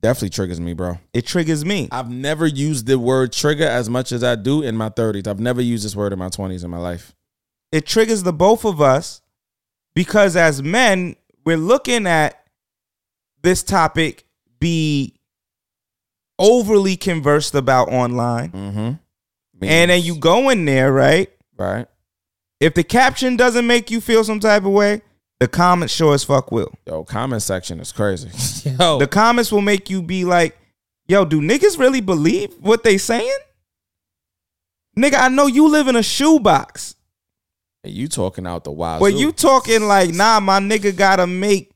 [0.00, 0.98] Definitely triggers me, bro.
[1.12, 1.88] It triggers me.
[1.90, 5.26] I've never used the word trigger as much as I do in my 30s.
[5.26, 7.14] I've never used this word in my 20s in my life.
[7.72, 9.20] It triggers the both of us
[9.94, 12.37] because as men, we're looking at
[13.42, 14.24] this topic
[14.60, 15.14] be
[16.38, 18.50] overly conversed about online.
[18.50, 19.64] Mm-hmm.
[19.64, 21.30] And then you go in there, right?
[21.56, 21.86] right?
[22.60, 25.02] If the caption doesn't make you feel some type of way,
[25.40, 26.72] the comments sure as fuck will.
[26.86, 28.30] Yo, comment section is crazy.
[28.78, 30.58] Yo, The comments will make you be like,
[31.06, 33.38] yo, do niggas really believe what they saying?
[34.96, 36.96] Nigga, I know you live in a shoebox.
[37.84, 39.00] And you talking out the wild.
[39.00, 41.70] But you talking like, nah, my nigga gotta make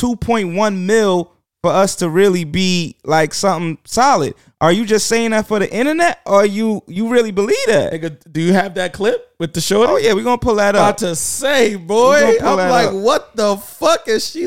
[0.00, 4.34] 2.1 mil for us to really be like something solid.
[4.60, 7.92] Are you just saying that for the internet or you you really believe that?
[7.92, 9.92] Nigga, do you have that clip with the shorty?
[9.92, 10.88] Oh yeah, we're gonna pull that up.
[10.88, 12.14] About to say, boy.
[12.14, 12.94] We gonna pull I'm like, up.
[12.94, 14.46] what the fuck is she?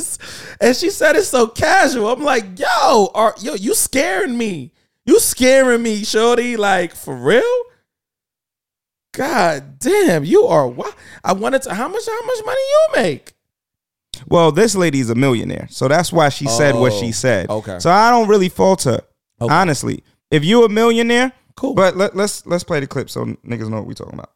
[0.59, 2.11] And she said it so casual.
[2.11, 4.71] I'm like, yo, are yo, you scaring me?
[5.05, 6.57] You scaring me, shorty?
[6.57, 7.63] Like for real?
[9.13, 10.95] God damn, you are what?
[11.23, 11.73] I wanted to.
[11.73, 12.05] How much?
[12.05, 13.33] How much money you make?
[14.27, 17.49] Well, this lady's a millionaire, so that's why she said what she Oh, said.
[17.49, 17.79] okay.
[17.79, 19.01] So I don't really fault her,
[19.41, 19.53] Okay.
[19.53, 20.03] honestly.
[20.29, 21.73] If you're a millionaire, Cool.
[21.75, 24.31] But let, let's let's play the clip so niggas know what we talking about.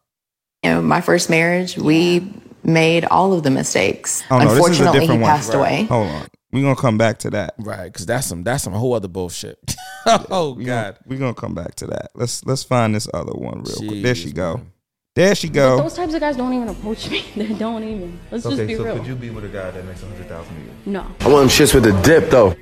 [0.62, 2.30] You know, my first marriage, we
[2.62, 4.22] made all of the mistakes.
[4.30, 5.30] Oh no, this is a Unfortunately, different he one.
[5.30, 5.84] passed away.
[5.84, 7.54] Hold on, we gonna come back to that.
[7.58, 9.58] Right, because that's some that's some whole other bullshit.
[10.30, 12.10] oh We God, gonna, we gonna come back to that.
[12.14, 14.02] Let's let's find this other one real quick.
[14.02, 14.56] There she Jeez, go.
[14.58, 14.72] man.
[15.16, 15.76] There she But go.
[15.78, 17.24] those types of guys don't even approach me.
[17.36, 18.20] They don't even.
[18.30, 18.98] Let's just Okay, be so real.
[18.98, 20.74] could you be with a guy that makes a hundred thousand a year?
[20.84, 22.54] no, I want them shits with a dip though.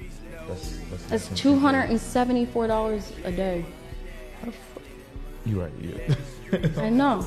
[0.48, 3.66] That's, that's, that's two hundred and seventy-four dollars a day.
[5.44, 5.72] you right.
[5.80, 6.68] Yeah.
[6.78, 7.26] I know.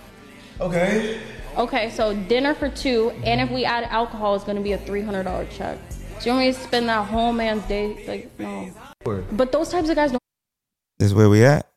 [0.60, 1.20] okay.
[1.56, 5.00] Okay, so dinner for two, and if we add alcohol, it's gonna be a three
[5.02, 5.78] hundred dollar check.
[6.20, 8.04] Do you want me to spend that whole man's day?
[8.08, 8.70] Like, no.
[9.32, 10.20] But those types of guys don't.
[10.98, 11.70] This is where we at.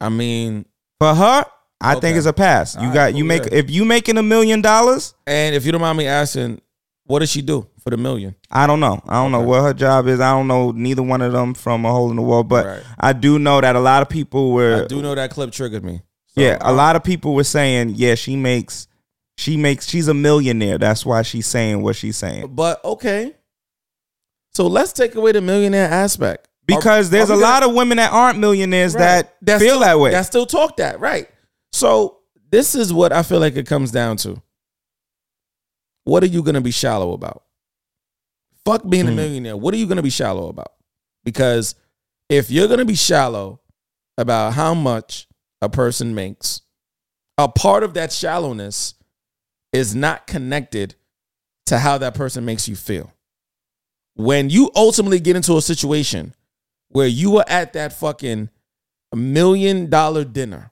[0.00, 0.66] I mean,
[1.00, 1.46] For her,
[1.84, 2.74] I think it's a pass.
[2.74, 5.14] You All right, got you cool, make if you making a million dollars.
[5.26, 6.60] and if you don't mind me asking,
[7.04, 8.34] what does she do for the million?
[8.50, 9.02] I don't know.
[9.06, 10.20] I don't know what her job is.
[10.20, 12.42] I don't know neither one of them from a hole in the wall.
[12.44, 12.82] But Right.
[12.98, 14.84] I do know that a lot of people were.
[14.84, 16.00] I do know that clip triggered me.
[16.28, 18.88] So, yeah, a um, lot of people were saying, yeah, she makes,
[19.36, 20.78] she makes, she's a millionaire.
[20.78, 22.54] That's why she's saying what she's saying.
[22.54, 23.34] But okay,
[24.52, 27.76] so let's take away the millionaire aspect Because Are- there's are a lot gonna- of
[27.76, 29.28] women that aren't millionaires Right.
[29.42, 30.10] that feel still, that way.
[30.12, 31.28] That still talk that right.
[31.74, 32.20] So
[32.52, 34.40] this is what I feel like it comes down to.
[36.04, 37.42] What are you gonna be shallow about?
[38.64, 39.16] Fuck being a Hmm.
[39.16, 39.56] millionaire.
[39.56, 40.72] What are you gonna be shallow about?
[41.24, 41.74] Because
[42.28, 43.60] if you're gonna be shallow
[44.16, 45.26] about how much
[45.60, 46.60] a person makes,
[47.38, 48.94] a part of that shallowness
[49.72, 50.94] is not connected
[51.66, 53.12] to how that person makes you feel.
[54.14, 56.36] When you ultimately get into a situation
[56.90, 58.48] where you are at that fucking
[59.12, 60.70] million dollar dinner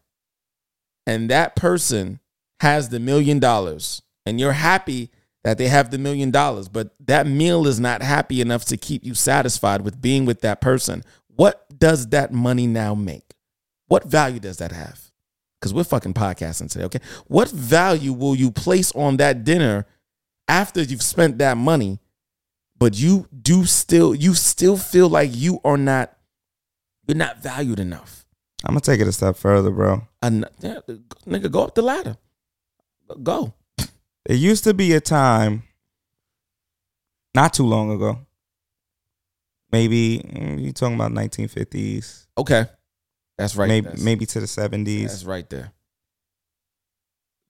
[1.07, 2.21] and that person
[2.61, 5.11] has the million dollars and you're happy
[5.45, 9.05] that they have the million dollars, but that meal is not happy enough to keep
[9.05, 11.03] you satisfied with being with that person.
[11.27, 13.35] What does that money now make?
[13.89, 15.11] What value does that have?
[15.61, 17.01] Because we're fucking podcasting today, okay?
[17.27, 19.87] What value will you place on that dinner
[20.49, 21.99] after you've spent that money,
[22.79, 26.17] but you do still you still feel like you are not
[27.07, 28.22] you're not valued enough?
[28.65, 30.07] I'm gonna take it a step further, bro.
[30.23, 30.79] And yeah,
[31.27, 32.17] nigga, go up the ladder.
[33.23, 33.55] Go.
[34.25, 35.65] It used to be a time,
[37.35, 38.19] not too long ago.
[39.73, 42.67] Maybe mm, you talking about 1950s, Okay.
[43.39, 43.67] That's right.
[43.69, 45.09] maybe That's- maybe to the 70s.
[45.09, 45.73] That's right there.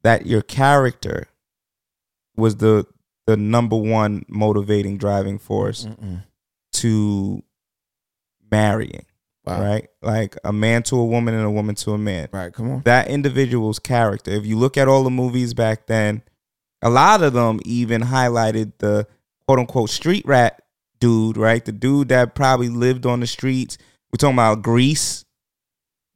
[0.04, 1.28] that your character
[2.36, 2.86] was the
[3.26, 6.24] the number one motivating driving force Mm-mm.
[6.72, 7.42] to
[8.50, 9.04] marrying,
[9.44, 9.60] Wow.
[9.60, 9.88] right?
[10.00, 12.28] Like a man to a woman and a woman to a man.
[12.32, 12.52] Right.
[12.52, 12.82] Come on.
[12.84, 14.30] That individual's character.
[14.30, 16.22] If you look at all the movies back then,
[16.80, 19.06] a lot of them even highlighted the
[19.46, 20.62] quote unquote street rat
[21.00, 21.64] dude, right?
[21.64, 23.78] The dude that probably lived on the streets.
[24.12, 25.24] We're talking about Grease.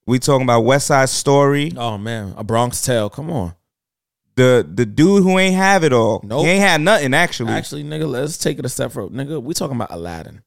[0.07, 1.73] We talking about West Side Story.
[1.77, 3.11] Oh man, a Bronx Tale.
[3.11, 3.55] Come on.
[4.37, 6.21] The the dude who ain't have it all.
[6.23, 6.45] Nope.
[6.45, 7.53] He ain't had nothing actually.
[7.53, 9.09] Actually, nigga, let's take it a step further.
[9.09, 10.43] Nigga, we talking about Aladdin.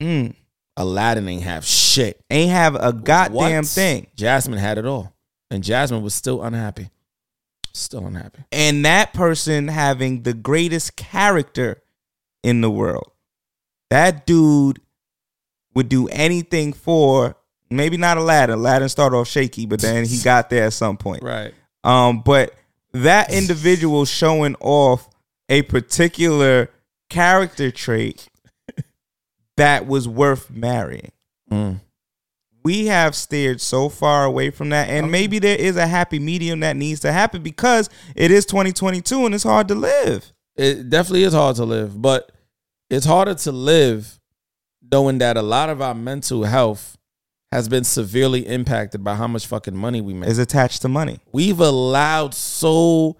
[0.00, 0.34] Mm.
[0.76, 2.22] Aladdin ain't have shit.
[2.30, 3.66] Ain't have a goddamn What?
[3.66, 4.06] thing.
[4.16, 5.14] Jasmine had it all.
[5.50, 6.90] And Jasmine was still unhappy.
[7.74, 8.44] Still unhappy.
[8.52, 11.82] And that person having the greatest character
[12.42, 13.10] in the world.
[13.90, 14.80] That dude
[15.74, 17.36] would do anything for
[17.68, 18.54] maybe not Aladdin.
[18.58, 21.22] Aladdin started off shaky, but then he got there at some point.
[21.22, 21.52] Right.
[21.84, 22.54] Um, but
[22.92, 25.08] that individual showing off
[25.48, 26.70] a particular
[27.08, 28.28] character trait
[29.60, 31.12] that was worth marrying.
[31.50, 31.80] Mm.
[32.62, 36.60] We have steered so far away from that, and maybe there is a happy medium
[36.60, 40.32] that needs to happen because it is 2022 and it's hard to live.
[40.56, 42.32] It definitely is hard to live, but
[42.90, 44.18] it's harder to live
[44.92, 46.98] knowing that a lot of our mental health
[47.52, 50.28] has been severely impacted by how much fucking money we make.
[50.28, 51.20] Is attached to money.
[51.32, 53.16] We've allowed so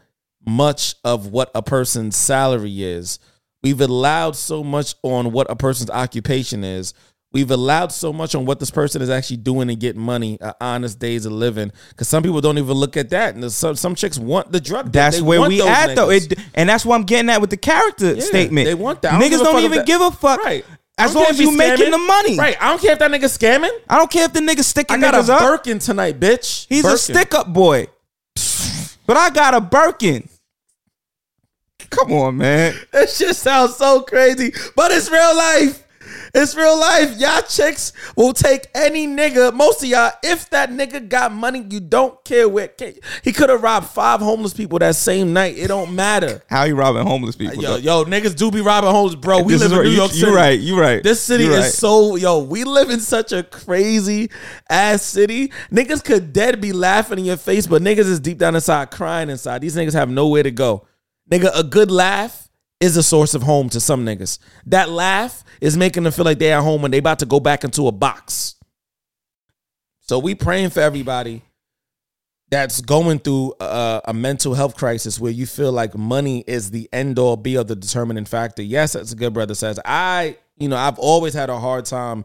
[0.46, 3.18] much of what a person's salary is.
[3.62, 6.94] We've allowed so much on what a person's occupation is.
[7.32, 10.52] We've allowed so much on what this person is actually doing to get money, uh,
[10.60, 11.70] honest days of living.
[11.90, 14.90] Because some people don't even look at that, and some some chicks want the drug.
[14.90, 16.10] That's They where we at though.
[16.10, 18.66] It, and that's what I'm getting at with the character Yeah, statement.
[18.66, 19.22] They want that.
[19.22, 20.42] Niggas don't even that- give a fuck.
[20.42, 20.64] Right.
[20.98, 22.36] As long as you making the money.
[22.36, 22.56] Right.
[22.60, 23.70] I don't care if that nigga scamming.
[23.88, 25.40] I don't care if the nigga sticking I got niggas a up.
[25.40, 26.66] Birkin tonight, bitch.
[26.68, 27.86] He's a stick up boy.
[29.06, 30.28] But I got a Birkin.
[31.90, 32.74] Come on, man.
[32.92, 35.84] That shit sounds so crazy, but it's real life.
[36.32, 37.18] It's real life.
[37.18, 39.52] Y'all chicks will take any nigga.
[39.52, 42.70] Most of y'all, if that nigga got money, you don't care where
[43.24, 45.58] he could have robbed five homeless people that same night.
[45.58, 46.42] It don't matter.
[46.48, 47.60] How you robbing homeless people?
[47.60, 47.76] Yo, though?
[47.78, 49.42] yo, niggas do be robbing homeless, bro.
[49.42, 49.84] We This live in right.
[49.84, 50.32] New You- York you City.
[50.32, 51.02] right, You're right.
[51.02, 52.38] This city You is so yo.
[52.40, 54.30] We live in such a crazy
[54.68, 55.52] ass city.
[55.72, 59.30] Niggas could dead be laughing in your face, but niggas is deep down inside crying
[59.30, 59.62] inside.
[59.62, 60.86] These niggas have nowhere to go.
[61.30, 62.48] Nigga, a good laugh
[62.80, 64.38] is a source of home to some niggas.
[64.66, 67.38] That laugh is making them feel like they're at home when they about to go
[67.38, 68.56] back into a box.
[70.00, 71.42] So we praying for everybody
[72.50, 76.88] that's going through a, a mental health crisis where you feel like money is the
[76.92, 78.62] end all be of the determining factor.
[78.62, 82.24] Yes, as a good brother says, I, you know, I've always had a hard time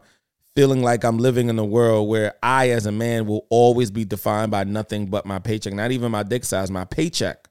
[0.56, 4.04] feeling like I'm living in a world where I, as a man, will always be
[4.04, 6.70] defined by nothing but my paycheck, not even my dick size.
[6.72, 7.45] My paycheck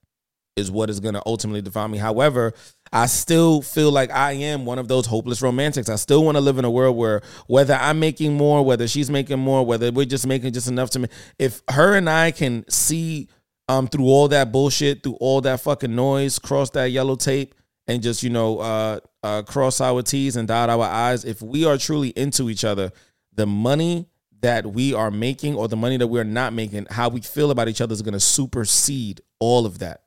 [0.55, 1.97] is what is going to ultimately define me.
[1.97, 2.53] However,
[2.93, 5.89] I still feel like I am one of those hopeless romantics.
[5.89, 9.09] I still want to live in a world where whether I'm making more, whether she's
[9.09, 12.63] making more, whether we're just making just enough to me, if her and I can
[12.69, 13.27] see
[13.67, 17.53] um through all that bullshit, through all that fucking noise, cross that yellow tape
[17.87, 21.65] and just, you know, uh uh cross our T's and dot our I's, if we
[21.65, 22.93] are truly into each other,
[23.33, 24.07] the money
[24.39, 27.67] that we are making or the money that we're not making, how we feel about
[27.67, 30.04] each other is gonna supersede all of that.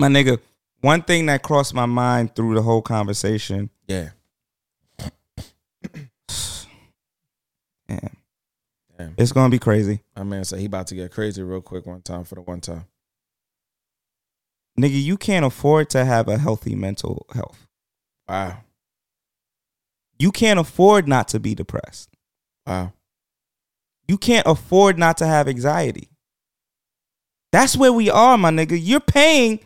[0.00, 0.40] My nigga.
[0.80, 3.68] One thing that crossed my mind through the whole conversation.
[3.86, 4.10] Yeah.
[7.88, 8.16] Damn.
[8.98, 9.14] Damn.
[9.18, 12.02] It's gonna be crazy, My man said he about to get crazy real quick one
[12.02, 12.86] time for the one time.
[14.78, 15.02] nigga.
[15.02, 17.66] You can't afford to have a healthy mental health.
[18.28, 18.58] Wow.
[20.18, 22.08] You can't afford not to be depressed.
[22.66, 22.92] Wow.
[24.06, 26.08] You can't afford not to have anxiety.
[27.52, 28.78] That's where we are, my nigga.
[28.80, 29.60] You're paying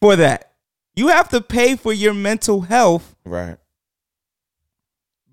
[0.00, 0.52] for that.
[0.94, 3.58] You have to pay for your mental health Right.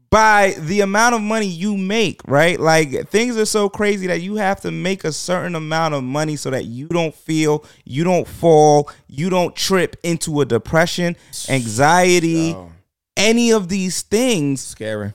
[0.10, 2.60] by the amount of money you make, right?
[2.60, 6.36] Like things are so crazy that you have to make a certain amount of money
[6.36, 11.16] so that you don't feel, you don't fall, you don't trip into a depression,
[11.50, 12.72] anxiety, Oh,
[13.18, 14.62] any of these things.
[14.62, 15.14] scary.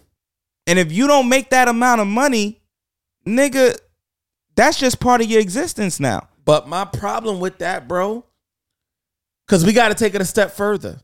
[0.66, 2.60] And if you don't make that amount of money,
[3.26, 3.78] nigga,
[4.56, 6.28] that's just part of your existence now.
[6.44, 8.24] But my problem with that, bro,
[9.48, 11.00] because we got to take it a step further.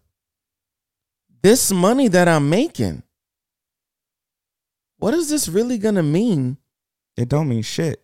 [1.42, 3.02] This money that I'm making,
[4.98, 6.58] what is this really gonna mean
[7.16, 8.02] It don't mean shit.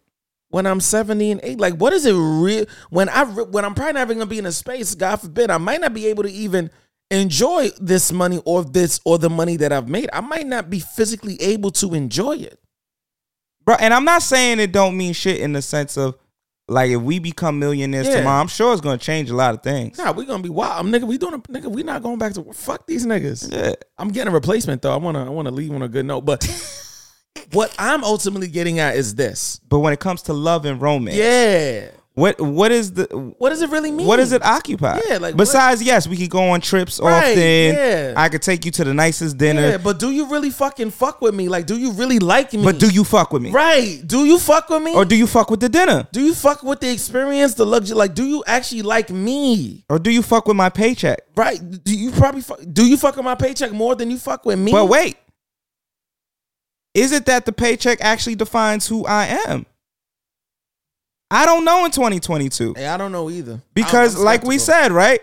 [0.49, 1.61] when I'm 70 and 8?
[1.61, 4.53] Like, what is it real when I when I'm probably never gonna be in a
[4.53, 6.71] space, God forbid, I might not be able to even
[7.11, 10.11] enjoy this money or this or the money that I've made.
[10.13, 12.59] I might not be physically able to enjoy it.
[13.65, 16.17] Bro, and I'm not saying it don't mean shit in the sense of
[16.71, 18.19] like if we become millionaires Yeah.
[18.19, 19.99] tomorrow, I'm sure it's gonna change a lot of things.
[19.99, 20.87] Nah, we gonna be wild.
[20.87, 23.53] I'm nigga, we doing a nigga, we not going back to fuck these niggas.
[23.53, 23.75] Yeah.
[23.99, 24.93] I'm getting a replacement though.
[24.93, 26.23] I wanna I wanna leave on a good note.
[26.23, 26.45] But
[27.53, 29.61] what I'm ultimately getting at is this.
[29.69, 31.89] But when it comes to love and romance, Yeah.
[32.21, 33.05] What what is the
[33.39, 34.07] What does it really mean?
[34.07, 35.01] what does it occupy?
[35.09, 37.39] Yeah, like, besides, yes, we could go on trips Right, often.
[37.75, 38.15] yeah.
[38.17, 39.63] I could take you to the nicest dinner.
[39.71, 41.49] Yeah, but do you really fucking fuck with me?
[41.49, 42.63] Like, do you really like me?
[42.65, 43.51] but do you fuck with me?
[43.51, 44.01] right?
[44.07, 44.95] Do you fuck with me?
[44.95, 46.07] Or do you fuck with the dinner?
[46.13, 47.97] do you fuck with the experience, the luxury?
[47.97, 49.85] Like, do you actually like me?
[49.89, 51.21] Or do you fuck with my paycheck?
[51.37, 51.59] Right?
[51.85, 54.59] Do you probably fuck, do you fuck with my paycheck more than you fuck with
[54.59, 54.73] me?
[54.73, 55.17] But wait.
[56.93, 59.65] Is it that the paycheck actually defines who I am?
[61.31, 62.75] I don't know in 2022.
[62.77, 63.61] Hey, I don't know either.
[63.75, 65.21] Because, like we said, right?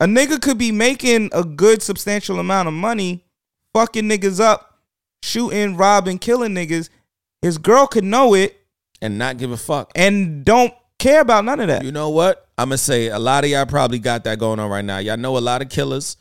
[0.00, 3.24] A nigga could be making a good substantial amount of money,
[3.74, 4.78] fucking niggas up,
[5.22, 6.88] shooting, robbing, killing niggas.
[7.42, 8.56] His girl could know it
[9.00, 9.92] and not give a fuck.
[9.94, 11.84] and don't care about none of that.
[11.84, 12.48] You know what?
[12.58, 14.98] I'm gonna say a lot of y'all probably got that going on right now.
[14.98, 16.16] Y'all know a lot of killers.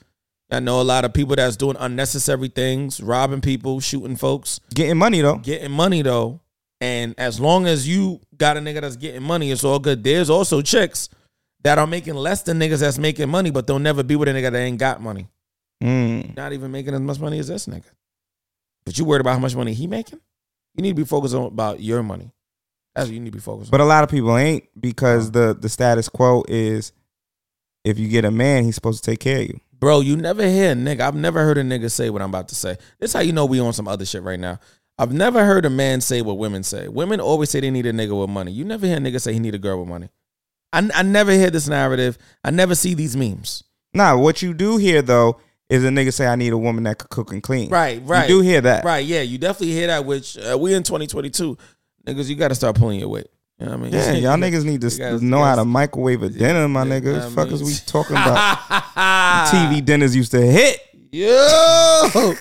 [0.52, 4.98] Y'all know a lot of people that's doing unnecessary things, robbing people, shooting folks, Getting
[4.98, 5.38] money though.
[5.38, 6.42] getting money though.
[6.86, 10.04] And as long as you got a nigga that's getting money, it's all good.
[10.04, 11.10] There's also chicks
[11.64, 14.32] that are making less than niggas that's making money, but they'll never be with a
[14.32, 15.28] nigga that ain't got money.
[15.84, 16.38] Mm.
[16.38, 17.90] Not even making as much money as this nigga.
[18.86, 20.20] But you worried about how much money he making?
[20.76, 22.32] You need to be focused on about your money.
[22.94, 23.72] That's what you need to be focused on.
[23.72, 26.92] But a lot of people ain't because the the status quo is
[27.84, 29.60] if you get a man, he's supposed to take care of you.
[29.74, 31.00] Bro, you never hear a nigga.
[31.00, 32.78] I've never heard a nigga say what I'm about to say.
[33.00, 34.60] This how you know we on some other shit right now.
[34.98, 36.88] I've never heard a man say what women say.
[36.88, 38.52] Women always say they need a nigga with money.
[38.52, 40.10] You never hear a nigga say he need a girl with money.
[40.72, 42.18] I, I never hear this narrative.
[42.44, 43.64] I never see these memes.
[43.94, 45.40] Nah, what you do hear though
[45.70, 47.70] is a nigga say I need a woman that could cook and clean.
[47.70, 48.30] Right, right.
[48.30, 48.86] You do hear that.
[48.86, 49.22] Right, yeah.
[49.22, 51.58] You definitely hear that, which uh, we in 2022.
[52.08, 53.28] Niggas, you got to start pulling your weight.
[53.58, 53.94] You know what I mean?
[53.94, 57.22] Yeah, y'all niggas need to know how to microwave a dinner, my Yeah, nigga.
[57.26, 58.58] I Fuck is mean- we talking about?
[59.48, 60.80] TV dinners used to hit.
[61.16, 62.34] Yo!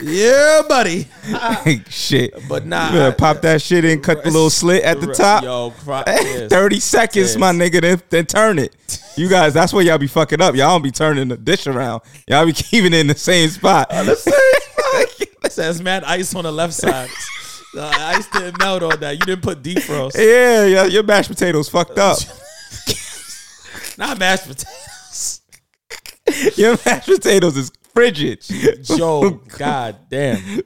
[0.00, 1.08] Yeah, buddy.
[1.88, 2.32] shit.
[2.48, 5.42] But nah, You better pop that shit in, cut the little slit at the top.
[5.42, 5.74] Yo,
[6.06, 6.48] yes.
[6.48, 9.02] 30 seconds, my nigga, then, then turn it.
[9.16, 10.54] You guys, that's where y'all be fucking up.
[10.54, 12.02] Y'all don't be turning the dish around.
[12.28, 13.88] Y'all be keeping it in the same spot.
[13.90, 17.10] Uh, it says mad ice on the left side.
[17.74, 19.14] The ice didn't melt on that.
[19.14, 20.14] You didn't put defrost.
[20.16, 22.16] yeah, yeah, your mashed potatoes fucked up.
[23.98, 25.40] Not mashed potatoes.
[26.56, 28.40] your mashed potatoes is frigid.
[28.82, 30.60] Joe, god damn.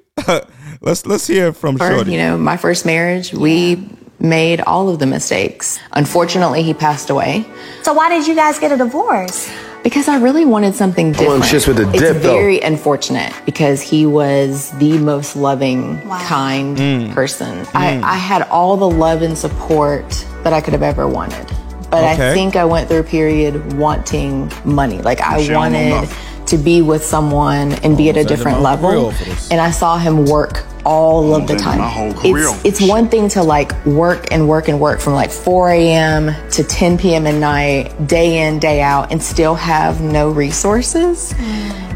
[0.81, 2.13] let's let's hear from Or, Shorty.
[2.13, 3.89] you know, my first marriage, we
[4.21, 5.79] made all of the mistakes.
[5.93, 7.45] Unfortunately, he passed away.
[7.83, 9.51] So why did you guys get a divorce?
[9.83, 11.41] Because I really wanted something different.
[11.41, 12.33] want shits with the it's dip, though.
[12.33, 17.13] very unfortunate because he was the most loving, kind Mm.
[17.13, 17.67] person.
[17.75, 18.03] I, Mm.
[18.03, 20.09] I had all the love and support
[20.43, 21.47] that I could have ever wanted.
[21.91, 22.31] But Okay.
[22.31, 25.03] I think I went through a period wanting money.
[25.03, 26.17] Like I She wanted nothing.
[26.47, 28.91] To be with someone and be at a different level.
[28.91, 29.51] career for this.
[29.51, 31.79] And I saw him work all of the time.
[31.79, 35.15] my whole career It's, it's one thing to like work and work and work from
[35.15, 36.51] like 4 a.m.
[36.51, 37.27] to 10 p.m.
[37.27, 41.35] at night, day in, day out, and still have no resources.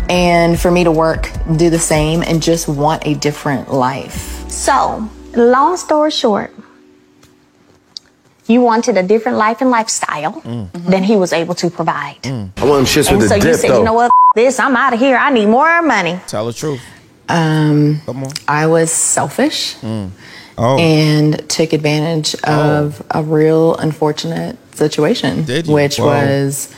[0.08, 4.48] And for me to work, do the same, and just want a different life.
[4.50, 6.54] So, long story short,
[8.46, 10.72] you wanted a different life and lifestyle mm.
[10.72, 12.16] than he was able to provide.
[12.22, 12.50] Mm.
[12.56, 13.78] I want them shits And with so the you said, though.
[13.78, 15.16] you know what, F- this, I'm out of here.
[15.16, 16.20] I need more money.
[16.28, 16.80] Tell the truth.
[17.28, 18.32] Um, Come on.
[18.46, 19.76] I was selfish
[20.60, 20.76] Oh.
[20.78, 26.06] and took advantage of a real unfortunate situation, which Whoa.
[26.06, 26.72] was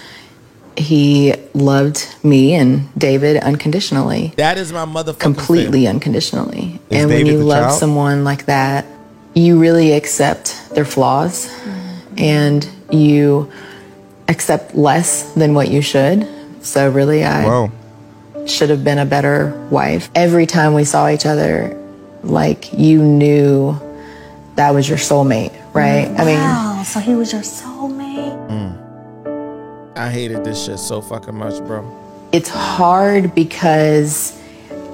[0.76, 4.32] he loved me and David unconditionally.
[4.36, 6.80] That is my motherfucking completely unconditionally.
[6.90, 7.78] Is and when you love child?
[7.78, 8.86] someone like that,
[9.34, 11.50] you really accept their flaws
[12.16, 13.50] and you
[14.28, 16.26] accept less than what you should.
[16.62, 17.72] So really I Whoa.
[18.46, 20.10] should have been a better wife.
[20.14, 21.76] Every time we saw each other,
[22.22, 23.78] like you knew
[24.56, 26.08] that was your soulmate, right?
[26.18, 28.38] I mean, Wow, so he was your soulmate.
[29.96, 31.84] I hated this shit so fucking much, bro.
[32.32, 34.38] it's hard because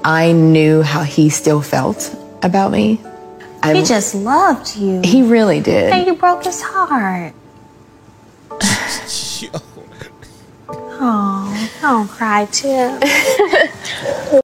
[0.03, 2.99] I knew how he still felt about me.
[3.63, 5.01] he just loved you.
[5.03, 5.91] He really did.
[5.93, 7.33] And you broke his heart.
[10.99, 12.99] Oh, don't cry, too.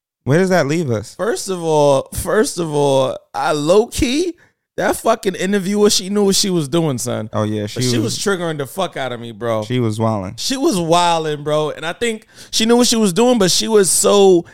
[0.23, 1.15] Where does that leave us?
[1.15, 4.37] First of all, first of all, I low key
[4.77, 5.89] that fucking interviewer.
[5.89, 7.29] She knew what she was doing, son.
[7.33, 9.63] Oh yeah, But she, she, was, was, triggering the fuck out of me, bro.
[9.63, 10.35] she was wilding.
[10.37, 11.71] She was wilding, bro.
[11.71, 14.45] And I think she knew what she was doing, but she was so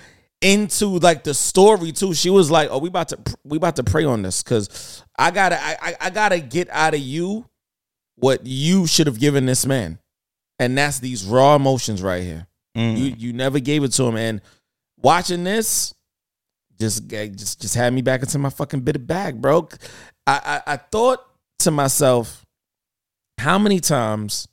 [0.41, 2.13] into like the story too.
[2.13, 5.31] She was like, "Oh, we about to we about to pray on this because I
[5.31, 7.45] gotta I, I I gotta get out of you
[8.15, 9.99] what you should have given this man,
[10.59, 12.47] and that's these raw emotions right here.
[12.77, 12.97] Mm.
[12.97, 14.41] You you never gave it to him, and
[14.97, 15.93] watching this
[16.79, 19.67] just just just had me back into my fucking bit of bag, bro.
[20.27, 21.25] I, I I thought
[21.59, 22.45] to myself,
[23.37, 24.47] how many times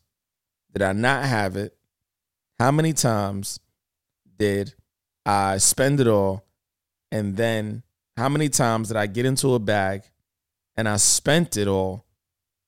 [0.72, 1.76] did I not have it?
[2.58, 3.60] How many times
[4.38, 4.74] did
[5.24, 6.44] I spend it all?
[7.12, 7.82] And then
[8.16, 10.02] how many times did I get into a bag
[10.76, 12.04] and I spent it all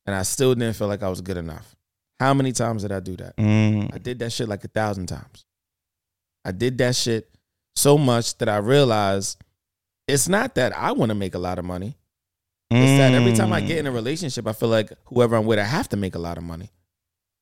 [0.06, 1.74] and I still didn't feel like I was good enough?
[2.20, 3.36] How many times did I do that?
[3.36, 3.94] Mm.
[3.94, 5.44] I did that shit like a thousand times.
[6.44, 7.30] I did that shit
[7.76, 9.42] so much that I realized
[10.08, 11.96] it's not that I want to make a lot of money.
[12.70, 15.58] It's that every time I get in a relationship, I feel like whoever I'm with,
[15.58, 16.70] I have to make a lot of money.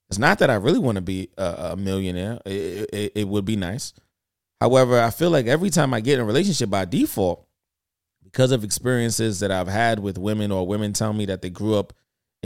[0.09, 2.39] It's not that I really want to be a, a millionaire.
[2.45, 3.93] It, it, it would be nice.
[4.61, 7.45] However, I feel like every time I get in a relationship by default,
[8.23, 11.75] because of experiences that I've had with women or women tell me that they grew
[11.75, 11.93] up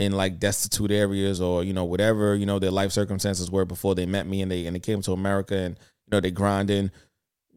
[0.01, 3.93] in like destitute areas or you know whatever you know their life circumstances were before
[3.93, 6.89] they met me and they and they came to America and you know they grinding.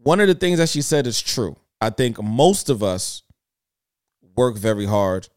[0.02, 1.56] One of the things that she said is true.
[1.80, 3.22] I think most of us
[4.36, 5.28] work very hard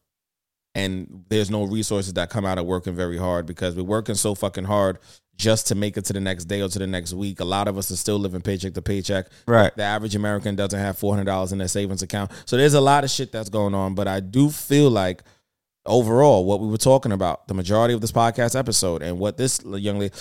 [0.74, 4.34] and there's no resources that come out of working very hard because we're working so
[4.34, 4.98] fucking hard
[5.36, 7.40] just to make it to the next day or to the next week.
[7.40, 9.28] A lot of us are still living paycheck to paycheck.
[9.46, 9.74] Right.
[9.74, 12.32] The average American doesn't have four hundred dollars in their savings account.
[12.44, 13.94] So there's a lot of shit that's going on.
[13.94, 15.22] But I do feel like
[15.88, 19.60] overall, what we were talking about, the majority of this podcast episode, and what this
[19.64, 20.14] young lady,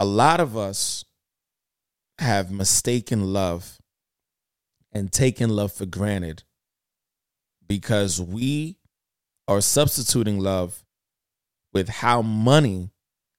[0.00, 1.04] a lot of us
[2.18, 3.78] have mistaken love
[4.92, 6.42] and taken love for granted
[7.66, 8.78] because we
[9.48, 10.84] are substituting love
[11.72, 12.90] with how money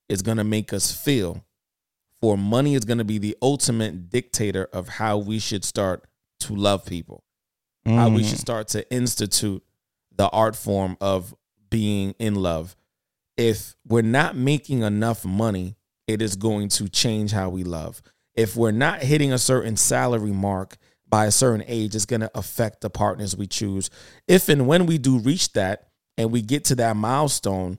[0.09, 1.43] is going to make us feel.
[2.21, 6.05] For money is going to be the ultimate dictator of how we should start
[6.41, 7.23] to love people,
[7.85, 8.29] how we Mm.
[8.29, 9.63] should start to institute
[10.11, 11.35] the art form of
[11.69, 12.75] being in love.
[13.37, 15.75] If we're not making enough money,
[16.07, 18.01] it is going to change how we love.
[18.35, 20.77] If we're not hitting a certain salary mark
[21.07, 23.89] by a certain age it's going to affect the partners we choose.
[24.27, 25.87] If and when we do reach that
[26.17, 27.77] and we get to that milestone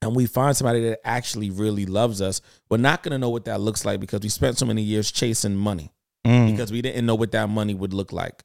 [0.00, 2.40] and we find somebody that actually really loves us,
[2.70, 5.10] we're not going to know what that looks like because we spent so many years
[5.10, 5.92] chasing money
[6.26, 6.52] Mm.
[6.52, 8.44] because we didn't know what that money would look like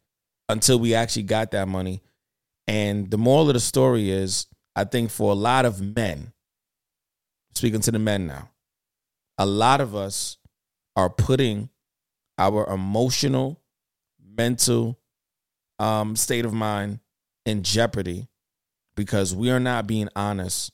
[0.49, 2.01] until we actually got that money.
[2.67, 4.47] And the moral of the story is,
[4.77, 6.33] I think for a lot of men,
[7.55, 8.51] speaking to the men now,
[9.39, 10.37] a lot of us
[10.95, 11.69] are putting
[12.37, 13.59] our emotional,
[14.23, 14.99] mental
[15.79, 16.99] um, state of mind
[17.43, 18.27] in jeopardy
[18.95, 20.71] because we are not being honest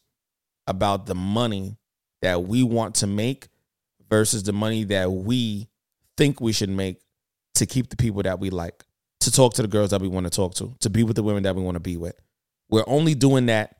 [0.67, 1.77] about the money
[2.21, 3.47] that we want to make
[4.09, 5.69] versus the money that we
[6.17, 6.99] think we should make
[7.55, 8.83] to keep the people that we like,
[9.21, 11.23] to talk to the girls that we want to talk to, to be with the
[11.23, 12.19] women that we want to be with.
[12.69, 13.77] We're only doing that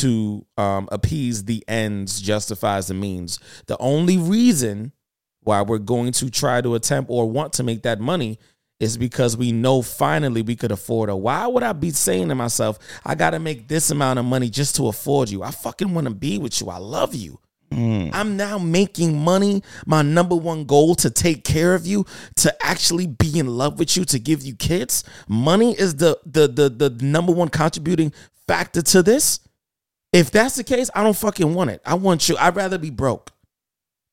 [0.00, 3.38] to um, appease the ends justifies the means.
[3.66, 4.92] The only reason
[5.42, 8.38] why we're going to try to attempt or want to make that money
[8.80, 11.14] is because we know finally we could afford it.
[11.14, 14.50] Why would I be saying to myself, I got to make this amount of money
[14.50, 15.42] just to afford you?
[15.42, 16.68] I fucking want to be with you.
[16.68, 17.38] I love you.
[18.12, 22.06] I'm now making money my number one goal to take care of you,
[22.36, 25.02] to actually be in love with you, to give you kids.
[25.28, 28.12] Money is the the the, the number one contributing
[28.46, 29.40] factor to this.
[30.14, 31.82] If that's the case, I don't fucking want it.
[31.84, 32.36] I want you.
[32.38, 33.32] I'd rather be broke.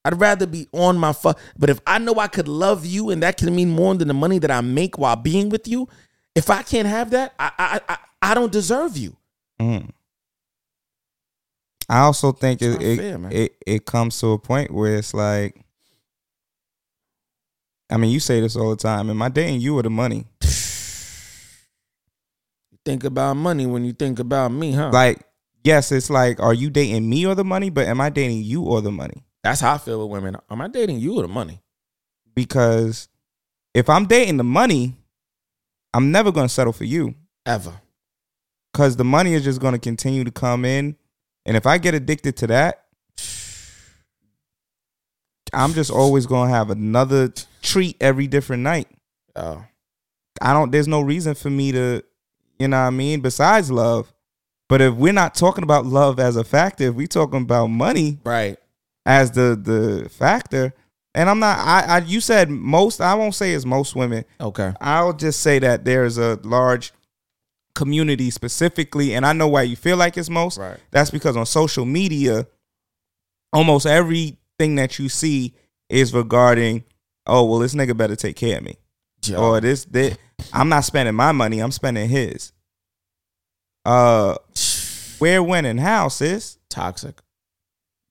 [0.03, 1.37] I'd rather be on my fuck.
[1.55, 4.15] But if I know I could love you and that can mean more than the
[4.15, 5.87] money that I make while being with you,
[6.33, 9.15] if I can't have that, I I I, I don't deserve you.
[9.59, 9.91] Mm.
[11.87, 15.55] I also think it it, fair, it it comes to a point where it's like,
[17.91, 19.11] I mean, you say this all the time.
[19.11, 20.25] Am I dating you or the money?
[22.83, 24.89] Think about money when you think about me, huh?
[24.91, 25.21] Like,
[25.63, 27.69] yes, it's like, are you dating me or the money?
[27.69, 29.23] But am I dating you or the money?
[29.43, 30.37] That's how I feel with women.
[30.49, 31.61] Am I dating you or the money?
[32.35, 33.07] Because
[33.73, 34.97] if I'm dating the money,
[35.93, 37.15] I'm never gonna settle for you.
[37.45, 37.81] Ever.
[38.73, 40.95] Cause the money is just gonna continue to come in.
[41.45, 42.85] And if I get addicted to that,
[45.53, 48.87] I'm just always gonna have another treat every different night.
[49.35, 49.65] Oh.
[50.41, 52.03] I don't there's no reason for me to,
[52.59, 54.13] you know what I mean, besides love.
[54.71, 58.19] But if we're not talking about love as a factor, if we talking about money
[58.23, 58.57] Right.
[59.05, 60.73] as the the factor,
[61.13, 64.23] and I'm not I, I you said most, I won't say it's most women.
[64.39, 64.71] Okay.
[64.79, 66.93] I'll just say that there's a large
[67.75, 70.57] community specifically, and I know why you feel like it's most.
[70.57, 70.77] Right.
[70.91, 72.47] That's because on social media,
[73.51, 75.53] almost everything that you see
[75.89, 76.85] is regarding,
[77.27, 78.77] oh well, this nigga better take care of me,
[79.25, 79.37] Yo.
[79.37, 80.17] or this that
[80.53, 82.53] I'm not spending my money, I'm spending his.
[83.85, 84.35] Uh,
[85.19, 86.57] where, when, and how, sis?
[86.69, 87.19] Toxic.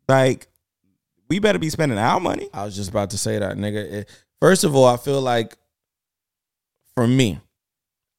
[0.08, 0.48] Like,
[1.28, 2.48] we better be spending our money.
[2.52, 3.92] I was just about to say that, nigga.
[3.92, 4.08] It-
[4.40, 5.54] First of all, I feel like
[6.94, 7.40] for me,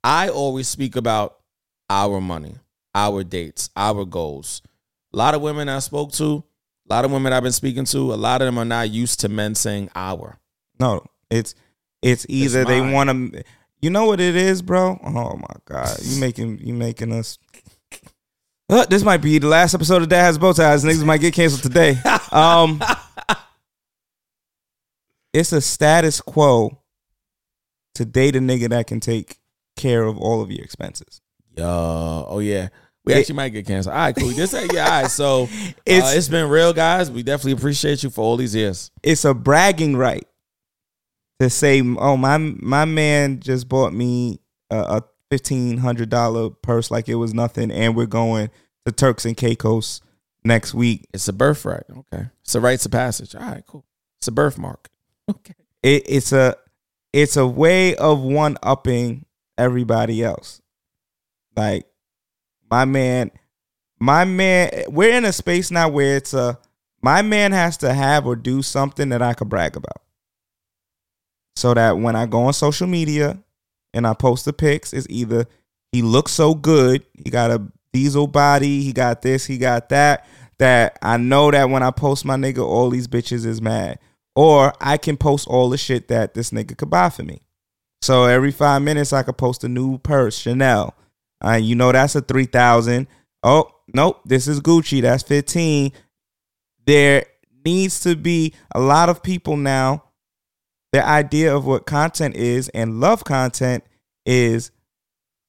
[0.03, 1.39] I always speak about
[1.89, 2.53] our money,
[2.93, 4.61] our dates, our goals.
[5.13, 6.43] A lot of women I spoke to,
[6.87, 9.19] a lot of women I've been speaking to, a lot of them are not used
[9.21, 10.37] to men saying our.
[10.79, 11.55] No, it's
[12.03, 13.43] it's either they want to.
[13.81, 14.99] You know what it is, bro?
[15.03, 17.37] Oh my god, you making you making us.
[18.69, 20.83] Uh, this might be the last episode of Dad Has Bow Ties.
[20.85, 21.97] Niggas might get canceled today.
[22.31, 22.81] Um,
[25.33, 26.77] it's a status quo
[27.95, 29.39] to date a nigga that can take
[29.75, 31.21] care of all of your expenses.
[31.57, 32.69] Yo, oh yeah.
[33.03, 33.93] We It- actually might get canceled.
[33.95, 34.31] All right, cool.
[34.31, 34.85] Just say yeah.
[34.85, 37.09] All right, so It's- it's it's been real, guys.
[37.09, 38.91] We definitely appreciate you for all these years.
[39.03, 40.25] It's a bragging right
[41.41, 44.39] to say, "Oh my my man just bought me
[44.69, 48.51] a, a fifteen hundred dollar purse like it was nothing, and we're going
[48.85, 50.01] to Turks and Caicos
[50.43, 51.85] next week." It's a birthright.
[51.89, 53.33] Okay, it's a rites of passage.
[53.33, 53.85] All right, cool.
[54.19, 54.89] It's a birthmark.
[55.27, 55.55] Okay.
[55.81, 56.57] It, it's a
[57.11, 59.25] it's a way of one upping
[59.57, 60.61] everybody else.
[61.55, 61.87] Like
[62.69, 63.31] my man,
[63.99, 66.59] my man, we're in a space now where it's a
[67.01, 70.03] my man has to have or do something that I could brag about.
[71.55, 73.37] So that when I go on social media
[73.93, 75.45] and I post the pics, it's either
[75.91, 77.61] he looks so good, he got a
[77.93, 80.25] diesel body, he got this, he got that,
[80.59, 83.99] that I know that when I post my nigga, all these bitches is mad.
[84.33, 87.41] Or I can post all the shit that this nigga could buy for me.
[88.01, 90.95] So every five minutes I could post a new purse, Chanel.
[91.43, 93.07] Uh, you know that's a three thousand.
[93.43, 95.01] Oh nope, this is Gucci.
[95.01, 95.91] That's fifteen.
[96.85, 97.25] There
[97.65, 100.05] needs to be a lot of people now.
[100.91, 103.83] The idea of what content is and love content
[104.25, 104.71] is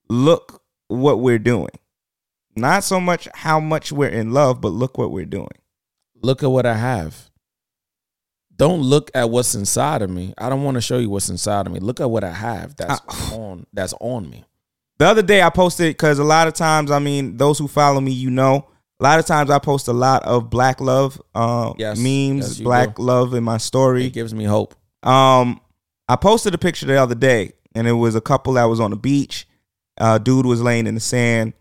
[0.09, 1.70] look what we're doing.
[2.55, 5.48] Not so much how much we're in love, but look what we're doing.
[6.20, 7.31] Look at what I have.
[8.55, 10.35] don't look at what's inside of me.
[10.39, 11.81] I don't want to show you what's inside of me.
[11.81, 13.01] Look at what I have that's
[13.32, 14.44] on that's on me.
[14.98, 18.01] The other day I posted because a lot of times, I mean, those who follow
[18.01, 18.69] me, you know,
[19.01, 22.60] a lot of times I post a lot of black love uh, Yes, memes, yes,
[22.60, 23.02] black do.
[23.02, 24.05] love in my story.
[24.06, 24.77] It gives me hope.
[25.03, 25.61] Um,
[26.09, 28.91] I posted a picture the other day, and it was a couple that was on
[28.91, 29.47] the beach.
[29.99, 31.53] Uh, dude was laying in the sand.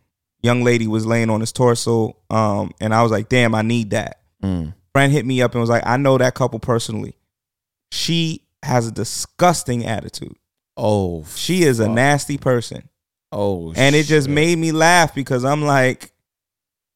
[0.43, 2.17] Young lady was laying on his torso.
[2.29, 4.21] Um, and I was like, damn, I need that.
[4.43, 4.73] Mm.
[4.93, 7.15] Friend hit me up and was like, I know that couple personally.
[7.91, 10.35] She has a disgusting attitude.
[10.77, 12.89] Oh, She is a nasty person.
[13.31, 14.33] Oh, And it just shit.
[14.33, 16.11] made me laugh because I'm like,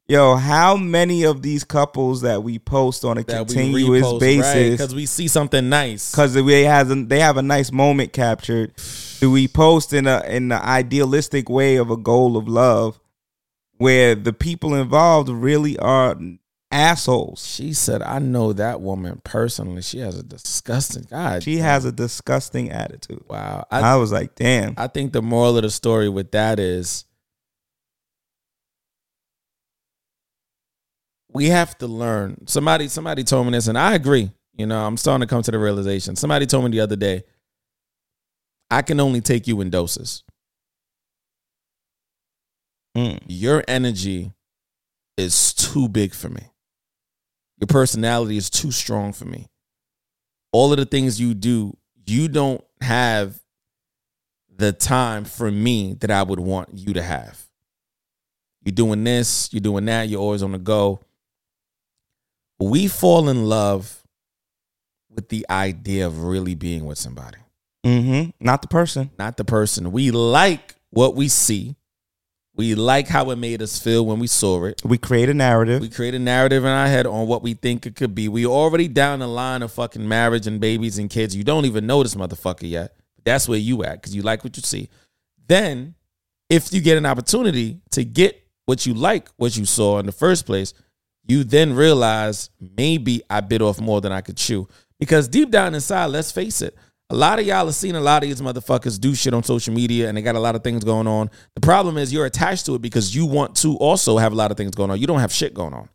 [0.07, 4.71] yo, how many of these couples that we post on a that continuous repost, basis
[4.71, 6.11] because we see something nice.
[6.11, 8.73] because they has a, they have a nice moment captured.
[9.19, 12.99] Do we post in a in the idealistic way of a goal of love,
[13.77, 16.17] where the people involved really are
[16.71, 17.47] assholes?
[17.47, 19.81] She said, "I know that woman personally.
[19.81, 21.43] She has a disgusting God.
[21.43, 23.23] She has a disgusting attitude.
[23.27, 23.65] wow.
[23.71, 24.75] I, was like, damn.
[24.77, 27.05] I think the moral of the story with that is
[31.35, 32.47] we have to learn.
[32.47, 34.31] Somebody somebody told me this and I agree.
[34.57, 36.15] You know, I'm starting to come to the realization.
[36.15, 37.23] Somebody told me the other day,
[38.71, 40.23] I can only take you in doses.
[42.95, 43.19] Mm.
[43.27, 44.31] Your energy
[45.17, 46.51] is too big for me.
[47.57, 49.47] Your personality is too strong for me.
[50.53, 51.75] All of the things you do,
[52.05, 53.37] you don't have
[54.55, 57.45] the time for me that I would want you to have.
[58.63, 61.01] You're doing this, you're doing that, you're always on the go.
[62.59, 64.03] We fall in love
[65.09, 67.37] with the idea of really being with somebody,
[67.85, 68.31] Mm-hmm.
[68.43, 69.11] Not the person.
[69.19, 69.91] not the person.
[69.91, 71.75] We like what we see.
[72.55, 74.81] We like how it made us feel when we saw it.
[74.83, 75.81] We create a narrative.
[75.81, 78.27] We create a narrative in our head on what we think it could be.
[78.29, 81.35] We already down the line of fucking marriage and babies and kids.
[81.35, 82.95] You don't even know this motherfucker yet.
[83.25, 84.89] That's where you at because you like what you see.
[85.47, 85.95] Then,
[86.49, 90.11] if you get an opportunity to get what you like, what you saw in the
[90.13, 90.73] first place,
[91.27, 94.67] you then realize maybe I bit off more than I could chew.
[94.99, 96.75] Because deep down inside, let's face it,
[97.09, 99.73] a lot of y'all have seen a lot of these motherfuckers do shit on social
[99.73, 101.29] media and they got a lot of things going on.
[101.53, 104.51] The problem is you're attached to it because you want to also have a lot
[104.51, 104.99] of things going on.
[104.99, 105.89] You don't have shit going on.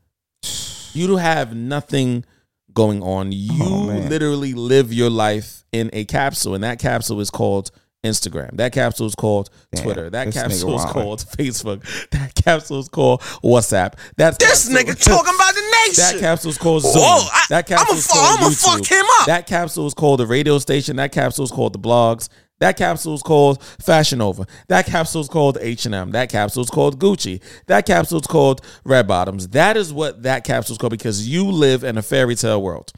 [0.92, 2.24] You don't have nothing
[2.72, 3.28] going on.
[3.28, 7.70] Oh, you Oh, literally live your life in a capsule, and that capsule is called
[8.04, 8.56] Instagram.
[8.56, 10.10] That capsule is called Damn, Twitter.
[10.10, 11.82] That capsule is called Facebook.
[12.10, 13.94] That capsule is called WhatsApp.
[14.16, 16.16] That's This nigga talking about the nation.
[16.16, 17.02] that capsule is called Zoom.
[17.02, 18.78] Whoa, I- that capsule is called I'ma YouTube.
[18.78, 19.26] fuck him up.
[19.26, 20.96] That capsule is called the radio station.
[20.96, 22.28] That capsule is called the blogs.
[22.60, 24.46] That capsule is called Fashion Nova.
[24.68, 26.10] That capsule is called H and M.
[26.12, 27.42] That capsule is called Gucci.
[27.68, 29.48] That capsule is called Red Bottoms.
[29.48, 32.92] That is what that capsule is called because you live in a fairy tale world.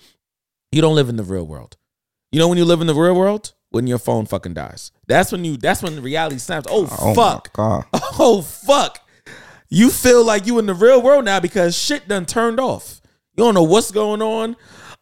[0.72, 1.76] You don't live in the real world.
[2.32, 4.92] You know when you live in the real world when your phone fucking dies.
[5.08, 5.56] That's when you.
[5.56, 6.66] That's when reality snaps.
[6.70, 7.52] Oh, Oh fuck.
[8.18, 8.98] Oh fuck.
[9.68, 13.00] You feel like you in the real world now because shit done turned off.
[13.34, 14.54] You don't know what's going on.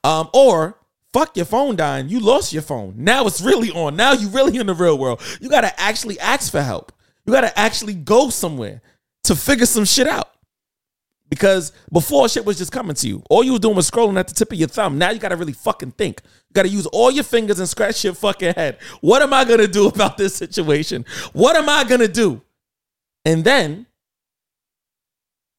[0.04, 0.78] Um, or
[1.12, 2.08] fuck your phone dying.
[2.08, 2.94] You lost your phone.
[2.96, 3.96] Now it's really on.
[3.96, 5.20] Now you really in the real world.
[5.40, 6.92] You gotta actually ask for help.
[7.26, 8.80] You gotta actually go somewhere
[9.24, 10.30] to figure some shit out.
[11.30, 13.22] Because before shit was just coming to you.
[13.30, 14.98] All you was doing was scrolling at the tip of your thumb.
[14.98, 16.20] Now you gotta really fucking think.
[16.48, 18.78] You gotta use all your fingers and scratch your fucking head.
[19.00, 21.06] What am I gonna do about this situation?
[21.32, 22.42] What am I gonna do?
[23.24, 23.86] And then,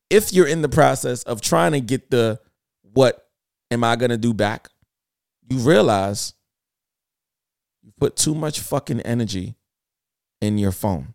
[0.09, 2.41] if you're in the process of trying to get the
[2.81, 3.29] what
[3.71, 4.67] am I gonna do back,
[5.49, 6.33] you realize
[7.81, 9.55] you put too much fucking energy
[10.41, 11.13] in your phone.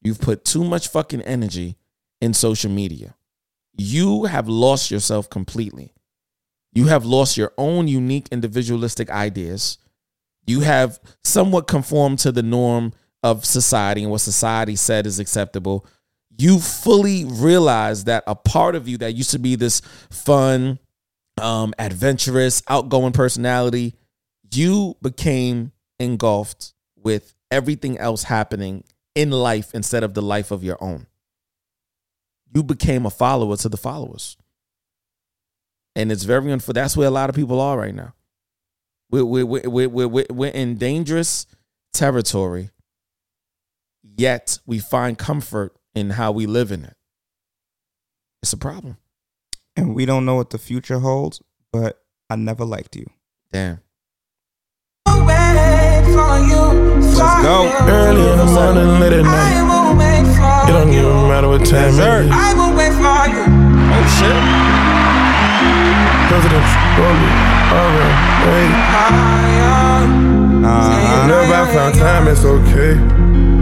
[0.00, 1.76] You've put too much fucking energy
[2.20, 3.16] in social media.
[3.76, 5.94] You have lost yourself completely.
[6.72, 9.78] You have lost your own unique individualistic ideas.
[10.46, 12.92] You have somewhat conformed to the norm
[13.22, 15.86] of society and what society said is acceptable.
[16.36, 20.78] You fully realize that a part of you that used to be this fun,
[21.40, 23.94] um, adventurous, outgoing personality,
[24.52, 28.84] you became engulfed with everything else happening
[29.14, 31.06] in life instead of the life of your own.
[32.52, 34.36] You became a follower to the followers.
[35.96, 36.72] And it's very unfair.
[36.72, 38.14] That's where a lot of people are right now.
[39.10, 41.46] We're, we're, we're, we're, we're, we're- we're in dangerous
[41.92, 42.70] territory,
[44.02, 46.96] yet we find comfort in how we live in it.
[48.42, 48.96] It's a problem.
[49.76, 53.06] And we don't know what the future holds, but I never liked you.
[53.52, 53.80] Damn.
[56.10, 57.70] Let's go.
[57.86, 59.60] Early in the morning, late at night.
[60.68, 62.30] It don't even matter what time it is.
[62.30, 63.44] I will wait for you.
[63.92, 64.36] Oh shit.
[66.28, 66.66] President,
[66.98, 67.34] roll it.
[70.62, 71.26] Uh-huh.
[71.26, 72.94] Never I found time, it's okay.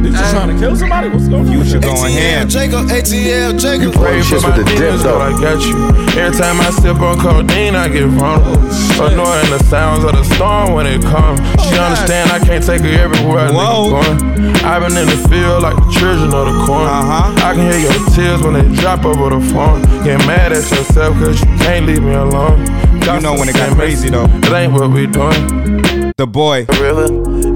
[0.02, 1.08] Did you trying to kill somebody?
[1.08, 1.64] What's going on?
[1.64, 2.48] Future going ham.
[2.48, 3.92] Jacob, ATL, Jacob.
[3.94, 5.74] Pray for my demons, but I got you.
[6.14, 8.58] Every time I sip on codeine, I get vulnerable.
[9.02, 11.40] Annoying the sounds of the storm when it comes.
[11.66, 14.56] She understand I can't take her everywhere I nigga going.
[14.64, 16.86] I've been in the field like the children of the corn.
[16.86, 17.34] Uh-huh.
[17.46, 19.82] I can hear your tears when they drop over the phone.
[20.04, 22.60] Get mad at yourself cause you can't leave me alone.
[23.08, 24.26] You know when it got crazy though.
[24.26, 25.87] It ain't what we doing.
[26.18, 26.66] The boy.
[26.82, 27.06] River.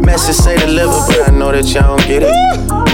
[0.06, 2.30] Message say deliver, but I know that y'all don't get it.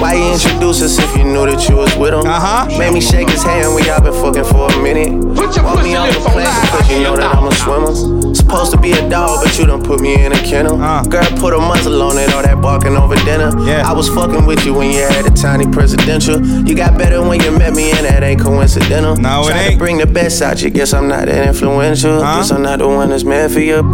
[0.00, 2.24] Why you introduce us if you knew that you was with him?
[2.24, 2.64] Uh-huh.
[2.78, 5.12] Made me shake his hand when y'all been fucking for a minute.
[5.36, 7.92] Put your Want pussy me off the plane because you know that I'm a swimmer.
[8.32, 10.80] Supposed to be a dog, but you done put me in a kennel.
[10.80, 11.04] Uh.
[11.04, 13.52] Girl, put a muzzle on it, all that barking over dinner.
[13.68, 13.84] Yeah.
[13.84, 16.40] I was fucking with you when you had a tiny presidential.
[16.64, 19.16] You got better when you met me, and that ain't coincidental.
[19.20, 19.72] No, it ain't.
[19.72, 20.70] to bring the best out you.
[20.70, 22.24] Guess I'm not that influential.
[22.24, 22.38] Huh?
[22.38, 23.84] Guess I'm not the one that's meant for you.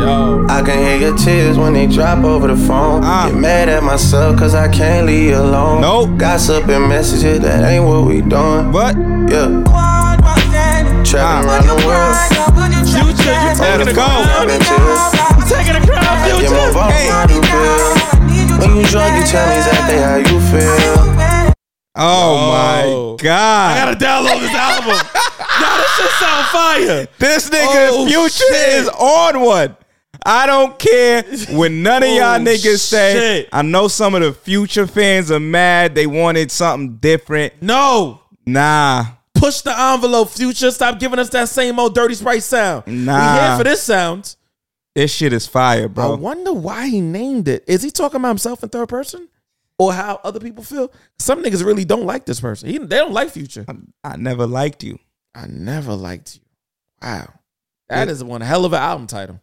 [0.00, 0.46] Yo.
[0.48, 3.02] I can hear your tears when they drop over the phone.
[3.04, 3.28] Ah.
[3.28, 5.82] Get mad at myself cause I can't leave you alone.
[5.82, 6.16] Nope.
[6.18, 8.72] Gossip and messages, that ain't what we doing.
[8.72, 8.96] What?
[9.28, 9.62] Yeah.
[11.04, 12.16] Traveling around the world.
[12.90, 14.06] Future, you taking Let the him go.
[14.08, 14.46] crown.
[14.48, 15.02] Been tears.
[15.36, 16.54] You taking the crown, Yeah, future.
[16.54, 17.08] move on, Hey.
[17.08, 18.58] how you feel.
[18.60, 20.96] When you drunk, you tell me exactly how you feel.
[21.96, 23.16] Oh, Oh.
[23.16, 23.76] my God.
[23.76, 24.96] I gotta download this album.
[25.60, 27.08] nah, this shit sound fire.
[27.18, 28.68] This nigga Oh, Future shit.
[28.80, 29.76] is on one.
[30.24, 33.12] I don't care when none of y'all Oh, niggas say.
[33.14, 33.48] shit.
[33.52, 35.94] I know some of the Future fans are mad.
[35.94, 37.62] They wanted something different.
[37.62, 38.20] No.
[38.46, 39.06] Nah.
[39.34, 40.70] Push the envelope, future.
[40.70, 42.86] Stop giving us that same old dirty sprite sound.
[42.86, 43.34] Nah.
[43.34, 44.36] We here for this sound.
[44.94, 46.12] This shit is fire, bro.
[46.12, 47.64] I wonder why he named it.
[47.66, 49.28] Is he talking about himself in third person?
[49.78, 50.92] Or how other people feel?
[51.18, 52.68] Some niggas really don't like this person.
[52.68, 53.64] He, they don't like Future.
[54.04, 54.98] I never liked you.
[55.34, 56.40] I never liked you.
[57.00, 57.32] Wow.
[57.88, 59.40] that is one hell of an album title.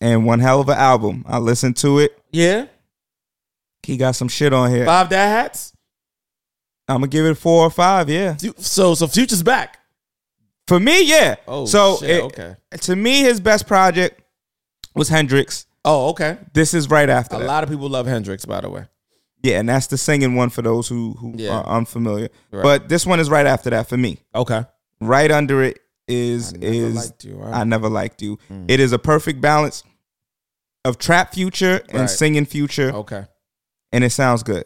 [0.00, 1.24] And one hell of an album.
[1.28, 2.18] I listened to it.
[2.32, 2.66] Yeah.
[3.82, 4.86] He got some shit on here.
[4.86, 5.72] Five dad hats.
[6.88, 8.08] I'm gonna give it four or five.
[8.08, 8.36] Yeah.
[8.58, 9.78] So so Future's back.
[10.66, 11.34] For me, yeah.
[11.46, 12.56] Oh, so shit, it- okay.
[12.82, 14.22] To me, his best project
[14.94, 15.66] was Hendrix.
[15.84, 16.38] Oh, okay.
[16.54, 17.46] This is right after A that.
[17.46, 18.86] lot of people love Hendrix, by the way.
[19.42, 21.58] Yeah, and that's the singing one for those who who Yeah.
[21.58, 22.28] are unfamiliar.
[22.50, 22.62] Right.
[22.62, 24.20] But this one is right after that for me.
[24.34, 24.64] Okay.
[25.00, 27.54] Right under it is I is liked you, right?
[27.54, 28.38] I never liked you.
[28.50, 28.66] Mm.
[28.68, 29.82] It is a perfect balance
[30.84, 32.10] of trap future and Right.
[32.10, 33.24] singing future, Okay.
[33.92, 34.64] and it sounds good.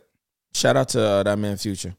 [0.55, 1.95] Shout out to uh, that man Future.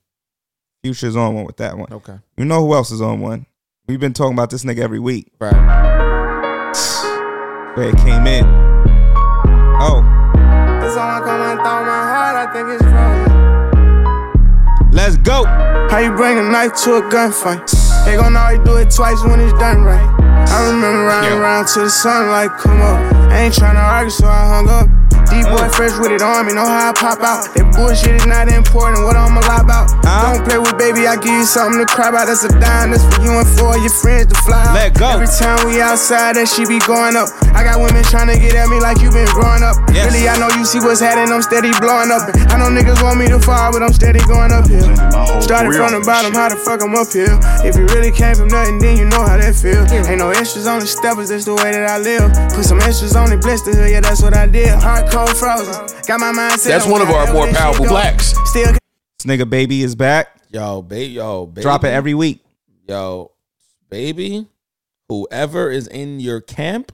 [0.84, 1.88] Future's on one with that one.
[1.91, 2.18] Okay.
[2.38, 3.45] You know who else is on one?
[3.88, 5.32] We've been talking about this nigga every week.
[5.40, 5.53] Right.
[7.76, 8.45] Where it came in.
[9.82, 10.03] Oh,
[10.84, 13.26] It's on come and throw my heart, I think it's wrong.
[14.91, 15.45] let's go.
[15.90, 17.70] How you bring a knife to a gunfight?
[18.10, 20.02] They gon' always do it twice when it's done right.
[20.49, 21.41] I remember riding Yeah.
[21.44, 22.98] around to the sunlight come up.
[23.30, 24.99] I ain't tryna argue, so I hung up.
[25.30, 27.53] D-boy fresh with it on me, know how I pop out.
[27.53, 29.93] That bullshit is not important, what I'ma lie about.
[30.01, 30.34] Huh?
[30.34, 32.26] Don't play with baby, I give you something to cry about.
[32.27, 34.73] That's a dime, that's for you and for your friends to fly out.
[34.73, 35.22] Let go.
[35.22, 37.30] Every time we outside, that she be going up.
[37.53, 39.77] I got women tryna get at me like you been growing up.
[39.93, 40.10] Yes.
[40.10, 42.26] Really, I know you see what's happening, I'm steady blowing up.
[42.49, 44.85] I know niggas want me to fall, but I'm steady going up here.
[45.41, 47.38] Started from the bottom, how the fuck I'm up here?
[47.61, 49.85] If you really came from nothing, then you know how that feel.
[50.10, 52.34] Ain't no extras on the steppers, that's the way that I live.
[52.53, 54.73] Put some extras on the blisters, yeah, that's what I did.
[54.73, 56.02] Hard cold frozen.
[56.08, 58.34] Got my mind set That's one of our more powerful blacks.
[58.50, 60.36] Still This nigga baby is back.
[60.52, 61.62] Yo, baby, yo, baby.
[61.62, 62.44] Drop it every week.
[62.88, 63.32] Yo,
[63.90, 64.48] baby,
[65.08, 66.91] whoever is in your camp,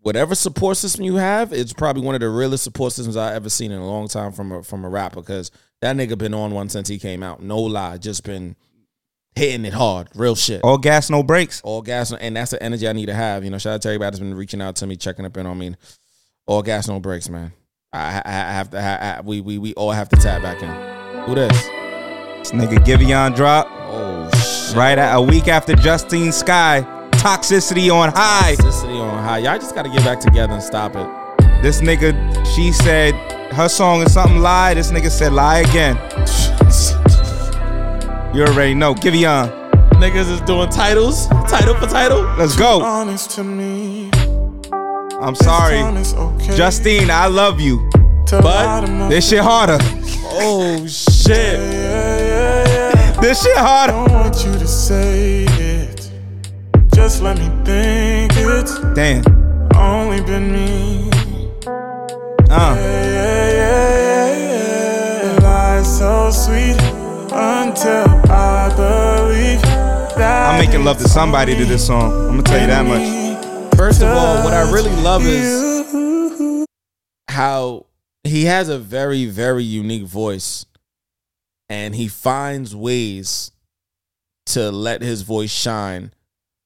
[0.00, 3.48] whatever support system you have, it's probably one of the realest support systems I've ever
[3.48, 5.20] seen in a long time from a from a rapper.
[5.20, 5.50] Because
[5.80, 7.42] that nigga been on one since he came out.
[7.42, 8.56] No lie, just been
[9.34, 10.60] hitting it hard, real shit.
[10.62, 11.62] All gas, no brakes.
[11.62, 13.42] All gas, and that's the energy I need to have.
[13.42, 15.46] You know, shout out to everybody that's been reaching out to me, checking up in
[15.46, 15.76] on me.
[16.50, 17.52] All gas, no breaks, man.
[17.92, 18.78] I, I, I have to.
[18.80, 21.22] I, I, we we we all have to tap back in.
[21.22, 21.52] Who this?
[21.52, 24.76] This nigga Giveon drop Oh shit!
[24.76, 26.80] right at a week after Justine Skye.
[27.12, 28.56] Toxicity on high.
[28.56, 29.38] Toxicity on high.
[29.38, 31.62] Y'all just got to get back together and stop it.
[31.62, 33.14] This nigga, she said
[33.52, 34.74] her song is something lie.
[34.74, 35.96] This nigga said lie again.
[38.34, 38.94] You already know.
[38.94, 39.50] Giveon.
[40.00, 42.22] Niggas is doing titles, title for title.
[42.38, 42.80] Let's go.
[45.20, 45.82] Honest to me.
[45.82, 46.26] I'm sorry.
[46.34, 46.56] Okay.
[46.56, 47.88] Justine, I love you.
[48.30, 49.78] But This shit harder.
[49.80, 51.58] oh shit!
[53.20, 53.92] This shit harder.
[53.92, 56.10] don't want you to say it.
[56.94, 58.94] Just let me think it.
[58.94, 59.24] Damn.
[59.76, 61.10] Only been me.
[62.50, 62.76] Uh.
[62.76, 64.36] Yeah, yeah,
[65.32, 65.38] yeah.
[65.42, 66.76] Lies so sweet
[67.32, 69.62] until I believe
[70.16, 72.12] that I'm making love to somebody to this song.
[72.12, 73.29] I'm gonna tell you that much.
[73.80, 76.66] First of all, what I really love is
[77.28, 77.86] how
[78.24, 80.66] he has a very, very unique voice.
[81.70, 83.52] And he finds ways
[84.46, 86.12] to let his voice shine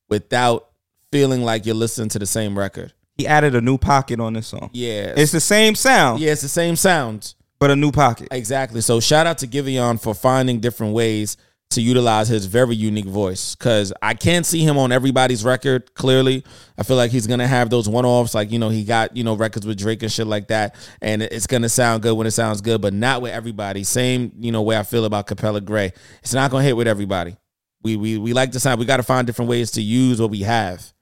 [0.08, 0.70] without
[1.12, 2.94] feeling like you're listening to the same record.
[3.16, 4.70] He added a new pocket on this song.
[4.72, 5.14] Yeah.
[5.16, 7.36] It's the same sound, Yeah, it's the same sound.
[7.60, 8.26] but a new pocket.
[8.32, 8.80] Exactly.
[8.80, 11.36] So shout out to Giveon for finding different ways
[11.70, 13.54] to utilize his very unique voice.
[13.56, 16.44] Cause I can't see him on everybody's record, clearly.
[16.78, 19.24] I feel like he's gonna have those one offs, like, you know, he got, you
[19.24, 20.76] know, records with Drake and shit like that.
[21.02, 23.82] And it's gonna sound good when it sounds good, but not with everybody.
[23.82, 25.92] Same, you know, way I feel about Capella Gray.
[26.22, 27.36] It's not gonna hit with everybody.
[27.82, 30.40] We we we like to sound we gotta find different ways to use what we
[30.40, 30.92] have.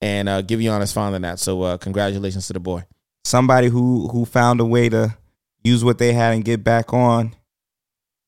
[0.00, 1.40] And uh Giveon is finding that.
[1.40, 2.84] So uh congratulations to the boy.
[3.24, 5.14] Somebody who who found a way to
[5.62, 7.34] use what they had and get back on.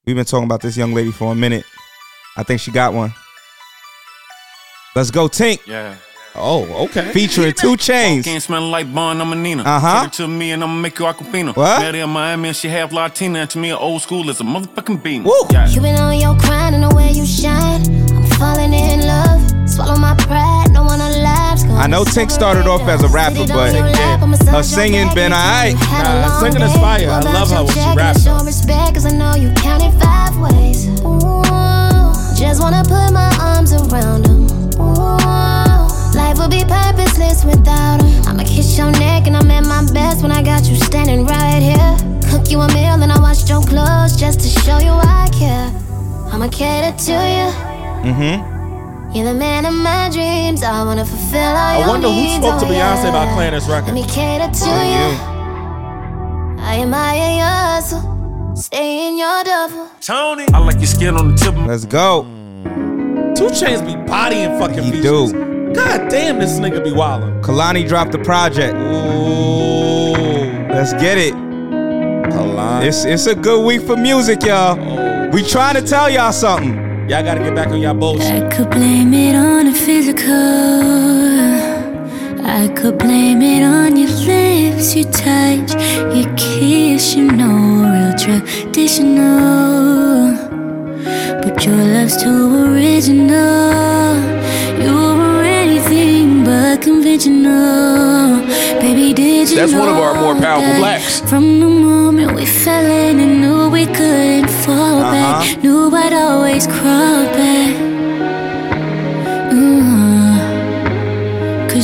[0.06, 1.64] We've been talking about this young lady for a minute.
[2.36, 3.14] I think she got one.
[4.96, 5.66] Let's go, Tink.
[5.66, 5.96] Yeah.
[6.36, 7.12] Oh, okay.
[7.12, 8.24] Featuring 2 Chainz.
[8.24, 9.62] Can't smell like Bun, I'm a Nina.
[9.62, 10.02] Uh-huh.
[10.02, 11.54] Take her to me and I'ma make you Aquafina.
[11.54, 11.80] What?
[11.80, 13.40] Met her in Miami and she half Latina.
[13.40, 15.22] And to me, old school is a motherfucking bean.
[15.22, 15.32] Woo.
[15.52, 15.68] Yeah.
[15.68, 17.82] You been on your grind and the way you shine.
[18.10, 19.68] I'm falling in love.
[19.68, 23.74] Swallow my pride, no one alive's I know Tink started off as a rapper, but
[23.74, 25.74] her singing been alright.
[25.74, 27.08] Nah, her singing is fire.
[27.08, 28.24] I love her when she raps.
[32.44, 34.44] Just wanna put my arms around him.
[34.78, 35.16] Ooh,
[36.14, 38.28] life would be purposeless without him.
[38.28, 41.62] I'ma kiss your neck and I'm at my best when I got you standing right
[41.62, 41.90] here.
[42.30, 45.72] Cook you a meal and I washed your clothes just to show you I care.
[46.32, 47.48] I'ma cater to you.
[48.08, 49.14] Mm-hmm.
[49.14, 50.62] You're the man of my dreams.
[50.62, 51.56] I wanna fulfill all.
[51.56, 53.08] I your wonder who spoke to oh, Beyonce yeah.
[53.08, 53.94] about playing this record.
[53.94, 55.06] Let me cater to you.
[56.60, 58.13] I admire your hustle.
[58.56, 59.88] Stay in your double.
[60.00, 60.46] Tony.
[60.52, 61.54] I like your skin on the tip.
[61.66, 62.24] Let's go.
[62.64, 63.34] Mm.
[63.36, 65.32] 2 Chainz be bodying fucking He features.
[65.32, 65.72] do.
[65.74, 67.42] God damn, this nigga be wildin'.
[67.42, 68.74] Kehlani dropped the project.
[68.74, 70.14] Ooh.
[70.72, 71.34] Let's get it.
[71.34, 72.84] Kehlani.
[72.86, 74.78] It's it's a good week for music, y'all.
[74.78, 75.28] Oh.
[75.30, 76.74] We trying to tell y'all something.
[77.08, 78.44] Y'all gotta get back on y'all bullshit.
[78.44, 81.53] I could blame it on the physical.
[82.46, 85.72] I could blame it on your lips, your touch,
[86.14, 87.56] your kiss, you know,
[87.92, 89.24] real traditional.
[91.42, 94.14] But your love's too original.
[94.82, 98.40] You were anything but conventional.
[98.80, 101.20] Baby, did you That's know one of our more powerful blacks.
[101.20, 105.12] From the moment we fell in and knew we couldn't fall Uh-huh.
[105.12, 107.93] back, knew I'd always crawl back.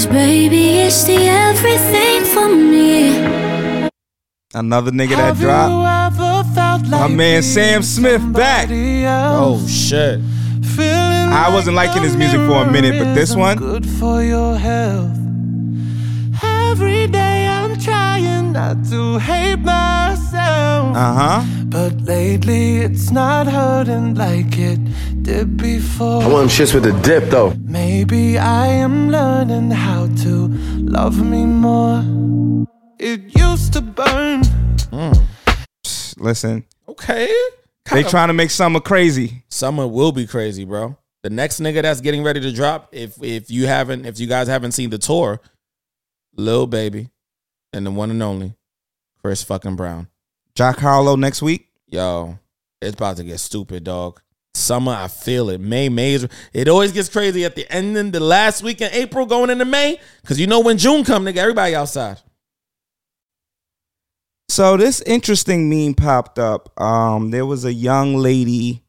[0.00, 3.90] Cause baby, it's the everything for me.
[4.54, 6.88] Another nigga that dropped.
[6.90, 8.70] My man Sam Smith back.
[8.70, 10.20] Oh shit.
[10.78, 15.18] I wasn't liking his music for a minute, but this one, good for your health.
[16.42, 19.79] Every day I'm trying not to hate myself.
[21.00, 21.42] Uh huh.
[21.66, 24.80] But lately it's not hurting like it
[25.22, 26.22] did before.
[26.22, 27.54] I want them shits with a dip though.
[27.64, 30.48] Maybe I am learning how to
[30.98, 32.02] love me more.
[32.98, 34.42] It used to burn.
[36.18, 37.26] Listen, Okay.
[37.86, 39.42] they Kinda- trying to make summer crazy.
[39.48, 40.96] Summer will be crazy, bro.
[41.22, 44.48] The next nigga that's getting ready to drop, if if you haven't, if you guys
[44.48, 45.40] haven't seen the tour,
[46.36, 47.08] Lil Baby,
[47.72, 48.54] and the one and only
[49.22, 50.08] Chris fucking Brown.
[50.54, 51.68] Jack Harlow next week.
[51.86, 52.38] Yo,
[52.80, 54.20] it's about to get stupid, dog.
[54.54, 55.60] Summer, I feel it.
[55.60, 56.26] May, May is.
[56.52, 60.00] It always gets crazy at the ending, the last week in April, going into May,
[60.22, 62.18] because you know when June come, nigga, everybody outside.
[64.48, 66.78] So this interesting meme popped up.
[66.80, 68.82] Um, there was a young lady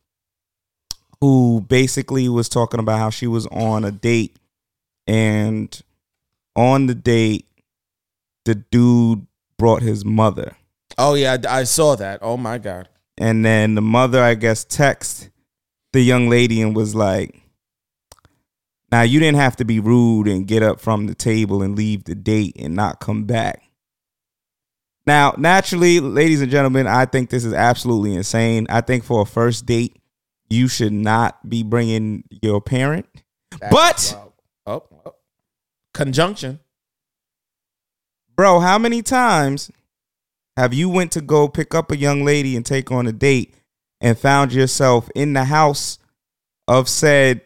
[1.20, 4.36] who basically was talking about how she was on a date,
[5.06, 5.80] and
[6.56, 7.46] on the date,
[8.46, 9.28] the dude
[9.60, 10.58] brought his mother,
[11.04, 12.20] Oh yeah, I, I saw that.
[12.22, 12.88] Oh my god.
[13.18, 15.32] and then the mother, I guess, texted
[15.94, 17.42] the young lady and was like,
[18.92, 22.04] "Now you didn't have to be rude and get up from the table and leave
[22.04, 23.64] the date and not come back."
[25.08, 28.68] Now, naturally, ladies and gentlemen, I think this is absolutely insane.
[28.70, 29.98] I think for a first date,
[30.50, 33.08] you should not be bringing your parent.
[33.72, 34.16] but,
[34.68, 35.16] Oh, oh.
[35.96, 36.60] conjunction.
[38.36, 39.72] bro, how many times
[40.62, 43.56] have you went to go pick up a young lady and take on a date
[44.00, 45.98] and found yourself in the house
[46.68, 47.42] of said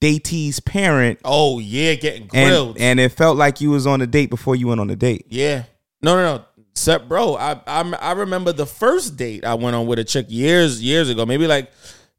[0.00, 2.78] datee's parent Oh yeah, getting grilled.
[2.78, 5.26] and it felt like you was on a date before you went on a date?
[5.28, 5.64] Yeah.
[6.02, 6.44] No, no, no.
[6.72, 10.26] Except, bro, I, I I remember the first date I went on with a chick
[10.30, 11.70] years years ago, maybe like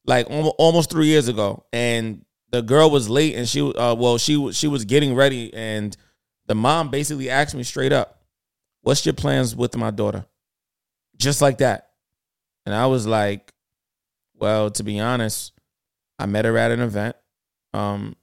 [0.05, 4.51] like almost three years ago, and the girl was late, and she uh well she
[4.53, 5.97] she was getting ready, and
[6.45, 8.14] the mom basically asked me straight up,
[8.85, 10.25] "What's your plans with my daughter?"
[11.17, 11.89] Just like that,
[12.65, 13.51] and I was like,
[14.35, 15.53] "Well, to be honest,
[16.19, 17.15] I met her at an event.
[17.73, 18.15] Um,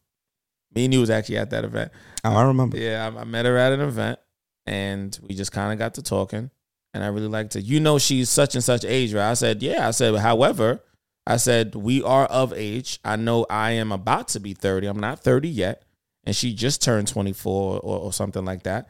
[0.74, 1.90] me and you was actually at that event.
[2.24, 2.78] Oh, I remember.
[2.78, 4.20] Yeah, I, I met her at an event,
[4.64, 6.50] and we just kind of got to talking.
[6.94, 7.60] And I really liked her.
[7.60, 9.30] You know, she's such and such age, right?
[9.30, 9.88] I said, yeah.
[9.88, 10.84] I said, however,
[11.26, 13.00] I said we are of age.
[13.04, 14.86] I know I am about to be thirty.
[14.86, 15.84] I'm not thirty yet,
[16.24, 18.88] and she just turned 24 or, or something like that.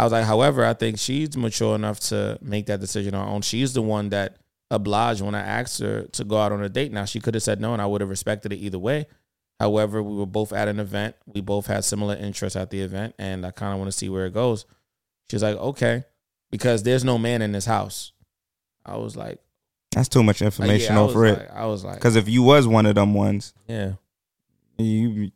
[0.00, 3.32] I was like, however, I think she's mature enough to make that decision on her
[3.34, 3.42] own.
[3.42, 4.36] She's the one that
[4.70, 6.90] obliged when I asked her to go out on a date.
[6.90, 9.06] Now she could have said no, and I would have respected it either way.
[9.58, 11.16] However, we were both at an event.
[11.26, 14.08] We both had similar interests at the event, and I kind of want to see
[14.08, 14.64] where it goes.
[15.30, 16.04] She's like, okay,
[16.50, 18.12] because there's no man in this house.
[18.86, 19.38] I was like,
[19.92, 21.38] That's too much information I over was it.
[21.40, 23.92] like- I was like- because if you was one of them ones, yeah,
[24.78, 25.30] you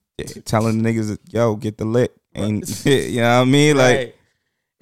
[0.47, 3.97] telling the niggas, yo, get the lick, and you know what I mean, like.
[3.99, 4.15] Right.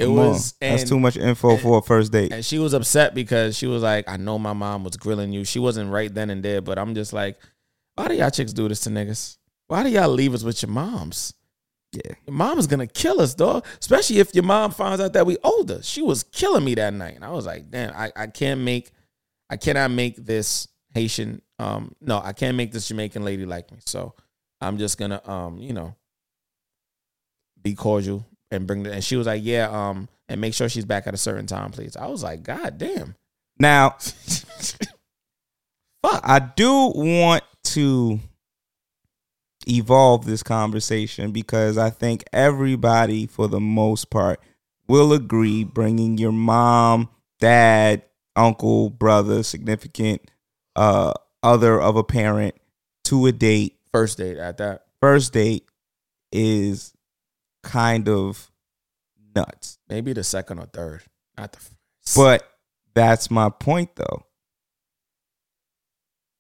[0.03, 2.33] It come was that's and- too much info for a first date.
[2.33, 5.45] And she was upset because she was like, I know my mom was grilling you.
[5.45, 7.39] She wasn't right then and there, but I'm just like,
[7.95, 9.39] why do y'all chicks do this to niggas?
[9.69, 11.35] Why do y'all leave us with your moms?
[11.93, 12.15] Yeah.
[12.27, 13.66] Your mom is gonna kill us, dog.
[13.79, 15.83] Especially if your mom finds out that we older.
[15.83, 17.16] She was killing me that night.
[17.16, 18.91] And I was like, damn, I, I can't make
[19.51, 23.79] I cannot make this Haitian um no, I can't make this Jamaican lady like me.
[23.85, 24.15] So
[24.61, 25.95] I'm just gonna um, you know,
[27.61, 30.85] be cordial and bring the and she was like, Yeah, um, and make sure she's
[30.85, 31.97] back at a certain time, please.
[31.97, 33.16] I was like, God damn.
[33.59, 33.97] Now,
[36.05, 38.20] I do want to
[39.66, 44.41] evolve this conversation because I think everybody, for the most part,
[44.89, 47.09] will agree bringing your mom,
[47.39, 48.03] dad,
[48.35, 50.23] uncle, brother, significant
[50.74, 51.12] uh,
[51.43, 52.55] other of a parent
[53.05, 54.87] to a date, First date at that.
[55.01, 55.66] first date
[56.33, 56.93] is
[57.63, 58.51] kind of
[59.35, 59.79] nuts.
[59.89, 61.03] Maybe the second or third.
[61.39, 62.17] Not the first.
[62.17, 62.49] But
[62.95, 64.25] that's my point, though.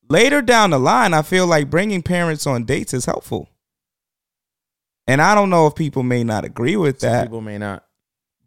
[0.08, 3.48] Later down the line, I feel like bringing parents on dates is helpful.
[5.06, 7.84] And I don't know if people may not agree with Some that, people may not.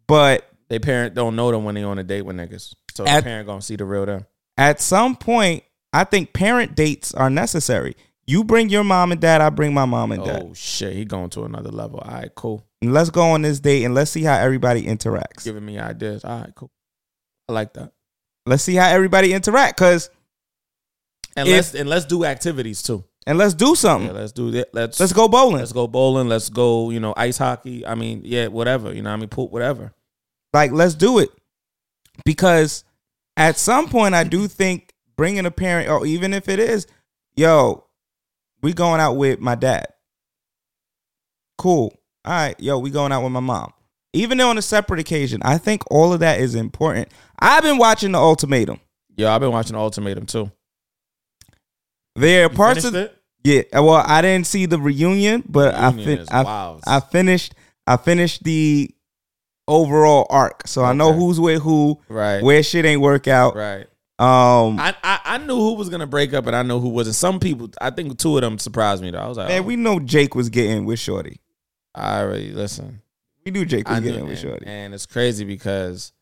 [0.06, 2.74] but They parent don't know them when they on a date with niggas.
[2.94, 4.26] So At- the parent gonna see the real them.
[4.56, 7.96] at some point, I think parent dates are necessary.
[8.26, 10.42] You bring your mom and dad, I bring my mom and dad.
[10.44, 12.00] Oh shit, he going to another level.
[12.00, 12.65] All right, cool.
[12.82, 15.44] And let's go on this date and let's see how everybody interacts.
[15.44, 16.24] Giving me ideas.
[16.24, 16.70] All right, cool.
[17.48, 17.92] I like that.
[18.44, 20.10] Let's see how everybody interact, cause
[21.36, 23.04] And If- let's and let's do activities too.
[23.26, 24.08] and let's do something.
[24.14, 24.68] Yeah, let's do that.
[24.72, 25.56] Let's Let's go bowling.
[25.58, 26.28] Let's go bowling.
[26.28, 26.90] Let's go.
[26.90, 27.84] You know, ice hockey.
[27.86, 28.92] I mean, yeah, whatever.
[28.92, 29.92] You know, what I mean, pool, whatever.
[30.54, 31.28] Like, let's do it.
[32.24, 32.84] Because
[33.36, 36.86] at some point, I do think bringing a parent, or even if it is,
[37.34, 37.84] yo,
[38.62, 39.86] we going out with my dad.
[41.58, 41.92] Cool.
[42.26, 43.72] All right, yo, we going out with my mom.
[44.12, 47.08] Even though on a separate occasion, I think all of that is important.
[47.38, 48.80] I've been watching The Ultimatum.
[49.16, 50.50] Yo, I've been watching The Ultimatum too.
[52.14, 53.12] There are parts of finished
[53.44, 53.62] yeah.
[53.74, 56.82] Well, I didn't see the reunion, but I Reunion fin- I, wild.
[56.86, 57.54] I finished.
[57.86, 58.90] I finished the
[59.68, 62.42] overall arc, so I know who's with who, Right.
[62.42, 63.54] where shit ain't work out.
[63.54, 63.86] Right.
[64.18, 66.56] Um, I, I I knew who was gonna break up, and
[71.96, 72.36] I know who wasn't.
[72.36, 72.36] Some people, I think two of them surprised me though.
[72.36, 72.46] I was like, man, we know Jake was getting with Shorty.
[72.46, 73.02] I already listen.
[73.44, 74.66] We knew Jake was knew, getting with Shorty.
[74.66, 76.12] and it's crazy because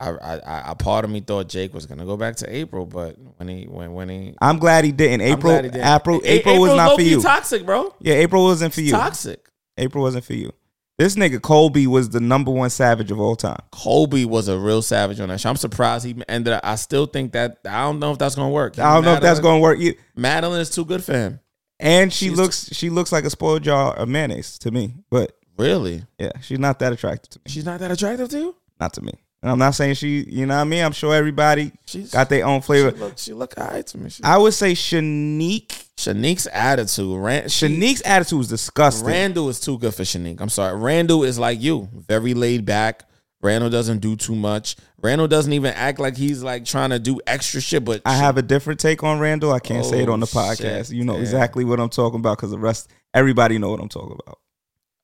[0.00, 2.84] I, I, I, a part of me thought Jake was gonna go back to April,
[2.84, 5.20] but when he, when, when he, I'm glad he didn't.
[5.22, 5.86] April, he didn't.
[5.86, 7.22] April, A- April was not for you.
[7.22, 7.94] Toxic, bro.
[8.00, 8.90] yeah, April wasn't for you.
[8.90, 9.48] Toxic.
[9.78, 10.52] April wasn't for you.
[10.96, 13.58] This nigga Colby was the number one savage of all time.
[13.72, 15.50] Colby was a real savage on that show.
[15.50, 16.60] I'm surprised he ended up.
[16.62, 18.78] I still think that I don't know if that's gonna work.
[18.78, 19.78] I don't know if that's gonna work.
[20.16, 21.40] Madlyn is too good for him.
[21.80, 24.94] And she She's- looks, she looks like a spoiled jar of mayonnaise to me.
[25.10, 26.04] But Really?
[26.18, 27.42] yeah, she's not that attractive to me.
[27.52, 28.54] She's not that attractive to you?
[28.80, 29.12] Not to me.
[29.42, 30.82] And I'm not saying she, you know what I mean?
[30.82, 32.92] I'm sure everybody She's got their own flavor.
[32.92, 34.08] She look, she look alright to me.
[34.08, 35.82] She, I would say Shanique.
[35.96, 37.18] Shanique's attitude.
[37.20, 39.06] Ran, she- Shanique's attitude is disgusting.
[39.06, 40.40] Randall is too good for Shanique.
[40.40, 40.76] I'm sorry.
[40.76, 43.04] Randall is like you, very laid back.
[43.44, 44.74] Randall doesn't do too much.
[45.02, 47.84] Randall doesn't even act like he's like trying to do extra shit.
[47.84, 49.52] But I have a different take on Randall.
[49.52, 50.86] I can't say it on the Oh, podcast.
[50.88, 50.90] shit.
[50.96, 51.22] You know Damn.
[51.22, 54.38] exactly what I'm talking about because the rest, everybody know what I'm talking about.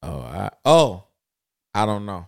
[0.02, 1.04] oh, I, oh,
[1.74, 2.26] I don't know.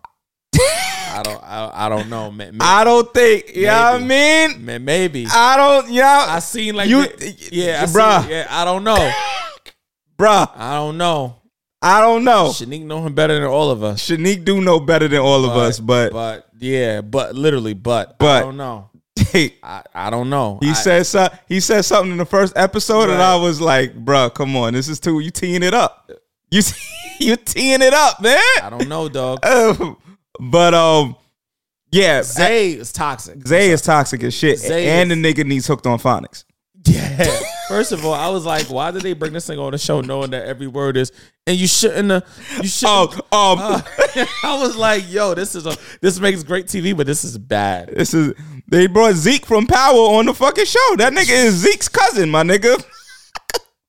[0.54, 1.42] I don't.
[1.42, 2.30] I, I don't know.
[2.30, 4.64] Ma- ma- I don't think, you know I mean?
[4.64, 5.26] ma- maybe.
[5.30, 6.26] I don't, yeah.
[6.28, 8.20] I seen like You- the- yeah, I bruh.
[8.22, 8.46] Seen, yeah.
[8.50, 8.96] I don't know.
[10.18, 11.41] Bruh, I don't know.
[11.82, 12.48] I don't know.
[12.50, 14.08] Shanique know him better than all of us.
[14.08, 18.36] Shanique do know better than all of us, but, but yeah, but literally, but But-
[18.36, 18.88] I don't know.
[19.34, 20.58] I, I don't know.
[20.62, 23.94] he I- said so, he said something in the first episode, and I was like,
[24.04, 26.10] bruh, come on, this is too you teeing it up.
[26.50, 26.62] You
[27.18, 28.40] you teeing it up, man.
[28.62, 29.40] I don't know, dog.
[30.40, 31.16] but um,
[31.90, 33.46] yeah, Zay is toxic.
[33.46, 36.44] Zay is toxic as shit, Zay and the nigga needs hooked on phonics.
[36.86, 37.40] Yeah.
[37.68, 40.00] First of all, I was like, why did they bring this thing on the show
[40.00, 41.12] knowing that every word is
[41.46, 42.24] and you shouldn't have
[42.62, 43.80] you shouldn't um Uh,
[44.44, 47.88] I was like, yo, this is a this makes great TV, but this is bad.
[47.96, 48.34] This is
[48.68, 50.96] they brought Zeke from Power on the fucking show.
[50.96, 52.82] That nigga is Zeke's cousin, my nigga.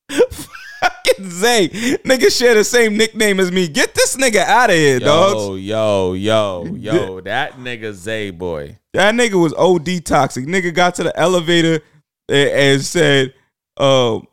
[0.83, 3.67] fucking Zay, nigga share the same nickname as me.
[3.67, 5.61] Get this nigga out of here, Yo, dogs.
[5.61, 8.77] yo, yo, yo, that nigga Zay boy.
[8.93, 10.45] That nigga was OD toxic.
[10.45, 11.81] Nigga got to the elevator
[12.29, 13.33] and, and said,
[13.77, 14.27] um,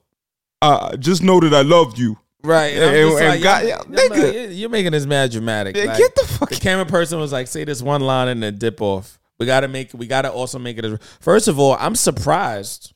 [0.63, 2.19] uh, just know that I loved you.
[2.43, 2.75] Right.
[2.75, 4.35] And And- and like, got- yo, yeah, yo, nigga.
[4.35, 5.77] man, you're making this mad dramatic.
[5.77, 8.57] Like, get the fuck The camera person was like, say this one line and then
[8.57, 9.19] dip off.
[9.39, 12.93] We gotta make we gotta also make it as first of all, I'm surprised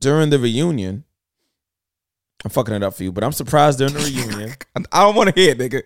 [0.00, 1.04] during the reunion.
[2.44, 4.00] I'm fucking it up for you, but I'm surprised during the
[4.30, 4.54] reunion.
[4.92, 5.82] I don't want to hear it, nigga.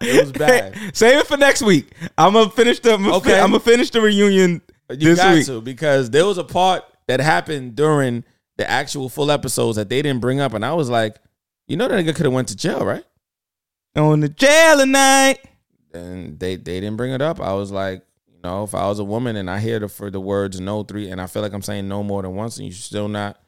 [0.00, 0.76] It was bad.
[0.96, 1.90] Save it for next week.
[2.16, 2.94] I'm gonna finish the.
[2.94, 3.38] I'm gonna, Okay.
[3.40, 4.60] I'm gonna finish the reunion
[4.90, 5.46] You this got week.
[5.46, 8.24] to because there was a part that happened during
[8.58, 11.16] the actual full episodes that they didn't bring up, and I was like,
[11.66, 13.04] you know, that nigga could have went to jail, right?
[13.96, 15.38] On the jail tonight.
[15.94, 17.40] And they they didn't bring it up.
[17.40, 20.10] I was like, you know, if I was a woman and I hear the for
[20.10, 22.66] the words no three, and I feel like I'm saying no more than once, and
[22.66, 23.40] you still not,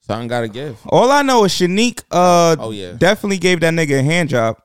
[0.00, 0.78] something got to give.
[0.86, 2.02] All I know is Shanique.
[2.10, 2.92] Uh, Oh, yeah.
[2.92, 4.58] definitely gave that nigga a hand job.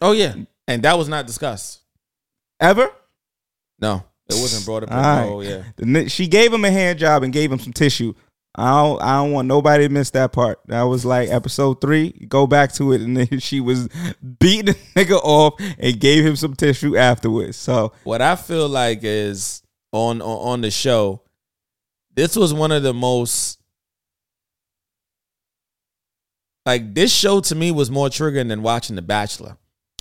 [0.00, 0.34] Oh yeah,
[0.66, 1.80] and that was not discussed.
[2.58, 2.90] Ever?
[3.78, 4.90] No, it wasn't brought up.
[4.92, 5.26] All right.
[5.28, 5.62] Oh yeah.
[5.76, 8.14] The She gave him a hand job and gave him some tissue.
[8.56, 10.58] I don't, I don't want nobody to miss that part.
[10.66, 12.10] That was like episode three.
[12.28, 13.88] Go back to it, and then she was
[14.38, 17.56] beating the nigga off and gave him some tissue afterwards.
[17.56, 19.62] So What I feel like is
[19.92, 21.22] on on, the show,
[22.14, 23.58] this was one of the most
[26.66, 29.56] like this show to me was more triggering than watching The Bachelor.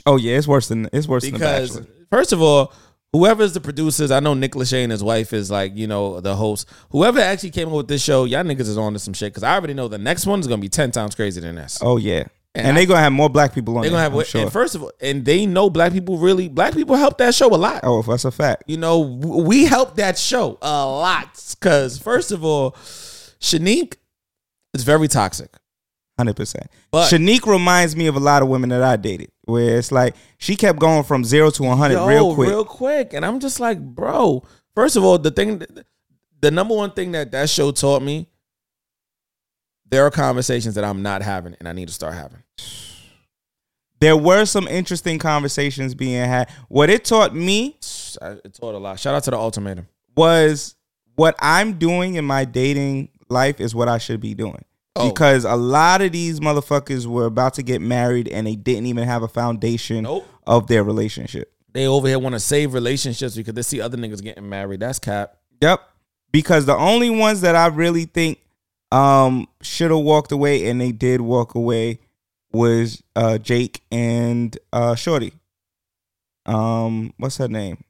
[0.06, 1.40] Oh yeah, it's worse than it's worse because
[1.74, 2.06] than the Bachelor.
[2.12, 2.74] first of all,
[3.14, 6.36] whoever's the producers, I know Nick Lachey and his wife is like you know the
[6.36, 6.70] host.
[6.92, 9.44] Whoever actually came up with this show, y'all niggas is on to some shit because
[9.44, 11.80] I already know the next one is gonna be ten times crazier than this.
[11.82, 12.26] Oh yeah,
[12.56, 13.82] And and, I- they gonna have more black people on.
[13.82, 14.42] They're gonna have I'm sure.
[14.42, 17.48] and first of all, and they know black people really black people help that show
[17.48, 17.82] a lot.
[17.84, 18.64] oh, that's a fact.
[18.68, 21.30] You know, we helped that show a lot
[21.60, 22.72] because first of all,
[23.42, 23.96] Shanique
[24.74, 25.50] is very toxic.
[26.20, 26.68] Hundred percent.
[26.92, 30.16] But- Shanique reminds me of a lot of women that I dated, where it's like
[30.38, 32.50] she kept going from zero to one hundred real quick.
[32.50, 34.44] real quick, and I'm just like, bro.
[34.76, 35.64] First of all, the thing,
[36.42, 38.28] the number one thing that that show taught me,
[39.90, 42.44] there are conversations that I'm not having, and I need to start having.
[44.02, 46.50] there were some interesting conversations being had.
[46.68, 47.78] What it taught me
[48.22, 49.00] It taught a lot.
[49.00, 49.88] Shout out to the ultimatum.
[50.18, 50.76] was
[51.16, 54.66] what I'm doing in my dating life is what I should be doing.
[55.00, 55.10] Oh.
[55.10, 59.06] Because a lot of these motherfuckers were about to get married and they didn't even
[59.08, 60.28] have a foundation Nope.
[60.46, 61.52] of their relationship.
[61.72, 64.80] They over here want to save relationships because they see other niggas getting married.
[64.80, 65.38] That's cap.
[65.62, 65.82] Yep.
[66.32, 68.40] Because the only ones that I really think
[68.92, 72.00] um should have walked away and they did walk away
[72.52, 75.34] was uh Jake and uh Shorty.
[76.46, 77.84] Um what's her name?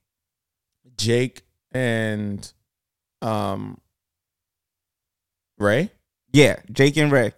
[0.97, 2.51] Jake and
[3.21, 3.79] um
[5.57, 5.89] Rae.
[6.31, 7.33] Yeah, Jake and Rae.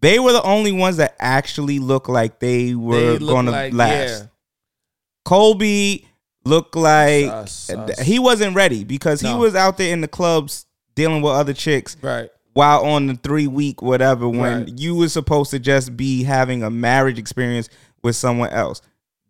[0.00, 3.72] They were the only ones that actually looked like they were They look gonna like-
[3.72, 4.22] last.
[4.22, 4.26] yeah.
[5.24, 6.06] Colby
[6.44, 8.00] looked like Sus, sus.
[8.00, 11.96] he wasn't ready because he was out there in the clubs dealing with other chicks.
[12.00, 12.30] Right.
[12.52, 14.78] While on the three week whatever, when Right.
[14.78, 17.68] you were supposed to just be having a marriage experience
[18.02, 18.80] with someone else.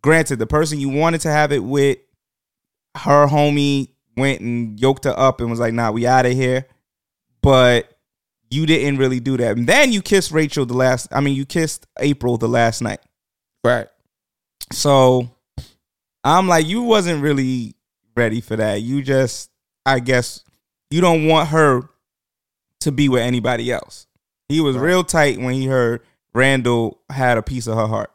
[0.02, 1.98] Granted, the person you wanted to have it with,
[2.98, 6.66] her homie went and yoked her up and was like, "Nah, we out of here."
[7.42, 7.95] But
[8.50, 9.56] you didn't really do that.
[9.56, 11.08] And then you kissed Rachel the last.
[11.10, 13.00] I mean, you kissed April the last night.
[13.64, 13.88] Right.
[14.72, 15.30] So
[16.24, 17.74] I'm like, you wasn't really
[18.16, 18.82] ready for that.
[18.82, 19.50] You just,
[19.84, 20.42] I guess,
[20.90, 21.88] you don't want her
[22.80, 24.06] to be with anybody else.
[24.48, 26.02] He was real tight when he heard
[26.34, 28.12] Randall had a piece of her heart.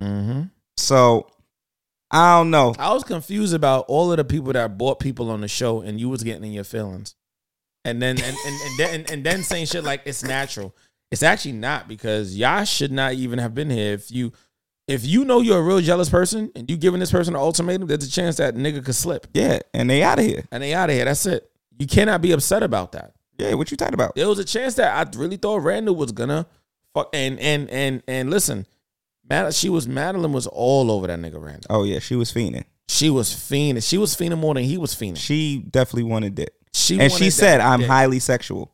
[0.00, 0.42] Mm-hmm.
[0.76, 1.30] So
[2.10, 2.74] I don't know.
[2.78, 5.98] I was confused about all of the people that bought people on the show, and
[5.98, 7.14] you was getting in your feelings,
[7.86, 10.74] and then and and, and then and, and then saying shit like it's natural.
[11.10, 13.94] It's actually not because y'all should not even have been here.
[13.94, 14.32] If you
[14.88, 17.86] if you know you're a real jealous person and you giving this person an ultimatum,
[17.86, 20.44] there's a chance that nigga could slip Yeah, and they out of here.
[20.52, 21.04] and they out of here.
[21.04, 21.50] That's it.
[21.78, 23.12] You cannot be upset about that.
[23.38, 24.14] Yeah, what you talking about?
[24.14, 26.46] There was a chance that I really thought Randall was gonna
[26.94, 28.66] fuck and and and and listen,
[29.28, 31.66] Mad- she was Madlyn was all over that nigga Randall.
[31.70, 32.64] Oh yeah, she was fiending.
[32.88, 33.86] She was fiending.
[33.86, 35.18] She was fiending more than he was fiending.
[35.18, 36.54] She definitely wanted it.
[36.76, 38.72] She and she said, "I'm highly sexual."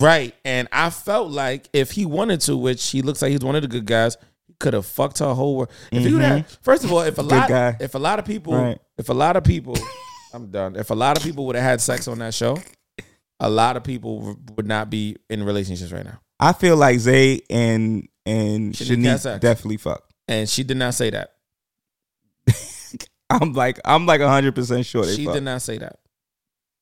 [0.00, 0.34] Right.
[0.44, 3.62] And I felt like if he wanted to, which he looks like he's one of
[3.62, 4.16] the good guys,
[4.48, 5.70] he could have fucked her whole world.
[5.92, 6.20] If you Mhm.
[6.20, 7.76] had, first of all, if a Good lot, guy.
[7.78, 8.78] if a lot of people, Right.
[8.98, 9.78] if a lot of people,
[10.32, 10.74] I'm done.
[10.74, 12.58] If a lot of people would have had sex on that show,
[13.38, 16.18] a lot of people would not be in relationships right now.
[16.40, 20.12] I feel like Zay and and Shanique definitely fucked.
[20.26, 21.34] And she did not say that.
[23.30, 25.34] I'm like I'm like hundred percent sure she fucked.
[25.36, 25.98] did not say that.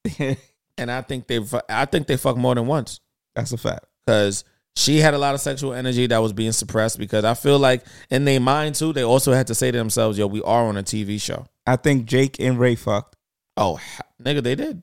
[0.78, 3.00] and I think they, I think they fucked more than once.
[3.34, 3.86] That's a fact.
[4.04, 4.44] because
[4.74, 6.98] she had a lot of sexual energy that was being suppressed.
[6.98, 10.18] Because I feel like in their mind too, they also had to say to themselves,
[10.18, 13.16] "Yo, we are on a TV show." I think Jake and Rae fucked.
[13.56, 13.78] Oh,
[14.22, 14.82] nigga, they did.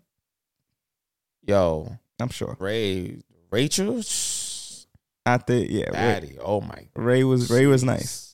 [1.45, 2.55] Yo, I'm sure.
[2.59, 3.17] Rae,
[3.49, 4.01] Rachel,
[5.25, 5.89] I think yeah.
[5.91, 6.37] Rae.
[6.43, 8.28] Oh my, Rae was Rae was nice.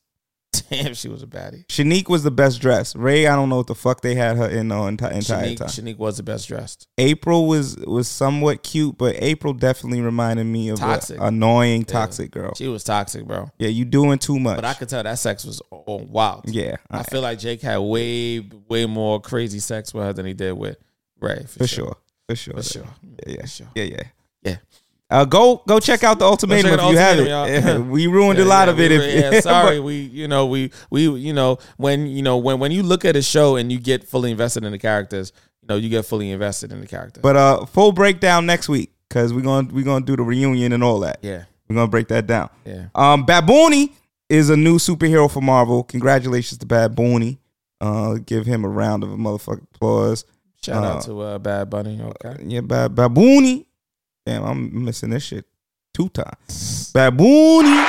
[0.70, 1.66] damn, she was a baddie.
[1.68, 2.96] Shanique was the best dressed.
[2.96, 5.58] Rae, I don't know what the fuck they had her in the entire entire Shanique,
[5.58, 5.68] time.
[5.68, 6.88] Shanique was the best dressed.
[6.98, 11.18] April was was somewhat cute, but April definitely reminded me of Toxic.
[11.18, 11.94] an annoying, Yeah.
[11.94, 12.54] toxic girl.
[12.56, 13.50] She was toxic, bro.
[13.58, 14.56] Yeah, you doing too much.
[14.58, 16.44] But I could tell that sex was oh, wild.
[16.48, 20.26] Yeah, I I- feel like Jake had way, way more crazy sex with her than
[20.26, 20.78] he did with
[21.20, 21.44] Rae.
[21.48, 21.98] For, for sure.
[22.28, 22.56] For sure.
[22.56, 22.88] For sure.
[23.28, 23.46] Yeah, yeah.
[23.46, 23.68] sure.
[23.76, 24.04] Yeah, yeah.
[24.44, 24.58] Yeah.
[25.10, 27.30] Uh, go go check out the ultimatum if out you have it.
[27.32, 27.78] Ultimatum, y'all.
[27.86, 28.90] Yeah, we ruined a lot yeah, of it.
[28.90, 32.38] we if, were- yeah, sorry, we you know we we you know when you know
[32.38, 35.32] when when you look at a show and you get fully invested in the characters,
[35.62, 37.22] you know you get fully invested in the characters.
[37.22, 40.84] but uh, full breakdown next week because we're gonna we're gonna do the reunion and
[40.84, 41.20] all that.
[41.22, 41.44] Yeah.
[41.70, 42.50] we're gonna break that down.
[42.66, 42.88] Yeah.
[42.96, 43.92] Um, Babooni
[44.28, 45.84] is a new superhero for Marvel.
[45.84, 47.38] Congratulations to Babooni.
[47.80, 50.26] Uh, give him a round of a motherfucking applause.
[50.64, 52.02] Shout Uh, out to uh, Bad Bunny.
[52.02, 52.44] Okay.
[52.44, 53.66] Yeah, Bab- Babooni.
[54.26, 55.46] Damn, I'm missing this shit
[55.94, 56.92] two times.
[56.94, 57.86] Babooni.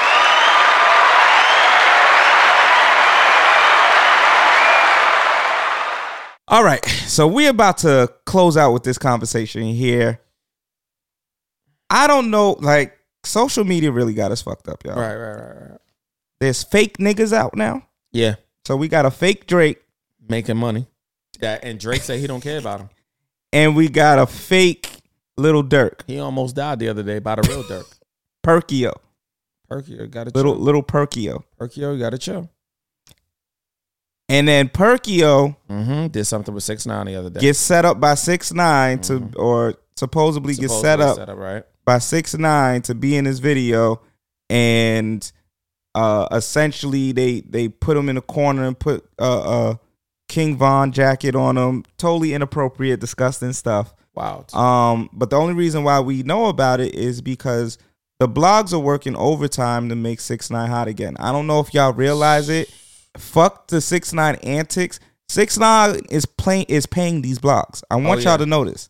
[6.49, 10.21] All right, so we're about to close out with this conversation here.
[11.91, 14.95] I don't know, like social media really got us fucked up, y'all.
[14.95, 15.81] Right, right, right, right.
[16.39, 17.83] There's fake niggas out now.
[18.13, 19.83] Yeah, So we got a fake Drake
[20.29, 20.87] making money.
[21.41, 22.91] That and Drake said he don't care about him.
[23.53, 24.96] and we got a fake
[25.37, 27.99] little Durk, He almost died the other day by the real Durk.
[28.47, 28.93] Perkio,
[29.71, 30.63] Perkio got a little chill.
[30.63, 32.49] little Perkio, Perkio, you got to chill.
[34.29, 36.07] and then Perkio Mm-hmm.
[36.09, 37.41] Did something with six nine the other day.
[37.41, 41.09] gets set up by six nine to or supposedly, gets set Mm-hmm.
[41.11, 41.65] Up, set up, right?
[41.85, 44.01] by six nine to be in his video
[44.51, 45.31] and
[45.97, 49.81] uh essentially they they put him in a corner and put uh a
[50.29, 54.47] King Von jacket on him totally inappropriate disgusting stuff Wow.
[54.55, 57.77] um but the only reason why we know about it is because
[58.19, 61.75] the blogs are working overtime to make six nine hot again I don't know if
[61.75, 62.69] y'all realize it
[63.17, 64.99] fuck the six nine antics
[65.29, 68.29] six nine is playing is paying these blogs I want Oh, yeah.
[68.31, 68.89] y'all to notice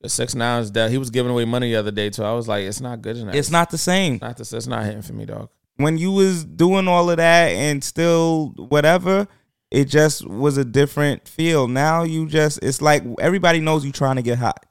[0.00, 2.22] The six nine is that he was giving away money the other day too.
[2.24, 3.34] I was like, it's not good enough.
[3.34, 4.52] it's not the same not this.
[4.52, 5.48] It's not hitting for me, dog.
[5.76, 9.26] when you was doing all of that and still whatever,
[9.70, 11.68] it just was a different feel.
[11.68, 14.64] Now you just it's like everybody knows you trying to get hot.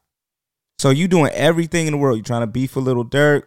[0.80, 2.18] So you doing everything in the world.
[2.18, 3.44] You trying to beef a little Durk.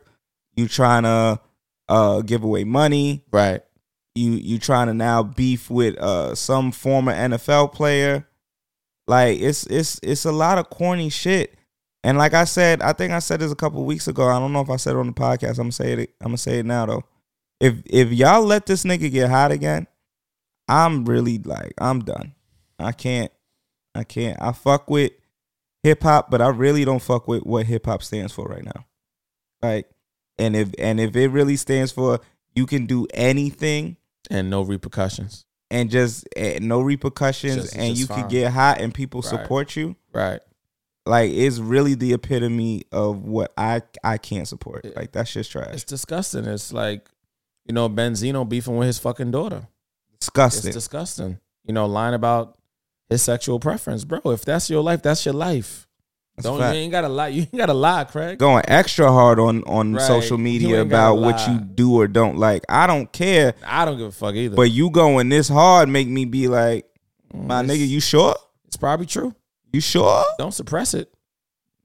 [0.56, 1.40] You trying to
[1.88, 3.22] uh give away money.
[3.30, 3.62] Right.
[4.14, 8.26] You you trying to now beef with uh some former NFL player.
[9.06, 11.54] Like it's it's it's a lot of corny shit.
[12.04, 14.28] And like I said, I think I said this a couple weeks ago.
[14.28, 15.52] I don't know if I said it on the podcast.
[15.52, 16.14] I'm gonna say it.
[16.20, 17.04] I'm gonna say it now though.
[17.58, 19.86] If if y'all let this nigga get hot again,
[20.69, 22.35] I'm really like I'm done.
[22.78, 23.32] I can't.
[23.95, 24.36] I can't.
[24.40, 25.12] I fuck with
[25.82, 28.85] hip hop, but I really don't fuck with what hip hop stands for right now.
[29.62, 29.89] Like,
[30.39, 32.20] and if and if it really stands for
[32.55, 33.97] you can do anything
[34.31, 35.45] And no repercussions.
[35.70, 38.23] and just eh, no repercussions Just- and you fine.
[38.23, 39.31] could get hot and people Right.
[39.31, 40.40] support you Right.
[41.07, 45.69] like it's really the epitome of what i i can't support like that's just trash
[45.74, 46.45] It's disgusting.
[46.47, 47.09] It's like,
[47.65, 49.66] you know, Benzino beefing with his fucking daughter.
[50.20, 51.39] Disgusting It's disgusting.
[51.65, 52.57] You know, lying about
[53.09, 54.20] his sexual preference, bro.
[54.27, 55.86] If that's your life, that's your life.
[56.36, 57.28] That's Don't you ain't gotta lie.
[57.28, 58.39] You ain't gotta lie, Craig.
[58.39, 60.03] going extra hard on on Right.
[60.07, 64.07] social media about what you do or don't like i don't care I don't give
[64.07, 64.55] a fuck either.
[64.55, 66.86] but you going this hard make me be like
[67.35, 68.36] my it's- nigga you sure
[68.66, 69.35] it's probably true.
[69.73, 71.12] you sure Don't suppress it.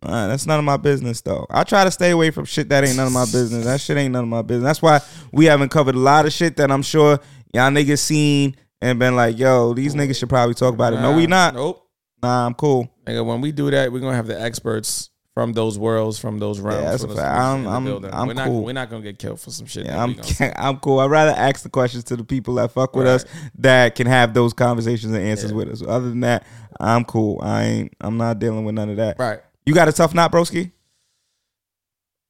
[0.04, 1.48] Uh, that's none of my business though.
[1.50, 3.64] I try to stay away from shit that ain't none of my business.
[3.66, 4.66] That shit ain't none of my business.
[4.68, 5.00] That's why
[5.32, 7.20] we haven't covered a lot of shit that I'm sure
[7.54, 11.00] y'all niggas seen and been like, yo, these niggas should probably talk about it.
[11.00, 11.54] No, we not.
[11.54, 11.88] Nope.
[12.22, 12.90] Nah, I'm cool.
[13.06, 16.60] Nigga, when we do that, we're gonna have the experts from those worlds, from those
[16.60, 16.84] realms.
[16.84, 17.20] that's a fact.
[17.20, 18.64] I'm- I'm- I'm we're not, cool.
[18.64, 19.86] We're not gonna get killed for some shit.
[19.88, 20.16] Yeah, I'm.
[20.56, 21.00] I'm cool.
[21.00, 23.26] I'd rather ask the questions to the people that fuck with us
[23.58, 25.82] that can have those conversations and answers with us.
[25.82, 26.46] Other than that,
[26.80, 27.40] I'm cool.
[27.42, 29.18] I ain't I'm not dealing with none of that.
[29.20, 29.40] Right.
[29.66, 30.72] You got a tough knot, broski?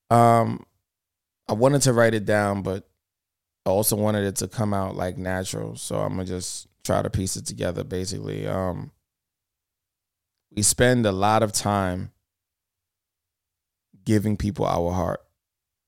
[0.10, 0.66] Um,
[1.50, 2.88] I wanted to write it down, but
[3.66, 7.10] I also wanted it to come out like natural, so I'm gonna just try to
[7.10, 7.84] piece it together.
[7.84, 8.92] Basically, um,
[10.52, 12.12] we spend a lot of time
[14.06, 15.22] giving people our heart.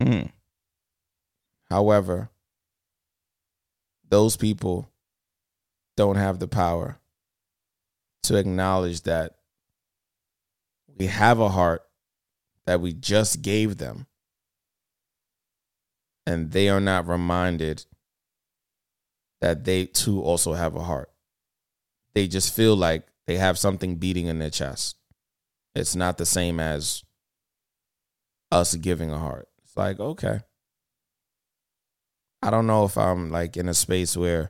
[0.01, 0.31] Mm.
[1.69, 2.29] However,
[4.09, 4.89] those people
[5.97, 6.99] don't have the power
[8.23, 9.35] to acknowledge that
[10.97, 11.83] we have a heart
[12.65, 14.07] that we just gave them
[16.25, 17.85] and they are not reminded
[19.41, 21.11] that they too also have a heart.
[22.13, 24.95] They just feel like they have something beating in their chest.
[25.75, 27.03] It's not the same as
[28.51, 29.49] us giving a heart.
[29.63, 30.39] It's like, okay.
[32.41, 34.49] I don't know if I'm like in a space where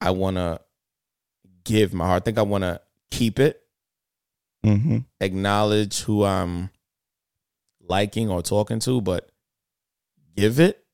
[0.00, 0.60] I want to
[1.64, 2.22] give my heart.
[2.22, 2.80] I think I want to
[3.10, 3.62] keep it,
[4.64, 4.98] Mm-hmm.
[5.20, 6.70] acknowledge who I'm
[7.80, 9.30] liking or talking to, but
[10.36, 10.84] give it.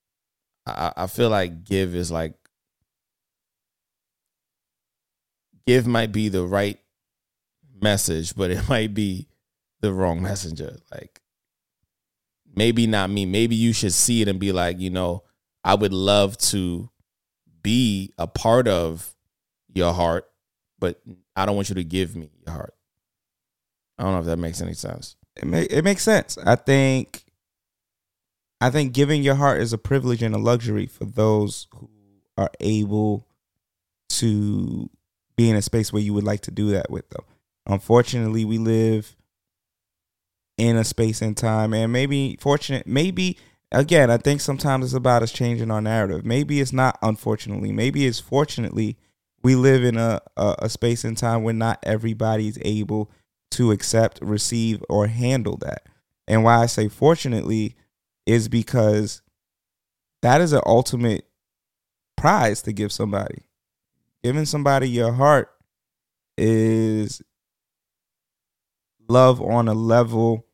[0.67, 2.35] I, I feel like give is like
[5.67, 6.79] give might be the right
[7.81, 9.29] message, but it might be
[9.81, 10.77] the wrong messenger.
[10.93, 11.21] Like
[12.55, 13.27] maybe not me.
[13.27, 15.25] Maybe you should see it and be like, you know,
[15.65, 16.91] I would love to
[17.63, 19.15] be a part of
[19.73, 20.29] your heart,
[20.79, 21.01] but
[21.37, 22.75] I don't want you to give me your heart.
[23.99, 25.17] I don't know if that makes any sense.
[25.37, 26.37] It, make, it makes sense.
[26.39, 27.25] I think
[28.63, 31.91] I think giving your heart is a privilege and a luxury for those who
[32.39, 33.27] are able
[34.11, 34.89] to
[35.35, 37.25] be in a space where you would like to do that with them.
[37.67, 39.17] Unfortunately, we live
[40.57, 43.37] in a space and time and maybe fortunate maybe
[43.73, 46.25] again, I think sometimes it's about us changing our narrative.
[46.25, 48.97] Maybe it's not unfortunately, maybe it's fortunately
[49.43, 53.11] we live in a, a, a space and time where not everybody's able
[53.53, 55.89] to accept, receive, or handle that.
[56.29, 57.75] And why I say fortunately
[58.27, 59.23] is because
[60.23, 61.27] that is an ultimate
[62.17, 63.43] prize to give somebody.
[64.23, 65.51] Giving somebody your heart
[66.39, 67.23] is
[69.09, 70.47] love on a level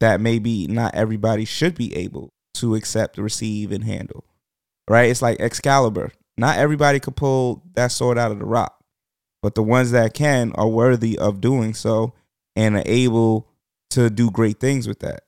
[0.00, 4.24] that maybe not everybody should be able to accept, receive, and handle.
[4.88, 5.10] Right?
[5.10, 6.12] It's like Excalibur.
[6.36, 8.84] Not everybody could pull that sword out of the rock,
[9.42, 12.12] but the ones that can are worthy of doing so
[12.54, 13.48] and are able
[13.90, 15.22] to do great things with that.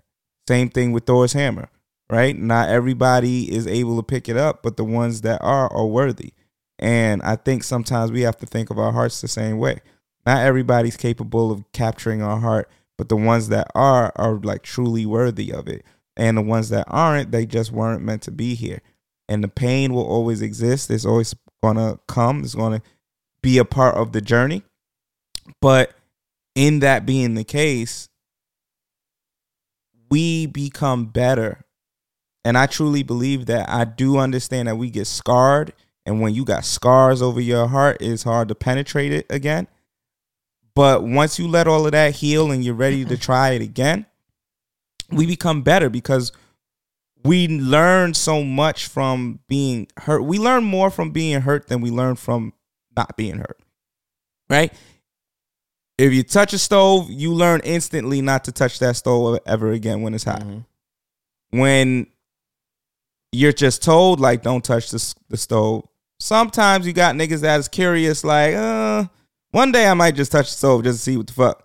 [0.46, 1.70] Same thing with Thor's hammer,
[2.10, 2.36] right?
[2.36, 6.32] Not everybody is able to pick it up, but the ones that are are worthy.
[6.78, 9.80] And I think sometimes we have to think of our hearts the same way.
[10.24, 15.06] Not everybody's capable of capturing our heart, but the ones that are are like truly
[15.06, 15.84] worthy of it.
[16.16, 18.80] And the ones that aren't, they just weren't meant to be here.
[19.28, 20.90] And the pain will always exist.
[20.90, 22.42] It's always gonna come.
[22.42, 22.82] It's gonna
[23.42, 24.64] be a part of the journey.
[25.60, 25.94] But
[26.54, 28.08] in that being the case,
[30.10, 31.64] we become better.
[32.44, 35.72] And I truly believe that I do understand that we get scarred.
[36.06, 39.68] And when you got scars over your heart, it's hard to penetrate it again.
[40.74, 44.06] But once you let all of that heal and you're ready to try it again,
[45.10, 46.32] we become better because
[47.24, 50.22] we learn so much from being hurt.
[50.22, 52.52] We learn more from being hurt than we learn from
[52.96, 53.58] not being hurt.
[54.48, 54.72] Right?
[55.98, 60.02] If you touch a stove, you learn instantly not to touch that stove ever again
[60.02, 60.40] when it's hot.
[60.40, 61.58] Mm-hmm.
[61.58, 62.06] When
[63.32, 65.86] you're just told like don't touch the, the stove,
[66.18, 69.04] sometimes you got niggas that is curious like, uh,
[69.50, 71.64] one day I might just touch the stove just to see what the fuck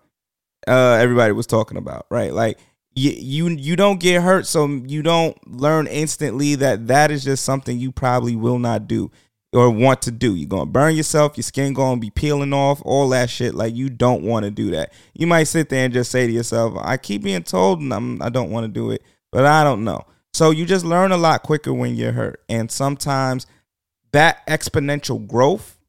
[0.67, 2.33] uh everybody was talking about, right?
[2.33, 2.57] Like
[2.95, 7.43] you you you don't get hurt, so you don't learn instantly that that is just
[7.43, 9.11] something you probably will not do
[9.53, 10.35] or want to do.
[10.35, 13.55] You're gonna burn yourself, your skin gonna be peeling off, all that shit.
[13.55, 14.93] Like you don't want to do that.
[15.13, 18.21] You might sit there and just say to yourself, "I keep being told and I'm,
[18.21, 21.17] I don't want to do it, but I don't know." So you just learn a
[21.17, 23.45] lot quicker when you're hurt, and sometimes
[24.11, 25.79] that exponential growth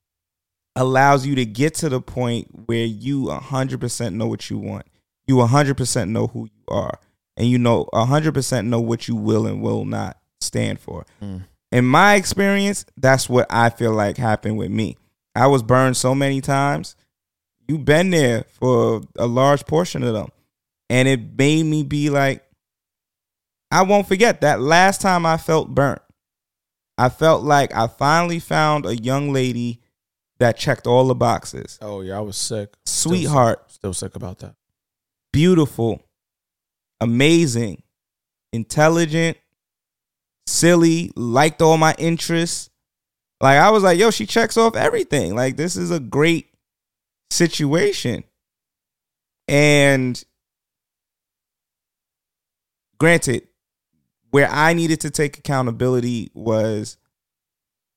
[0.77, 4.87] allows you to get to the point where you 100% know what you want.
[5.27, 6.99] You 100% know who you are.
[7.37, 11.05] And you know 100% know what you will and will not stand for.
[11.23, 11.45] Mm.
[11.73, 14.97] In my experience, that's what I feel like happened with me.
[15.35, 16.95] I was burned so many times.
[17.67, 20.29] You've been there for a large portion of them.
[20.89, 22.45] And it made me be like,
[23.75, 26.01] I won't forget that last time I felt burnt.
[26.97, 29.81] I felt like I finally found a young lady
[30.39, 31.77] that checked all the boxes.
[31.83, 32.73] Oh yeah, I was sick.
[32.87, 33.75] Still Sweetheart, sick.
[33.75, 34.55] Still sick about that.
[35.33, 36.05] beautiful,
[37.01, 37.83] amazing,
[38.53, 39.39] intelligent,
[40.47, 42.71] silly, liked all my interests.
[43.41, 45.35] Like I was like, yo, she checks off everything.
[45.35, 46.47] Like this is a great
[47.33, 48.23] situation.
[49.49, 50.23] And
[53.01, 53.49] granted,
[54.35, 56.97] where I needed to take accountability was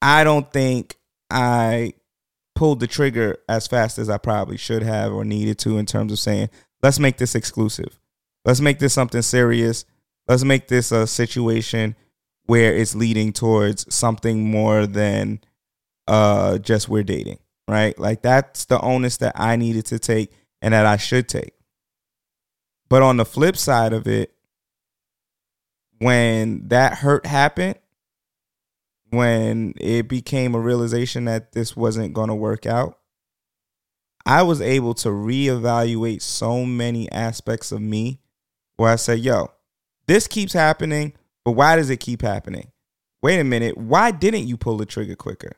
[0.04, 0.96] I don't think
[1.32, 1.94] I
[2.54, 6.12] pulled the trigger as fast as I probably should have or needed to in terms
[6.12, 6.52] of saying,
[6.84, 8.00] let's make this exclusive.
[8.46, 9.86] Let's make this something serious.
[10.28, 11.96] Let's make this a situation
[12.46, 15.40] where it's leading towards something more than
[16.08, 17.98] uh just we're dating, right?
[17.98, 20.32] Like that's the onus that I needed to take
[20.62, 21.56] and that I should take.
[22.90, 24.37] But on the flip side of it,
[26.00, 27.76] when that hurt happened,
[29.10, 33.00] when it became a realization that this wasn't going to work out,
[34.26, 38.20] I was able to reevaluate so many aspects of me
[38.76, 39.52] where I said, yo,
[40.08, 41.14] this keeps happening,
[41.46, 42.72] but why does it keep happening?
[43.22, 45.54] Wait a minute, why didn't you pull the trigger quicker?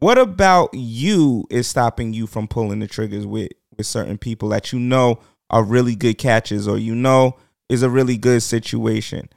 [0.00, 4.72] What about you is stopping you from pulling the triggers with with certain people that
[4.72, 5.20] you know
[5.50, 7.36] are really good catches or you know
[7.68, 9.28] is a really good situation?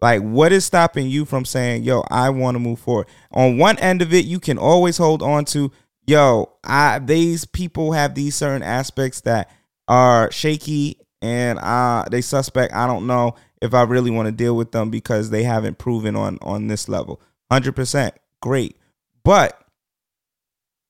[0.00, 3.06] Like, what is stopping you from saying, yo, I want to move forward?
[3.30, 5.70] On one end of it, you can always hold on to,
[6.06, 9.50] yo, I these people have these certain aspects that
[9.86, 12.74] are shaky and uh they suspect.
[12.74, 16.16] I don't know if I really want to deal with them because they haven't proven
[16.16, 17.20] on on this level.
[17.52, 18.76] 100% great.
[19.24, 19.62] But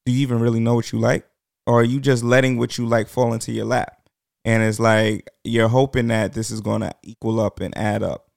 [0.06, 1.26] do you even really know what you like?
[1.66, 4.01] Or are you just letting what you like fall into your lap?
[4.44, 8.28] And it's like you're hoping that this is going to equal up and add up.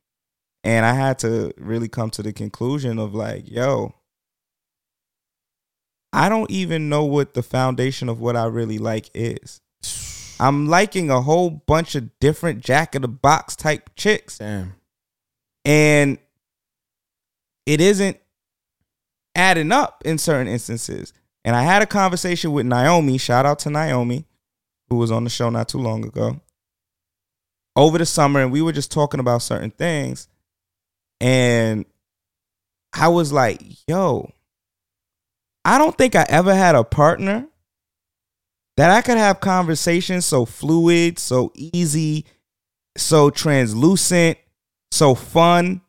[0.63, 3.93] And I had to really come to the conclusion of like, yo,
[6.13, 9.61] I don't even know what the foundation of what I really like is.
[10.39, 14.37] I'm liking a whole bunch of different jack of the box type chicks.
[14.39, 14.75] Damn.
[15.63, 16.17] And
[17.65, 18.17] it isn't
[19.33, 21.13] adding up in certain instances.
[21.43, 23.17] And I had a conversation with Naomi.
[23.17, 24.25] Shout out to Naomi,
[24.89, 26.39] who was on the show not too long ago.
[27.75, 30.27] Over the summer, and we were just talking about certain things.
[31.19, 31.85] And
[32.93, 34.31] I was like, yo,
[35.65, 37.47] I don't think I ever had a partner
[38.77, 42.25] that I could have conversations so fluid, so easy,
[42.97, 44.37] so translucent,
[44.91, 45.81] so fun,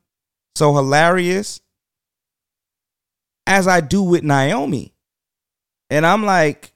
[0.57, 1.61] so hilarious
[3.47, 4.95] as I do with Naomi.
[5.91, 6.73] And I'm like,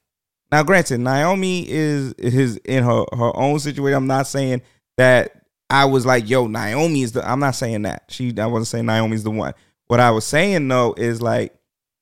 [0.52, 3.96] now granted, Naomi is is in her her own situation.
[3.96, 4.62] I'm not saying
[4.96, 5.32] that
[5.68, 8.04] I was like, yo, Naomi is the I'm not saying that.
[8.08, 9.54] She I wasn't saying Naomi's the one.
[9.86, 11.54] What I was saying though is like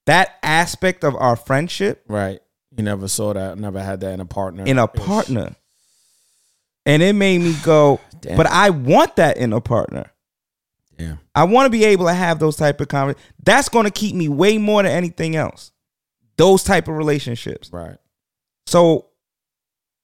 [0.06, 2.40] that aspect of our friendship Right.
[2.76, 4.64] You never saw that, never had that in a partner.
[4.64, 5.56] in a partner.
[6.86, 8.36] And it made me go, Damn.
[8.36, 10.10] but I want that in a partner.
[10.98, 11.16] Yeah.
[11.34, 13.32] I want to be able to have those type of conversations.
[13.42, 15.72] That's going to keep me way more than anything else.
[16.36, 17.70] Those type of relationships.
[17.72, 17.96] Right.
[18.68, 19.06] So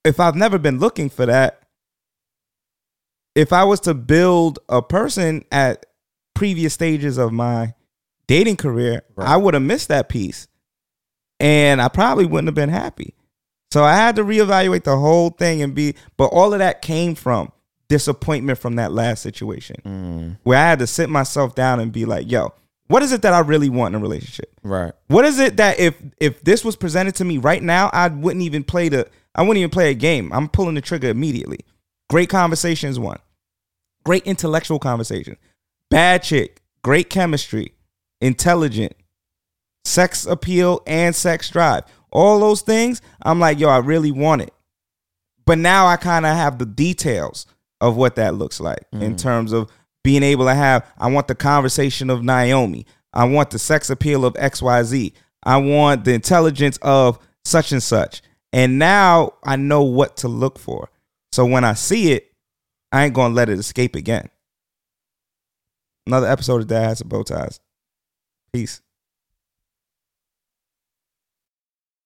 [0.04, 1.60] if I've never been looking for that,
[3.34, 5.84] if I was to build a person at
[6.34, 7.74] previous stages of my
[8.26, 10.48] dating career, I would have missed that piece.
[11.38, 13.14] And I probably wouldn't have been happy.
[13.70, 17.14] So I had to reevaluate the whole thing and be, but all of that came
[17.14, 17.52] from
[17.88, 20.38] disappointment from that last situation mm.
[20.42, 22.54] where I had to sit myself down and be like, yo,
[22.88, 24.52] what is it that I really want in a relationship?
[24.62, 24.92] Right.
[25.08, 28.42] What is it that if if this was presented to me right now, I wouldn't
[28.44, 30.32] even play the I wouldn't even play a game.
[30.32, 31.60] I'm pulling the trigger immediately.
[32.10, 33.18] Great conversations one.
[34.04, 35.36] Great intellectual conversation.
[35.90, 37.72] Bad chick, great chemistry,
[38.20, 38.94] intelligent,
[39.84, 41.84] sex appeal and sex drive.
[42.10, 44.52] All those things, I'm like, yo, I really want it.
[45.46, 47.46] But now I kind of have the details
[47.80, 49.18] of what that looks like in mm.
[49.18, 49.70] terms of
[50.04, 52.86] being able to have I want the conversation of Naomi.
[53.12, 55.12] I want the sex appeal of XYZ.
[55.42, 58.22] I want the intelligence of such and such.
[58.52, 60.90] And now I know what to look for.
[61.32, 62.32] So when I see it,
[62.92, 64.28] I ain't gonna let it escape again.
[66.06, 67.60] Another episode of Dad Has Bow Ties.
[68.52, 68.80] Peace.